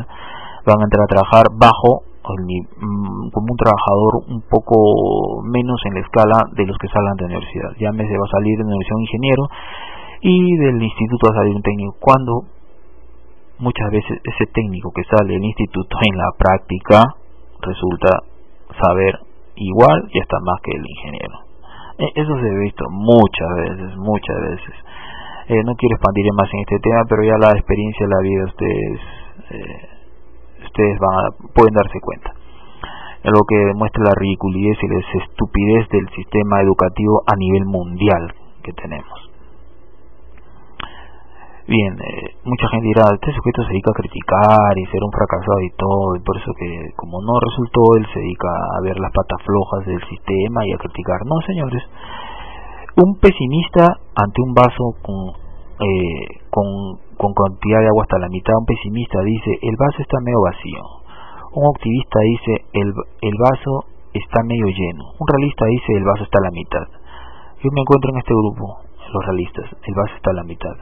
van 0.66 0.82
a 0.82 0.84
entrar 0.84 1.04
a 1.04 1.14
trabajar 1.14 1.46
bajo 1.56 2.07
como 2.36 3.48
un 3.50 3.58
trabajador 3.58 4.28
un 4.28 4.42
poco 4.50 5.42
menos 5.44 5.80
en 5.86 5.94
la 5.96 6.02
escala 6.02 6.38
de 6.56 6.66
los 6.66 6.78
que 6.78 6.88
salgan 6.88 7.16
de 7.16 7.24
la 7.24 7.38
universidad. 7.38 7.72
Ya 7.80 7.92
me 7.92 8.04
se 8.08 8.18
va 8.18 8.26
a 8.26 8.36
salir 8.38 8.58
de 8.58 8.64
la 8.64 8.70
universidad 8.76 8.98
un 8.98 9.02
ingeniero 9.02 9.44
y 10.22 10.58
del 10.58 10.82
instituto 10.82 11.28
va 11.30 11.36
a 11.36 11.40
salir 11.42 11.56
un 11.56 11.62
técnico. 11.62 11.96
Cuando 12.00 12.34
muchas 13.60 13.90
veces 13.92 14.20
ese 14.24 14.46
técnico 14.54 14.92
que 14.94 15.04
sale 15.04 15.34
del 15.34 15.44
instituto 15.44 15.98
en 16.06 16.18
la 16.18 16.30
práctica 16.38 17.04
resulta 17.62 18.24
saber 18.82 19.20
igual 19.56 20.10
y 20.14 20.20
hasta 20.20 20.38
más 20.46 20.62
que 20.62 20.72
el 20.72 20.86
ingeniero. 20.86 21.36
Eh, 21.98 22.12
eso 22.14 22.34
se 22.38 22.50
ha 22.50 22.60
visto 22.62 22.86
muchas 22.92 23.50
veces, 23.58 23.98
muchas 23.98 24.38
veces. 24.42 24.76
Eh, 25.50 25.64
no 25.64 25.74
quiero 25.76 25.96
expandir 25.96 26.26
más 26.34 26.50
en 26.54 26.60
este 26.60 26.80
tema, 26.80 27.02
pero 27.10 27.24
ya 27.24 27.38
la 27.40 27.52
experiencia 27.58 28.06
la 28.06 28.22
vida 28.22 28.46
ustedes 28.46 29.00
eh, 29.50 29.97
ustedes 30.64 30.98
van 31.00 31.16
a, 31.20 31.54
pueden 31.54 31.74
darse 31.74 32.00
cuenta. 32.00 32.34
Algo 33.24 33.42
que 33.48 33.58
demuestra 33.58 34.04
la 34.04 34.16
ridiculez 34.16 34.78
y 34.82 34.88
la 34.88 35.00
estupidez 35.00 35.90
del 35.90 36.08
sistema 36.16 36.62
educativo 36.62 37.24
a 37.26 37.36
nivel 37.36 37.66
mundial 37.66 38.34
que 38.64 38.74
tenemos. 38.74 39.28
Bien, 41.68 42.00
eh, 42.00 42.36
mucha 42.46 42.66
gente 42.70 42.88
dirá, 42.88 43.12
este 43.12 43.34
sujeto 43.34 43.64
se 43.64 43.76
dedica 43.76 43.92
a 43.92 44.00
criticar 44.00 44.72
y 44.78 44.86
ser 44.88 45.04
un 45.04 45.12
fracasado 45.12 45.60
y 45.60 45.72
todo, 45.76 46.16
y 46.16 46.24
por 46.24 46.38
eso 46.38 46.54
que 46.56 46.96
como 46.96 47.20
no 47.20 47.36
resultó, 47.44 47.82
él 48.00 48.08
se 48.14 48.20
dedica 48.20 48.48
a 48.48 48.80
ver 48.84 48.96
las 48.98 49.12
patas 49.12 49.44
flojas 49.44 49.86
del 49.86 50.00
sistema 50.08 50.66
y 50.66 50.72
a 50.72 50.78
criticar. 50.78 51.20
No, 51.28 51.36
señores, 51.46 51.84
un 53.04 53.20
pesimista 53.20 53.84
ante 54.16 54.42
un 54.42 54.54
vaso 54.54 54.96
con, 55.04 55.47
eh, 55.80 56.42
con, 56.50 57.34
cantidad 57.34 57.80
de 57.82 57.88
agua 57.88 58.04
hasta 58.04 58.20
la 58.20 58.30
mitad, 58.30 58.54
un 58.58 58.66
pesimista 58.66 59.22
dice, 59.22 59.52
el 59.62 59.76
vaso 59.78 60.02
está 60.02 60.18
medio 60.22 60.42
vacío. 60.42 60.82
Un 61.54 61.66
optimista 61.68 62.20
dice, 62.20 62.66
el, 62.74 63.36
vaso 63.38 63.86
está 64.14 64.44
medio 64.44 64.68
lleno. 64.68 65.04
Un 65.20 65.28
realista 65.28 65.66
dice, 65.66 65.94
el 65.94 66.04
vaso 66.04 66.24
está 66.24 66.40
a 66.40 66.48
la 66.50 66.52
mitad. 66.52 66.88
Yo 67.64 67.70
me 67.74 67.82
encuentro 67.82 68.12
en 68.12 68.18
este 68.18 68.34
grupo, 68.34 68.82
los 69.14 69.26
realistas, 69.26 69.66
el 69.84 69.94
vaso 69.96 70.16
está 70.16 70.32
a 70.32 70.40
la 70.42 70.44
mitad 70.44 70.76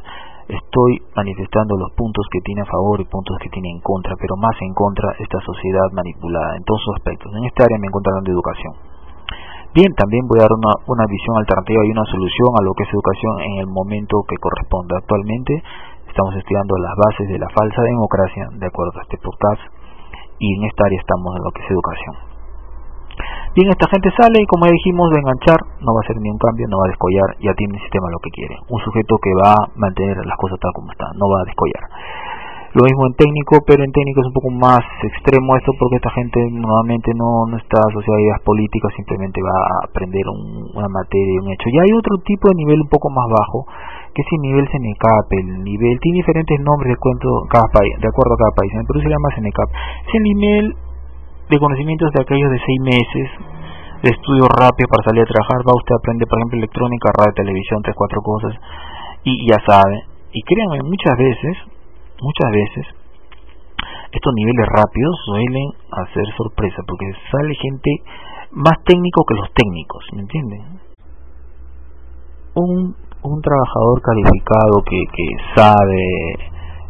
estoy 0.48 1.02
manifestando 1.16 1.76
los 1.78 1.91
puntos 1.98 2.26
que 2.32 2.39
tiene 2.41 2.62
a 2.62 2.66
favor 2.66 3.02
y 3.02 3.06
puntos 3.06 3.38
que 3.41 3.50
tiene 3.50 3.70
en 3.70 3.82
contra, 3.82 4.14
pero 4.20 4.36
más 4.38 4.54
en 4.62 4.74
contra 4.74 5.16
esta 5.18 5.39
sociedad 5.41 5.89
manipulada 5.91 6.56
en 6.58 6.64
todos 6.64 6.82
sus 6.86 6.96
aspectos. 6.98 7.34
En 7.36 7.46
esta 7.46 7.64
área 7.64 7.80
me 7.80 7.88
encuentro 7.88 8.12
hablando 8.14 8.30
de 8.30 8.36
educación. 8.36 8.74
Bien, 9.76 9.92
también 9.92 10.24
voy 10.24 10.40
a 10.40 10.48
dar 10.48 10.56
una, 10.56 10.72
una 10.88 11.04
visión 11.04 11.36
alternativa 11.36 11.84
y 11.84 11.92
una 11.92 12.08
solución 12.08 12.48
a 12.56 12.64
lo 12.64 12.72
que 12.80 12.88
es 12.88 12.92
educación 12.96 13.34
en 13.44 13.54
el 13.60 13.68
momento 13.68 14.24
que 14.24 14.40
corresponde. 14.40 14.96
Actualmente 14.96 15.52
estamos 16.08 16.32
estudiando 16.32 16.80
las 16.80 16.96
bases 16.96 17.28
de 17.28 17.36
la 17.36 17.52
falsa 17.52 17.84
democracia, 17.84 18.48
de 18.56 18.72
acuerdo 18.72 18.96
a 18.96 19.04
este 19.04 19.20
podcast, 19.20 19.60
y 20.40 20.48
en 20.56 20.64
esta 20.64 20.88
área 20.88 20.96
estamos 20.96 21.28
en 21.36 21.44
lo 21.44 21.52
que 21.52 21.60
es 21.60 21.68
educación. 21.68 22.16
Bien, 23.52 23.68
esta 23.68 23.92
gente 23.92 24.16
sale 24.16 24.40
y 24.40 24.48
como 24.48 24.64
ya 24.64 24.72
dijimos, 24.72 25.12
de 25.12 25.20
enganchar, 25.20 25.60
no 25.84 25.92
va 25.92 26.00
a 26.00 26.04
hacer 26.08 26.24
ni 26.24 26.32
un 26.32 26.40
cambio, 26.40 26.72
no 26.72 26.80
va 26.80 26.88
a 26.88 26.94
descollar, 26.96 27.30
ya 27.44 27.52
tiene 27.60 27.76
el 27.76 27.84
sistema 27.84 28.08
lo 28.16 28.24
que 28.24 28.32
quiere. 28.32 28.56
Un 28.72 28.80
sujeto 28.80 29.20
que 29.20 29.36
va 29.44 29.60
a 29.60 29.68
mantener 29.76 30.24
las 30.24 30.40
cosas 30.40 30.56
tal 30.64 30.72
como 30.72 30.88
están, 30.96 31.12
no 31.20 31.28
va 31.28 31.44
a 31.44 31.48
descollar. 31.52 31.84
Lo 32.76 32.84
mismo 32.84 33.08
en 33.08 33.16
técnico, 33.16 33.64
pero 33.64 33.88
en 33.88 33.92
técnico 33.96 34.20
es 34.20 34.28
un 34.28 34.36
poco 34.36 34.52
más 34.52 34.84
extremo 35.08 35.56
esto 35.56 35.72
porque 35.80 35.96
esta 35.96 36.12
gente 36.12 36.44
nuevamente 36.52 37.08
no, 37.16 37.48
no 37.48 37.56
está 37.56 37.80
asociada 37.80 38.20
a 38.20 38.26
ideas 38.28 38.42
políticas, 38.44 38.92
simplemente 39.00 39.40
va 39.40 39.56
a 39.56 39.88
aprender 39.88 40.28
una 40.28 40.92
materia, 40.92 41.40
un 41.40 41.56
hecho. 41.56 41.72
Y 41.72 41.80
hay 41.80 41.96
otro 41.96 42.20
tipo 42.28 42.52
de 42.52 42.60
nivel 42.60 42.84
un 42.84 42.92
poco 42.92 43.08
más 43.16 43.32
bajo, 43.32 43.64
que 44.12 44.20
es 44.20 44.28
el 44.28 44.42
nivel 44.44 44.68
CENECAP. 44.68 45.24
El 45.40 45.64
nivel 45.64 45.96
tiene 46.04 46.20
diferentes 46.20 46.60
nombres 46.68 46.92
de, 46.92 47.00
cuento, 47.00 47.48
cada 47.48 47.64
país, 47.72 47.96
de 47.96 48.12
acuerdo 48.12 48.36
a 48.36 48.44
cada 48.44 48.54
país, 48.60 48.72
pero 48.76 49.00
se 49.00 49.08
llama 49.08 49.32
CENECAP. 49.40 49.70
Es 49.72 50.14
el 50.20 50.24
nivel 50.36 50.66
de 51.48 51.56
conocimientos 51.56 52.12
de 52.12 52.28
aquellos 52.28 52.52
de 52.52 52.60
seis 52.60 52.80
meses, 52.84 53.28
de 54.04 54.10
estudio 54.12 54.52
rápido 54.52 54.92
para 54.92 55.16
salir 55.16 55.24
a 55.24 55.32
trabajar. 55.32 55.64
Va 55.64 55.80
usted 55.80 55.96
a 55.96 56.00
aprender, 56.04 56.28
por 56.28 56.44
ejemplo, 56.44 56.60
electrónica, 56.60 57.08
radio, 57.16 57.40
televisión, 57.40 57.80
tres, 57.88 57.96
cuatro 57.96 58.20
cosas, 58.20 58.52
y 59.24 59.48
ya 59.48 59.64
sabe. 59.64 60.12
Y 60.36 60.44
créanme, 60.44 60.84
muchas 60.84 61.16
veces 61.16 61.75
muchas 62.22 62.51
veces 62.51 62.86
estos 64.11 64.34
niveles 64.36 64.66
rápidos 64.72 65.16
suelen 65.26 65.68
hacer 65.91 66.26
sorpresa 66.38 66.82
porque 66.88 67.05
sale 67.32 67.53
gente 67.55 67.91
más 68.51 68.80
técnico 68.86 69.24
que 69.28 69.36
los 69.36 69.51
técnicos, 69.53 70.03
¿me 70.13 70.22
entienden? 70.22 70.61
Un, 72.55 72.95
un 72.95 73.41
trabajador 73.41 74.01
calificado 74.01 74.80
que, 74.88 74.99
que 75.11 75.28
sabe, 75.59 76.03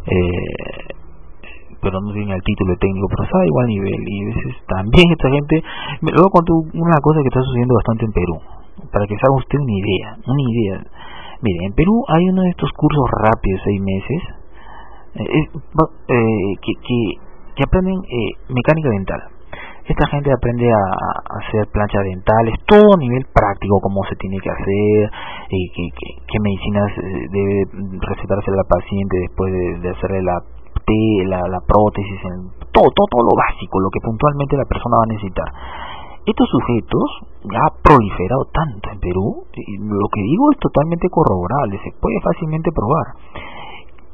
eh, 0.06 0.94
pero 1.82 2.00
no 2.00 2.12
tiene 2.12 2.34
el 2.34 2.42
título 2.42 2.72
de 2.72 2.78
técnico, 2.78 3.06
pero 3.10 3.26
sabe 3.26 3.46
igual 3.46 3.66
nivel. 3.66 4.00
Y 4.06 4.22
a 4.22 4.26
veces 4.30 4.54
también 4.66 5.06
esta 5.10 5.28
gente. 5.30 5.54
A 5.58 6.30
contar 6.30 6.54
una 6.74 6.98
cosa 7.02 7.20
que 7.22 7.28
está 7.28 7.42
sucediendo 7.42 7.74
bastante 7.74 8.04
en 8.06 8.12
Perú, 8.12 8.36
para 8.92 9.06
que 9.06 9.18
se 9.18 9.22
haga 9.26 9.42
usted 9.42 9.58
una 9.58 9.74
idea. 9.74 10.08
Una 10.22 10.42
idea. 10.46 10.76
Mire, 11.42 11.58
en 11.66 11.72
Perú 11.74 12.04
hay 12.08 12.22
uno 12.30 12.42
de 12.42 12.50
estos 12.50 12.70
cursos 12.72 13.04
rápidos, 13.10 13.60
seis 13.64 13.80
meses, 13.82 14.20
eh, 15.18 15.48
eh, 16.08 16.54
que, 16.60 16.72
que, 17.54 17.62
aprenden 17.64 17.96
eh, 18.04 18.30
mecánica 18.52 18.88
dental. 18.90 19.22
Esta 19.86 20.06
gente 20.08 20.32
aprende 20.32 20.66
a, 20.66 20.82
hacer 21.38 21.68
planchas 21.72 22.02
dentales, 22.04 22.58
todo 22.66 22.94
a 22.94 22.98
nivel 22.98 23.24
práctico, 23.32 23.78
cómo 23.80 24.02
se 24.10 24.16
tiene 24.16 24.36
que 24.42 24.50
hacer, 24.50 25.10
qué, 25.48 25.84
qué, 26.26 26.38
medicinas 26.42 26.90
debe 27.30 27.64
recetarse 28.02 28.50
la 28.50 28.64
paciente 28.66 29.16
después 29.18 29.52
de, 29.80 29.88
hacerle 29.88 30.22
la, 30.22 30.42
la, 31.30 31.40
la 31.48 31.60
prótesis, 31.62 32.18
todo, 32.74 32.90
todo, 32.90 33.06
todo 33.08 33.22
lo 33.22 33.34
básico, 33.38 33.78
lo 33.78 33.90
que 33.90 34.00
puntualmente 34.02 34.56
la 34.56 34.66
persona 34.66 34.96
va 34.98 35.04
a 35.06 35.14
necesitar. 35.14 35.48
Estos 36.26 36.48
sujetos 36.50 37.06
ya 37.46 37.62
ha 37.62 37.72
proliferado 37.78 38.50
tanto 38.50 38.90
en 38.90 38.98
Perú, 38.98 39.46
y 39.54 39.78
lo 39.78 40.08
que 40.10 40.20
digo 40.20 40.50
es 40.50 40.58
totalmente 40.58 41.06
corroborable, 41.08 41.78
se 41.78 41.94
puede 42.02 42.18
fácilmente 42.26 42.74
probar 42.74 43.14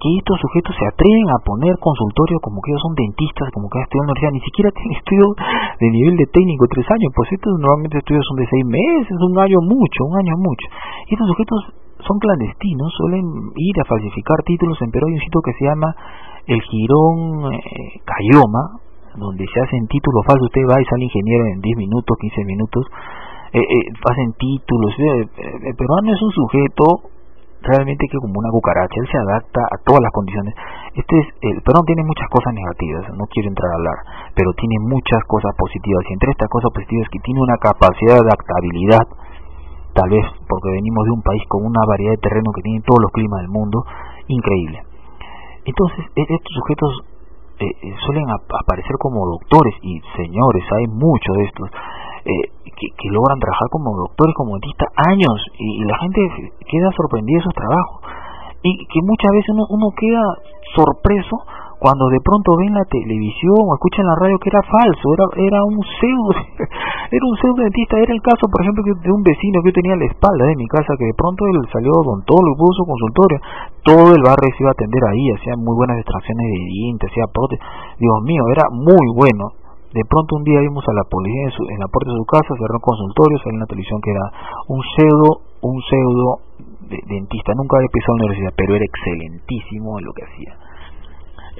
que 0.03 0.11
estos 0.18 0.34
sujetos 0.42 0.74
se 0.74 0.82
atreven 0.82 1.30
a 1.30 1.38
poner 1.46 1.78
consultorio 1.78 2.42
como 2.42 2.59
que 2.59 2.74
ellos 2.74 2.82
son 2.82 2.98
dentistas, 2.98 3.46
como 3.55 3.70
que 3.70 3.78
han 3.78 3.86
estudiado 3.86 4.11
universidad, 4.11 4.34
ni 4.34 4.42
siquiera 4.42 4.68
tienen 4.74 4.98
estudios 4.98 5.30
de 5.78 5.88
nivel 5.94 6.14
de 6.18 6.26
técnico 6.26 6.66
tres 6.66 6.86
años, 6.90 7.14
pues 7.14 7.30
estos 7.30 7.55
normalmente 7.55 8.03
estudios 8.03 8.26
son 8.26 8.36
de 8.42 8.46
seis 8.50 8.66
meses, 8.66 9.14
un 9.14 9.38
año 9.38 9.62
mucho, 9.62 9.98
un 10.11 10.18
año 10.18 10.34
mucho. 10.42 10.66
Y 11.07 11.14
estos 11.14 11.30
sujetos 11.30 11.59
son 12.03 12.18
clandestinos, 12.18 12.90
suelen 12.98 13.22
ir 13.55 13.76
a 13.78 13.86
falsificar 13.86 14.42
títulos 14.42 14.74
en 14.82 14.90
Perú 14.90 15.07
hay 15.07 15.14
un 15.14 15.22
sitio 15.22 15.38
que 15.38 15.55
se 15.55 15.62
llama 15.70 15.94
el 16.50 16.61
Girón 16.66 17.55
eh, 17.55 18.03
Cayoma, 18.03 18.82
donde 19.14 19.46
se 19.46 19.59
hacen 19.61 19.86
títulos 19.86 20.26
falsos, 20.26 20.50
usted 20.50 20.66
va 20.66 20.82
y 20.82 20.84
sale 20.90 21.05
ingeniero 21.07 21.46
en 21.55 21.61
10 21.62 21.78
minutos, 21.78 22.16
15 22.18 22.42
minutos, 22.42 22.82
eh, 23.53 23.61
eh, 23.61 23.84
hacen 24.11 24.32
títulos, 24.34 24.90
eh, 24.98 25.22
eh, 25.22 25.68
el 25.68 25.74
peruano 25.76 26.11
es 26.11 26.22
un 26.22 26.32
sujeto 26.32 27.12
realmente 27.62 28.06
que 28.10 28.18
como 28.18 28.38
una 28.38 28.50
cucaracha, 28.50 28.98
él 28.98 29.08
se 29.10 29.18
adapta 29.18 29.60
a 29.62 29.76
todas 29.86 30.02
las 30.02 30.12
condiciones. 30.12 30.54
Este 30.94 31.14
es, 31.18 31.26
el 31.40 31.62
perdón 31.62 31.86
tiene 31.86 32.02
muchas 32.04 32.28
cosas 32.28 32.52
negativas, 32.52 33.08
no 33.14 33.24
quiero 33.30 33.48
entrar 33.48 33.70
a 33.70 33.78
hablar, 33.78 33.98
pero 34.34 34.52
tiene 34.54 34.76
muchas 34.82 35.22
cosas 35.26 35.54
positivas. 35.56 36.04
Y 36.08 36.12
entre 36.12 36.30
estas 36.30 36.48
cosas 36.50 36.70
positivas 36.74 37.08
que 37.10 37.20
tiene 37.20 37.40
una 37.40 37.56
capacidad 37.56 38.18
de 38.18 38.26
adaptabilidad, 38.26 39.04
tal 39.94 40.08
vez 40.10 40.26
porque 40.48 40.68
venimos 40.70 41.04
de 41.04 41.12
un 41.12 41.22
país 41.22 41.42
con 41.48 41.64
una 41.64 41.82
variedad 41.86 42.12
de 42.12 42.24
terreno 42.24 42.50
que 42.52 42.62
tiene 42.62 42.80
todos 42.82 43.00
los 43.00 43.12
climas 43.12 43.40
del 43.40 43.50
mundo, 43.50 43.84
increíble. 44.28 44.82
Entonces, 45.64 46.04
e-, 46.16 46.28
estos 46.28 46.52
sujetos 46.58 46.90
eh, 47.60 47.66
eh, 47.66 47.94
suelen 48.04 48.26
aparecer 48.30 48.96
como 48.98 49.22
doctores 49.38 49.74
y 49.82 50.00
señores, 50.16 50.64
hay 50.72 50.86
muchos 50.90 51.36
de 51.36 51.44
estos 51.44 51.70
eh, 52.25 52.49
que, 52.64 53.09
logran 53.11 53.39
trabajar 53.39 53.68
como 53.70 53.97
doctores, 53.97 54.35
como 54.35 54.55
dentistas 54.55 54.89
años 55.11 55.35
y, 55.59 55.85
la 55.85 55.99
gente 55.99 56.20
queda 56.66 56.91
sorprendida 56.97 57.37
de 57.37 57.41
esos 57.41 57.55
trabajos. 57.55 58.01
Y 58.62 58.87
que 58.87 59.01
muchas 59.03 59.31
veces 59.33 59.51
uno, 59.51 59.66
uno 59.70 59.91
queda 59.99 60.23
sorpreso 60.75 61.37
cuando 61.83 62.07
de 62.14 62.23
pronto 62.23 62.55
ven 62.62 62.79
la 62.79 62.87
televisión 62.87 63.59
o 63.59 63.75
escuchan 63.75 64.07
la 64.07 64.14
radio 64.14 64.39
que 64.39 64.55
era 64.55 64.62
falso, 64.62 65.03
era 65.18 65.27
era 65.35 65.59
un 65.66 65.83
pseudo, 65.83 66.31
era 67.11 67.25
un 67.27 67.37
pseudo 67.43 67.59
dentista, 67.59 67.99
era 67.99 68.14
el 68.14 68.23
caso 68.23 68.47
por 68.47 68.62
ejemplo 68.62 68.87
de 68.87 69.11
un 69.11 69.23
vecino 69.27 69.59
que 69.59 69.75
yo 69.75 69.83
tenía 69.83 69.99
a 69.99 70.03
la 70.07 70.07
espalda 70.07 70.47
de 70.47 70.55
mi 70.55 70.70
casa 70.70 70.95
que 70.95 71.11
de 71.11 71.18
pronto 71.18 71.43
él 71.51 71.59
salió 71.75 71.91
odontólogo, 71.91 72.55
puso 72.55 72.79
su 72.79 72.87
consultorio, 72.87 73.39
todo 73.83 74.14
el 74.14 74.23
barrio 74.23 74.55
se 74.55 74.62
iba 74.62 74.70
a 74.70 74.79
atender 74.79 75.03
ahí, 75.11 75.27
hacía 75.35 75.59
muy 75.59 75.75
buenas 75.75 75.99
extracciones 75.99 76.47
de 76.47 76.61
dientes, 76.70 77.11
hacía 77.11 77.27
prótesis, 77.35 77.66
Dios 77.99 78.18
mío, 78.23 78.47
era 78.55 78.70
muy 78.70 79.07
bueno, 79.18 79.51
de 79.93 80.05
pronto 80.09 80.36
un 80.36 80.45
día 80.45 80.61
vimos 80.61 80.84
a 80.88 80.95
la 80.97 81.05
policía 81.05 81.53
en, 81.53 81.80
la 81.80 81.88
puerta 81.88 82.11
de 82.12 82.16
su 82.16 82.24
casa, 82.24 82.49
cerró 82.57 82.80
un 82.80 82.86
consultorio, 82.86 83.36
salió 83.38 83.61
en 83.61 83.64
la 83.64 83.68
televisión 83.68 84.01
que 84.01 84.11
era 84.11 84.26
un 84.68 84.80
pseudo, 84.80 85.30
un 85.61 85.76
pseudo 85.84 86.28
dentista, 86.88 87.53
nunca 87.55 87.76
había 87.76 87.93
pisado 87.93 88.16
la 88.16 88.24
universidad, 88.24 88.53
pero 88.57 88.76
era 88.76 88.84
excelentísimo 88.84 89.99
en 90.01 90.05
lo 90.05 90.12
que 90.12 90.24
hacía. 90.24 90.53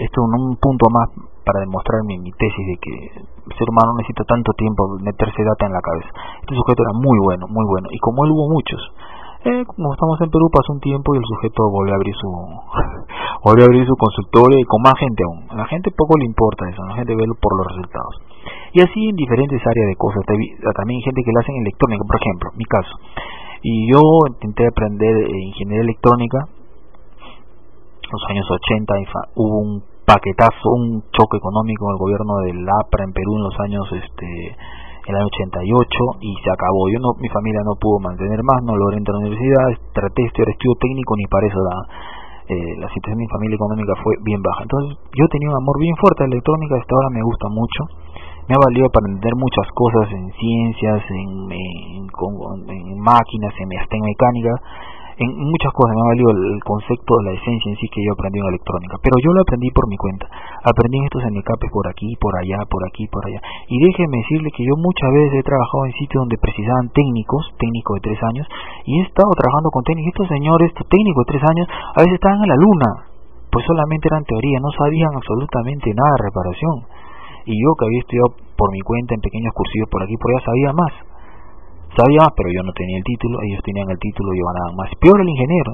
Esto 0.01 0.17
es 0.25 0.29
un 0.33 0.57
punto 0.57 0.89
más 0.89 1.09
para 1.45 1.61
demostrar 1.61 2.01
mi, 2.09 2.17
mi 2.19 2.33
tesis 2.33 2.65
de 2.65 2.77
que 2.81 2.93
el 3.21 3.53
ser 3.53 3.69
humano 3.69 3.93
necesita 4.01 4.25
tanto 4.25 4.53
tiempo 4.57 4.97
meterse 5.05 5.45
data 5.45 5.67
en 5.67 5.73
la 5.77 5.85
cabeza. 5.85 6.11
Este 6.41 6.55
sujeto 6.57 6.81
era 6.89 6.97
muy 6.97 7.19
bueno, 7.21 7.45
muy 7.49 7.67
bueno, 7.69 7.89
y 7.93 7.99
como 7.99 8.25
él 8.25 8.33
hubo 8.33 8.49
muchos. 8.49 8.81
Eh, 9.43 9.65
como 9.67 9.91
estamos 9.91 10.21
en 10.23 10.31
Perú, 10.31 10.47
pasó 10.55 10.71
un 10.71 10.79
tiempo 10.79 11.15
y 11.15 11.19
el 11.19 11.27
sujeto 11.27 11.67
volvió 11.67 11.95
a 11.95 11.97
abrir 11.99 12.15
su 12.15 12.31
volvió 13.45 13.65
a 13.65 13.67
abrir 13.67 13.83
su 13.83 13.97
consultorio 13.99 14.55
y 14.55 14.63
con 14.71 14.83
más 14.83 14.95
gente 14.95 15.25
aún. 15.27 15.51
A 15.51 15.57
la 15.57 15.67
gente 15.67 15.91
poco 15.91 16.15
le 16.17 16.27
importa 16.27 16.71
eso, 16.71 16.79
la 16.87 16.95
gente 16.95 17.11
ve 17.17 17.27
por 17.43 17.59
los 17.59 17.67
resultados. 17.67 18.23
Y 18.71 18.81
así 18.87 19.01
en 19.11 19.17
diferentes 19.17 19.59
áreas 19.59 19.87
de 19.91 19.97
cosas. 19.99 20.23
También 20.31 20.99
hay 20.99 21.03
gente 21.03 21.23
que 21.27 21.33
le 21.35 21.41
hacen 21.43 21.57
electrónica, 21.59 22.03
por 22.07 22.17
ejemplo, 22.23 22.47
mi 22.55 22.65
caso. 22.71 22.95
Y 23.63 23.91
yo 23.91 24.01
intenté 24.31 24.63
aprender 24.63 25.27
eh, 25.27 25.51
ingeniería 25.51 25.91
electrónica. 25.91 26.39
En 26.47 28.11
los 28.15 28.25
años 28.31 28.47
80 28.47 28.95
hubo 29.35 29.59
un 29.59 29.83
paquetazo, 30.07 30.71
un 30.71 31.03
choque 31.11 31.39
económico 31.39 31.91
en 31.91 31.93
el 31.95 31.99
gobierno 31.99 32.35
del 32.47 32.63
APRA 32.63 33.05
en 33.05 33.13
Perú 33.13 33.37
en 33.39 33.43
los 33.43 33.59
años 33.59 33.87
este 33.91 34.55
el 35.07 35.15
año 35.17 35.27
88 35.27 36.23
y 36.23 36.31
se 36.43 36.51
acabó. 36.51 36.87
Yo 36.91 36.99
no, 37.03 37.15
mi 37.19 37.29
familia 37.29 37.61
no 37.65 37.75
pudo 37.75 37.99
mantener 37.99 38.41
más, 38.43 38.63
no 38.63 38.77
logré 38.77 38.99
entrar 38.99 39.17
a 39.17 39.21
la 39.21 39.27
universidad, 39.27 39.67
traté 39.93 40.23
de 40.23 40.29
estudiar 40.29 40.49
estudio 40.51 40.75
técnico, 40.79 41.17
ni 41.17 41.27
para 41.27 41.47
eso 41.47 41.59
la, 41.59 41.77
eh, 42.47 42.75
la 42.79 42.89
situación 42.91 43.19
de 43.19 43.25
mi 43.27 43.31
familia 43.31 43.57
económica 43.57 43.93
fue 44.03 44.15
bien 44.23 44.41
baja. 44.43 44.63
Entonces 44.63 44.99
yo 45.15 45.27
tenía 45.29 45.51
un 45.51 45.59
amor 45.59 45.77
bien 45.79 45.97
fuerte 45.99 46.23
a 46.23 46.27
la 46.27 46.39
electrónica, 46.39 46.79
hasta 46.79 46.95
ahora 46.95 47.11
me 47.11 47.23
gusta 47.23 47.47
mucho. 47.51 47.81
Me 48.47 48.59
ha 48.59 48.63
valido 48.63 48.91
para 48.91 49.07
entender 49.07 49.35
muchas 49.39 49.67
cosas 49.71 50.11
en 50.11 50.27
ciencias, 50.35 51.03
en, 51.11 51.31
en, 51.51 52.03
en 52.11 52.99
máquinas, 52.99 53.55
en, 53.59 53.69
hasta 53.79 53.95
en 53.95 54.03
mecánica 54.03 54.53
en 55.23 55.39
muchas 55.39 55.73
cosas 55.73 55.95
me 55.95 56.03
ha 56.03 56.11
valido 56.11 56.31
el, 56.35 56.59
concepto 56.67 57.11
de 57.19 57.25
la 57.31 57.33
esencia 57.39 57.71
en 57.71 57.79
sí 57.79 57.87
que 57.89 58.03
yo 58.03 58.13
aprendí 58.13 58.39
en 58.43 58.47
electrónica, 58.51 58.99
pero 58.99 59.15
yo 59.23 59.31
lo 59.33 59.43
aprendí 59.43 59.71
por 59.71 59.87
mi 59.87 59.97
cuenta, 59.97 60.27
aprendí 60.63 60.99
en 60.99 61.07
estos 61.07 61.23
handicapes 61.23 61.71
por 61.71 61.87
aquí, 61.87 62.11
por 62.19 62.35
allá, 62.35 62.59
por 62.67 62.83
aquí, 62.87 63.07
por 63.07 63.23
allá, 63.27 63.41
y 63.69 63.79
déjeme 63.79 64.19
decirle 64.19 64.51
que 64.51 64.67
yo 64.67 64.75
muchas 64.77 65.11
veces 65.15 65.39
he 65.39 65.45
trabajado 65.47 65.87
en 65.87 65.93
sitios 65.95 66.21
donde 66.27 66.39
precisaban 66.39 66.91
técnicos, 66.91 67.43
técnicos 67.59 67.95
de 67.99 68.03
tres 68.03 68.21
años, 68.23 68.47
y 68.85 68.99
he 68.99 69.03
estado 69.07 69.31
trabajando 69.39 69.71
con 69.71 69.83
técnicos, 69.85 70.13
estos 70.13 70.29
señores, 70.29 70.69
estos 70.75 70.87
técnicos 70.91 71.23
de 71.27 71.31
tres 71.31 71.45
años, 71.47 71.67
a 71.71 71.99
veces 72.03 72.19
estaban 72.19 72.43
en 72.43 72.51
la 72.51 72.59
luna, 72.59 72.89
pues 73.51 73.63
solamente 73.67 74.09
eran 74.11 74.25
teoría, 74.25 74.59
no 74.59 74.71
sabían 74.75 75.13
absolutamente 75.15 75.95
nada 75.95 76.13
de 76.19 76.25
reparación, 76.27 76.77
y 77.47 77.55
yo 77.55 77.75
que 77.79 77.85
había 77.87 78.03
estudiado 78.03 78.35
por 78.57 78.71
mi 78.71 78.81
cuenta 78.81 79.15
en 79.15 79.21
pequeños 79.21 79.53
cursillos 79.55 79.91
por 79.91 80.03
aquí 80.03 80.15
por 80.17 80.31
allá 80.31 80.47
sabía 80.47 80.73
más 80.73 81.12
sabía 81.97 82.25
pero 82.37 82.49
yo 82.49 82.63
no 82.63 82.73
tenía 82.73 82.97
el 82.97 83.05
título, 83.05 83.39
ellos 83.43 83.61
tenían 83.65 83.89
el 83.91 83.99
título 83.99 84.33
y 84.33 84.39
yo 84.39 84.45
ganaba 84.47 84.71
más. 84.77 84.89
Peor 85.01 85.21
el 85.21 85.29
ingeniero. 85.29 85.73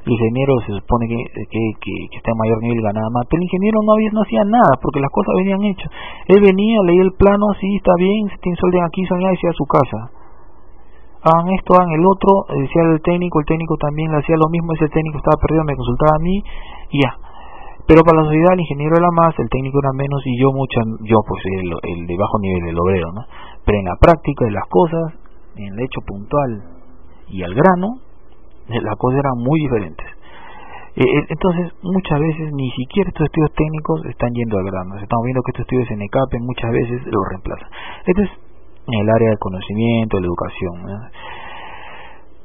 El 0.00 0.12
ingeniero 0.16 0.56
se 0.64 0.72
supone 0.80 1.04
que, 1.12 1.20
que, 1.44 1.62
que, 1.76 2.16
está 2.16 2.32
en 2.32 2.40
mayor 2.40 2.58
nivel 2.64 2.80
y 2.80 2.82
ganaba 2.82 3.12
más, 3.12 3.28
pero 3.28 3.36
el 3.36 3.44
ingeniero 3.44 3.84
no, 3.84 3.92
había, 3.92 4.08
no 4.16 4.22
hacía 4.24 4.44
nada 4.48 4.72
porque 4.80 4.98
las 4.98 5.12
cosas 5.12 5.36
venían 5.36 5.60
hechas. 5.60 5.92
Él 6.24 6.40
venía, 6.40 6.80
leía 6.88 7.04
el 7.04 7.12
plano, 7.12 7.52
sí, 7.60 7.68
está 7.76 7.92
bien, 8.00 8.32
se 8.32 8.38
tiene 8.40 8.56
solden 8.56 8.80
aquí, 8.80 9.04
son 9.04 9.20
allá 9.20 9.36
y 9.36 9.46
a 9.46 9.52
su 9.52 9.66
casa. 9.68 9.98
hagan 11.20 11.52
esto, 11.52 11.76
hagan 11.76 11.92
el 11.92 12.04
otro, 12.08 12.48
decía 12.48 12.80
el 12.80 13.02
técnico, 13.04 13.44
el 13.44 13.46
técnico 13.46 13.76
también 13.76 14.08
le 14.10 14.24
hacía 14.24 14.40
lo 14.40 14.48
mismo, 14.48 14.72
ese 14.72 14.88
técnico 14.88 15.20
estaba 15.20 15.36
perdido, 15.36 15.68
me 15.68 15.76
consultaba 15.76 16.16
a 16.16 16.24
mí 16.24 16.36
y 16.96 17.04
ya. 17.04 17.12
Pero 17.84 18.00
para 18.00 18.24
la 18.24 18.24
sociedad 18.24 18.56
el 18.56 18.64
ingeniero 18.64 18.96
era 18.96 19.10
más, 19.12 19.36
el 19.36 19.50
técnico 19.52 19.84
era 19.84 19.92
menos 19.92 20.24
y 20.24 20.32
yo 20.40 20.48
mucho, 20.48 20.80
yo 21.04 21.20
pues 21.28 21.44
el, 21.44 21.68
el 21.92 22.06
de 22.08 22.16
bajo 22.16 22.40
nivel, 22.40 22.72
el 22.72 22.78
obrero, 22.80 23.12
¿no? 23.12 23.20
Pero 23.68 23.76
en 23.76 23.84
la 23.84 23.96
práctica 24.00 24.48
de 24.48 24.52
las 24.56 24.64
cosas, 24.64 25.19
en 25.60 25.74
el 25.74 25.80
hecho 25.80 26.00
puntual 26.06 26.62
y 27.28 27.42
al 27.42 27.54
grano, 27.54 28.00
las 28.68 28.96
cosas 28.96 29.20
eran 29.20 29.36
muy 29.38 29.60
diferentes. 29.60 30.06
Eh, 30.96 31.02
eh, 31.02 31.26
entonces, 31.28 31.72
muchas 31.82 32.18
veces 32.18 32.52
ni 32.52 32.70
siquiera 32.72 33.08
estos 33.08 33.26
estudios 33.26 33.52
técnicos 33.54 34.04
están 34.06 34.30
yendo 34.34 34.58
al 34.58 34.64
grano. 34.64 34.98
Estamos 34.98 35.24
viendo 35.24 35.42
que 35.42 35.50
estos 35.54 35.64
estudios 35.64 35.90
en 35.90 36.02
ECAPE 36.02 36.38
muchas 36.40 36.70
veces 36.72 37.06
los 37.06 37.24
reemplazan. 37.30 37.68
Esto 38.06 38.22
es 38.22 38.30
en 38.86 39.00
el 39.00 39.08
área 39.08 39.28
del 39.28 39.38
conocimiento, 39.38 40.16
de 40.16 40.20
la 40.22 40.26
educación. 40.26 40.74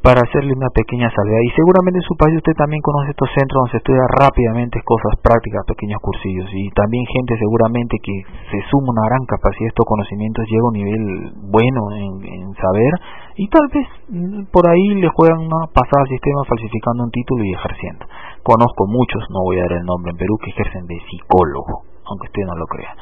Para 0.05 0.21
hacerle 0.21 0.53
una 0.53 0.69
pequeña 0.69 1.09
salvedad, 1.09 1.41
y 1.41 1.49
seguramente 1.57 1.97
en 1.97 2.05
su 2.05 2.13
país 2.13 2.37
usted 2.37 2.53
también 2.53 2.77
conoce 2.85 3.09
estos 3.09 3.25
centros 3.33 3.57
donde 3.57 3.73
se 3.73 3.81
estudia 3.81 4.05
rápidamente 4.21 4.77
cosas 4.85 5.17
prácticas, 5.17 5.65
pequeños 5.65 5.97
cursillos, 5.97 6.45
y 6.53 6.69
también 6.77 7.09
gente 7.09 7.33
seguramente 7.41 7.97
que 7.97 8.13
se 8.53 8.61
suma 8.69 8.93
una 8.93 9.09
gran 9.09 9.25
capacidad 9.25 9.65
de 9.65 9.73
estos 9.73 9.89
conocimientos, 9.89 10.45
llega 10.45 10.61
a 10.61 10.69
un 10.69 10.77
nivel 10.77 11.03
bueno 11.49 11.81
en 11.97 12.53
saber, 12.53 12.93
y 13.33 13.49
tal 13.49 13.65
vez 13.73 13.87
mm, 14.13 14.53
por 14.53 14.69
ahí 14.69 14.93
le 14.93 15.09
juegan 15.09 15.41
una 15.41 15.73
pasada 15.73 16.05
al 16.05 16.13
sistema 16.13 16.45
falsificando 16.45 17.03
un 17.03 17.09
título 17.09 17.41
y 17.41 17.57
ejerciendo. 17.57 18.05
Conozco 18.45 18.85
muchos, 18.85 19.25
no 19.33 19.41
voy 19.41 19.57
a 19.57 19.65
dar 19.65 19.81
el 19.81 19.89
nombre 19.89 20.13
en 20.13 20.21
Perú, 20.21 20.37
que 20.37 20.53
ejercen 20.53 20.85
de 20.85 21.01
psicólogo, 21.09 21.81
aunque 22.05 22.29
usted 22.29 22.45
no 22.45 22.53
lo 22.53 22.69
crea. 22.69 22.93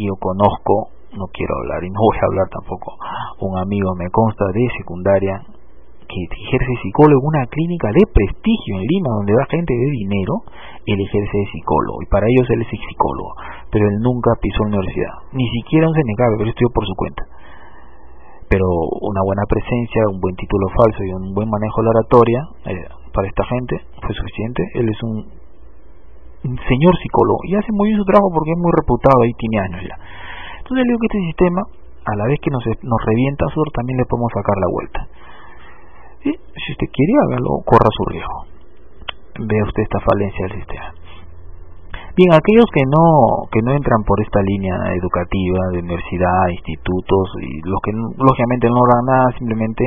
Yo 0.00 0.16
conozco, 0.16 0.96
no 1.12 1.28
quiero 1.28 1.60
hablar 1.60 1.84
y 1.84 1.92
no 1.92 2.00
voy 2.00 2.16
a 2.16 2.24
hablar 2.24 2.48
tampoco, 2.48 2.96
un 3.44 3.60
amigo 3.60 3.92
me 4.00 4.08
consta 4.08 4.48
de 4.48 4.64
secundaria 4.80 5.44
que 6.12 6.28
ejerce 6.28 6.72
psicólogo 6.82 7.24
en 7.24 7.40
una 7.40 7.46
clínica 7.48 7.88
de 7.88 8.04
prestigio 8.12 8.76
en 8.76 8.84
Lima 8.84 9.10
donde 9.16 9.32
va 9.32 9.44
gente 9.48 9.72
de 9.72 9.88
dinero, 9.88 10.44
él 10.84 10.98
ejerce 11.00 11.36
de 11.38 11.48
psicólogo 11.48 12.02
y 12.04 12.06
para 12.12 12.26
ellos 12.28 12.46
él 12.52 12.60
es 12.60 12.68
psicólogo, 12.68 13.32
pero 13.72 13.88
él 13.88 13.96
nunca 14.04 14.36
pisó 14.40 14.64
la 14.68 14.76
universidad, 14.76 15.14
ni 15.32 15.48
siquiera 15.48 15.88
un 15.88 15.94
CNK, 15.94 16.20
pero 16.36 16.48
estudió 16.48 16.70
por 16.74 16.84
su 16.84 16.94
cuenta. 16.94 17.24
Pero 18.52 18.68
una 19.00 19.24
buena 19.24 19.48
presencia, 19.48 20.04
un 20.12 20.20
buen 20.20 20.36
título 20.36 20.68
falso 20.76 21.00
y 21.00 21.10
un 21.16 21.32
buen 21.32 21.48
manejo 21.48 21.80
de 21.80 21.84
la 21.88 21.92
oratoria, 21.96 22.40
eh, 22.68 22.84
para 23.08 23.28
esta 23.28 23.44
gente 23.48 23.80
fue 23.96 24.12
suficiente. 24.12 24.60
Él 24.74 24.88
es 24.88 25.00
un, 25.02 25.40
señor 26.42 26.92
psicólogo 27.00 27.38
y 27.46 27.54
hace 27.54 27.70
muy 27.72 27.88
bien 27.88 28.02
su 28.02 28.04
trabajo 28.04 28.28
porque 28.34 28.50
es 28.50 28.58
muy 28.58 28.72
reputado 28.76 29.24
y 29.24 29.32
tiene 29.38 29.56
años 29.62 29.80
ya. 29.88 29.96
Entonces 30.58 30.84
le 30.84 30.90
digo 30.90 30.98
que 31.00 31.08
este 31.08 31.22
sistema, 31.32 31.62
a 32.04 32.12
la 32.16 32.26
vez 32.26 32.36
que 32.42 32.50
nos, 32.50 32.64
nos 32.66 33.00
revienta 33.06 33.46
sur, 33.54 33.64
también 33.72 33.96
le 33.96 34.04
podemos 34.04 34.28
sacar 34.34 34.58
la 34.58 34.68
vuelta. 34.68 35.00
Y 36.24 36.30
si 36.30 36.72
usted 36.72 36.88
quiere, 36.92 37.12
hágalo, 37.26 37.62
corra 37.64 37.90
su 37.90 38.04
riesgo. 38.10 38.38
Vea 39.40 39.64
usted 39.64 39.82
esta 39.82 40.00
falencia 40.00 40.46
del 40.46 40.56
sistema. 40.58 40.94
Bien, 42.14 42.28
aquellos 42.36 42.68
que 42.68 42.84
no 42.84 43.48
que 43.48 43.64
no 43.64 43.72
entran 43.72 44.04
por 44.04 44.20
esta 44.20 44.42
línea 44.44 44.76
educativa 44.92 45.72
de 45.72 45.80
universidad, 45.80 46.52
institutos 46.52 47.24
y 47.40 47.64
los 47.64 47.80
que 47.80 47.92
lógicamente 47.96 48.68
no 48.68 48.76
logran 48.76 49.04
nada, 49.08 49.32
simplemente 49.38 49.80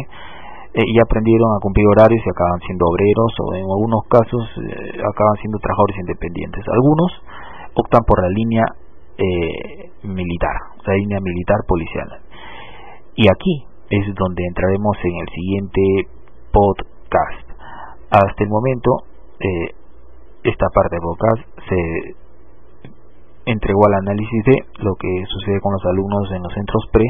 eh, 0.74 0.84
y 0.84 0.98
aprendieron 1.00 1.54
a 1.54 1.62
cumplir 1.62 1.86
horarios 1.86 2.26
y 2.26 2.30
acaban 2.30 2.60
siendo 2.66 2.84
obreros 2.90 3.32
o 3.40 3.46
en 3.54 3.64
algunos 3.70 4.02
casos 4.10 4.42
eh, 4.58 5.00
acaban 5.06 5.38
siendo 5.38 5.62
trabajadores 5.62 5.98
independientes. 6.02 6.66
Algunos 6.68 7.12
optan 7.78 8.02
por 8.10 8.20
la 8.26 8.30
línea 8.34 8.66
eh, 9.22 9.94
militar, 10.04 10.58
la 10.84 10.94
línea 10.96 11.20
militar 11.22 11.62
policial. 11.70 12.10
Y 13.16 13.30
aquí 13.30 13.70
es 13.88 14.04
donde 14.18 14.44
entraremos 14.50 14.98
en 15.06 15.16
el 15.22 15.30
siguiente 15.30 15.82
podcast. 16.56 17.51
Hasta 18.12 18.43
el 18.43 18.49
momento, 18.49 19.03
esta 20.43 20.68
parte 20.72 20.95
del 20.95 21.03
podcast 21.03 21.43
se 21.68 21.80
entregó 23.45 23.82
al 23.88 24.08
análisis 24.08 24.41
de 24.45 24.58
lo 24.80 24.95
que 24.95 25.12
sucede 25.28 25.60
con 25.60 25.74
los 25.74 25.86
alumnos 25.86 26.32
en 26.32 26.43
los 26.43 26.53
centros 26.53 26.84
pre 26.91 27.06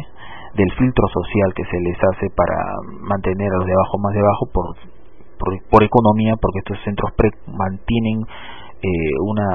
del 0.56 0.72
filtro 0.74 1.06
social 1.12 1.54
que 1.54 1.66
se 1.66 1.80
les 1.80 1.98
hace 2.00 2.28
para 2.34 2.56
mantener 3.06 3.52
a 3.54 3.58
los 3.60 3.68
de 3.68 3.74
abajo 3.74 3.98
más 4.00 4.14
debajo 4.14 4.44
por, 4.52 4.68
por, 5.70 5.84
economía, 5.84 6.34
porque 6.42 6.60
estos 6.60 6.80
centros 6.84 7.12
pre 7.16 7.30
mantienen 7.48 8.24
eh, 8.82 9.14
una, 9.20 9.52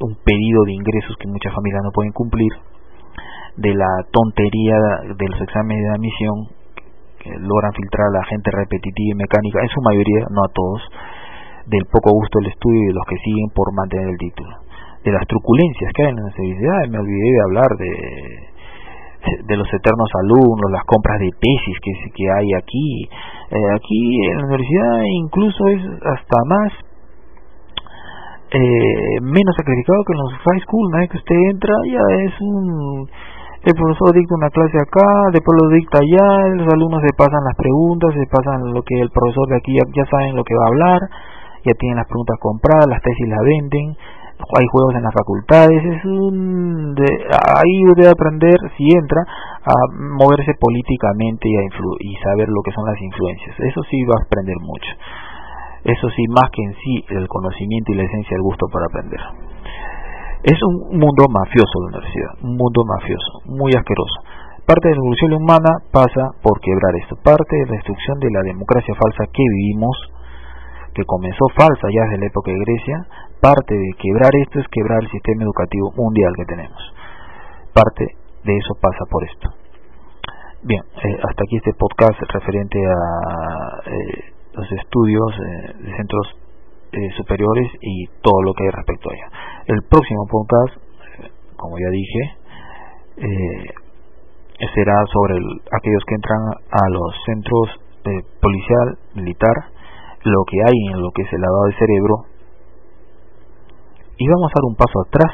un 0.00 0.14
pedido 0.24 0.64
de 0.64 0.72
ingresos 0.72 1.16
que 1.18 1.28
muchas 1.28 1.54
familias 1.54 1.82
no 1.84 1.90
pueden 1.90 2.12
cumplir, 2.12 2.52
de 3.56 3.74
la 3.74 3.90
tontería 4.12 4.76
de 5.08 5.26
los 5.28 5.40
exámenes 5.40 5.82
de 5.82 5.90
admisión 5.90 6.57
logran 7.38 7.72
filtrar 7.74 8.08
a 8.08 8.18
la 8.18 8.24
gente 8.24 8.50
repetitiva 8.50 9.12
y 9.12 9.20
mecánica, 9.20 9.60
en 9.60 9.68
su 9.68 9.80
mayoría, 9.82 10.26
no 10.30 10.40
a 10.44 10.52
todos, 10.52 10.82
del 11.66 11.84
poco 11.92 12.10
gusto 12.12 12.38
del 12.40 12.52
estudio 12.52 12.82
y 12.82 12.86
de 12.86 12.94
los 12.94 13.06
que 13.06 13.16
siguen 13.18 13.50
por 13.54 13.72
mantener 13.74 14.08
el 14.08 14.18
título. 14.18 14.50
De 15.04 15.12
las 15.12 15.26
truculencias 15.26 15.92
que 15.94 16.02
hay 16.02 16.08
en 16.10 16.16
la 16.16 16.22
universidad, 16.22 16.80
me 16.90 16.98
olvidé 16.98 17.28
de 17.32 17.42
hablar 17.44 17.70
de 17.78 17.92
de 19.18 19.56
los 19.56 19.66
eternos 19.68 20.10
alumnos, 20.22 20.70
las 20.70 20.84
compras 20.84 21.18
de 21.18 21.30
tesis 21.40 21.76
que, 21.82 21.92
que 22.14 22.30
hay 22.30 22.48
aquí. 22.54 23.08
Eh, 23.50 23.70
aquí 23.74 24.00
en 24.30 24.38
la 24.38 24.44
universidad 24.44 25.02
incluso 25.24 25.66
es 25.68 25.82
hasta 26.04 26.38
más 26.46 26.72
eh, 28.50 29.20
menos 29.22 29.54
sacrificado 29.56 30.04
que 30.06 30.12
en 30.12 30.18
los 30.18 30.32
high 30.32 30.60
school, 30.60 30.86
¿no? 30.90 31.08
que 31.08 31.16
usted 31.16 31.36
entra 31.50 31.74
ya 31.90 32.24
es 32.24 32.32
un 32.40 33.08
el 33.70 33.76
profesor 33.76 34.14
dicta 34.14 34.34
una 34.34 34.50
clase 34.50 34.78
acá, 34.80 35.28
después 35.32 35.54
lo 35.60 35.68
dicta 35.70 35.98
allá, 36.00 36.56
los 36.56 36.68
alumnos 36.72 37.02
se 37.04 37.12
pasan 37.16 37.44
las 37.44 37.56
preguntas, 37.56 38.14
se 38.14 38.26
pasan 38.26 38.72
lo 38.72 38.82
que 38.82 38.96
el 39.00 39.10
profesor 39.10 39.48
de 39.48 39.56
aquí 39.56 39.76
ya, 39.76 39.84
ya 39.92 40.04
saben 40.08 40.36
lo 40.36 40.44
que 40.44 40.56
va 40.56 40.64
a 40.64 40.72
hablar, 40.72 41.00
ya 41.64 41.74
tienen 41.76 41.96
las 42.00 42.08
preguntas 42.08 42.36
compradas, 42.40 42.88
las 42.88 43.02
tesis 43.02 43.28
las 43.28 43.44
venden, 43.44 43.96
hay 44.38 44.66
juegos 44.70 44.94
en 44.94 45.02
las 45.02 45.12
facultades, 45.12 45.84
es 45.84 46.04
un 46.04 46.94
de, 46.94 47.08
ahí 47.58 47.76
debe 47.96 48.08
aprender 48.08 48.56
si 48.76 48.88
entra 48.88 49.20
a 49.26 49.74
moverse 50.16 50.54
políticamente 50.58 51.48
y 51.48 51.56
a 51.56 51.62
y 52.00 52.14
saber 52.22 52.48
lo 52.48 52.62
que 52.62 52.72
son 52.72 52.86
las 52.86 53.00
influencias. 53.02 53.58
Eso 53.58 53.82
sí 53.90 53.98
va 54.04 54.14
a 54.16 54.24
aprender 54.24 54.56
mucho. 54.62 54.90
Eso 55.84 56.08
sí, 56.10 56.24
más 56.28 56.50
que 56.50 56.62
en 56.62 56.74
sí 56.74 57.04
el 57.10 57.28
conocimiento 57.28 57.92
y 57.92 57.96
la 57.96 58.04
esencia 58.04 58.36
del 58.36 58.42
gusto 58.42 58.66
para 58.72 58.86
aprender. 58.86 59.20
Es 60.42 60.58
un 60.62 60.98
mundo 60.98 61.26
mafioso 61.28 61.80
la 61.82 61.98
universidad, 61.98 62.32
un 62.42 62.56
mundo 62.56 62.84
mafioso, 62.86 63.42
muy 63.46 63.72
asqueroso. 63.74 64.22
Parte 64.64 64.88
de 64.88 64.94
la 64.94 65.00
evolución 65.00 65.32
humana 65.34 65.82
pasa 65.90 66.30
por 66.42 66.60
quebrar 66.60 66.94
esto, 67.02 67.16
parte 67.24 67.56
de 67.56 67.66
la 67.66 67.72
destrucción 67.72 68.20
de 68.20 68.30
la 68.30 68.42
democracia 68.42 68.94
falsa 68.94 69.24
que 69.32 69.42
vivimos, 69.42 69.96
que 70.94 71.04
comenzó 71.04 71.48
falsa 71.56 71.88
ya 71.90 72.02
desde 72.06 72.18
la 72.18 72.26
época 72.26 72.52
de 72.52 72.58
Grecia, 72.58 73.06
parte 73.40 73.74
de 73.74 73.90
quebrar 73.98 74.30
esto 74.46 74.60
es 74.60 74.66
quebrar 74.68 75.02
el 75.02 75.10
sistema 75.10 75.42
educativo 75.42 75.92
mundial 75.96 76.32
que 76.36 76.44
tenemos. 76.44 76.78
Parte 77.74 78.06
de 78.44 78.56
eso 78.56 78.74
pasa 78.80 79.04
por 79.10 79.24
esto. 79.24 79.48
Bien, 80.62 80.82
eh, 81.02 81.18
hasta 81.22 81.42
aquí 81.42 81.56
este 81.56 81.74
podcast 81.74 82.20
referente 82.30 82.78
a 82.86 83.90
eh, 83.90 84.32
los 84.54 84.70
estudios 84.70 85.32
eh, 85.34 85.74
de 85.82 85.96
centros 85.96 86.26
superiores 87.16 87.70
y 87.80 88.06
todo 88.22 88.42
lo 88.42 88.54
que 88.54 88.64
hay 88.64 88.70
respecto 88.70 89.10
a 89.10 89.14
ello. 89.14 89.26
El 89.66 89.82
próximo 89.88 90.26
podcast, 90.30 90.76
como 91.56 91.78
ya 91.78 91.90
dije, 91.90 92.36
será 94.74 94.94
sobre 95.12 95.36
aquellos 95.72 96.04
que 96.06 96.14
entran 96.14 96.40
a 96.70 96.88
los 96.90 97.14
centros 97.26 97.80
policial, 98.40 98.98
militar, 99.14 99.56
lo 100.24 100.44
que 100.50 100.56
hay 100.64 100.78
en 100.92 101.02
lo 101.02 101.10
que 101.12 101.22
es 101.22 101.32
el 101.32 101.40
lavado 101.40 101.64
de 101.66 101.78
cerebro 101.78 102.14
y 104.18 104.26
vamos 104.26 104.50
a 104.50 104.58
dar 104.58 104.64
un 104.66 104.74
paso 104.74 104.98
atrás 105.06 105.32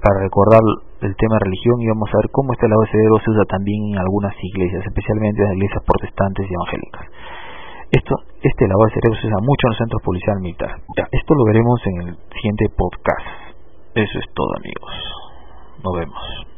para 0.00 0.20
recordar 0.24 0.62
el 1.02 1.14
tema 1.16 1.36
de 1.36 1.44
religión 1.44 1.76
y 1.82 1.88
vamos 1.88 2.08
a 2.08 2.18
ver 2.24 2.30
cómo 2.32 2.52
este 2.52 2.68
lavado 2.68 2.86
de 2.88 2.92
cerebro 2.92 3.18
se 3.20 3.30
usa 3.30 3.44
también 3.44 3.92
en 3.92 3.98
algunas 3.98 4.32
iglesias, 4.40 4.86
especialmente 4.86 5.42
en 5.42 5.48
las 5.48 5.56
iglesias 5.56 5.82
protestantes 5.84 6.46
y 6.48 6.54
evangélicas. 6.54 7.04
Esto, 7.90 8.14
este 8.42 8.68
lavado 8.68 8.86
de 8.86 8.94
cerebro 8.94 9.20
se 9.20 9.26
usa 9.26 9.38
mucho 9.40 9.62
en 9.64 9.70
los 9.70 9.78
centros 9.78 10.02
policiales 10.02 10.42
militares. 10.42 10.76
Esto 11.10 11.34
lo 11.34 11.44
veremos 11.44 11.80
en 11.86 12.08
el 12.08 12.16
siguiente 12.36 12.66
podcast. 12.76 13.26
Eso 13.94 14.18
es 14.18 14.26
todo 14.34 14.48
amigos. 14.56 14.92
Nos 15.82 15.94
vemos. 15.96 16.57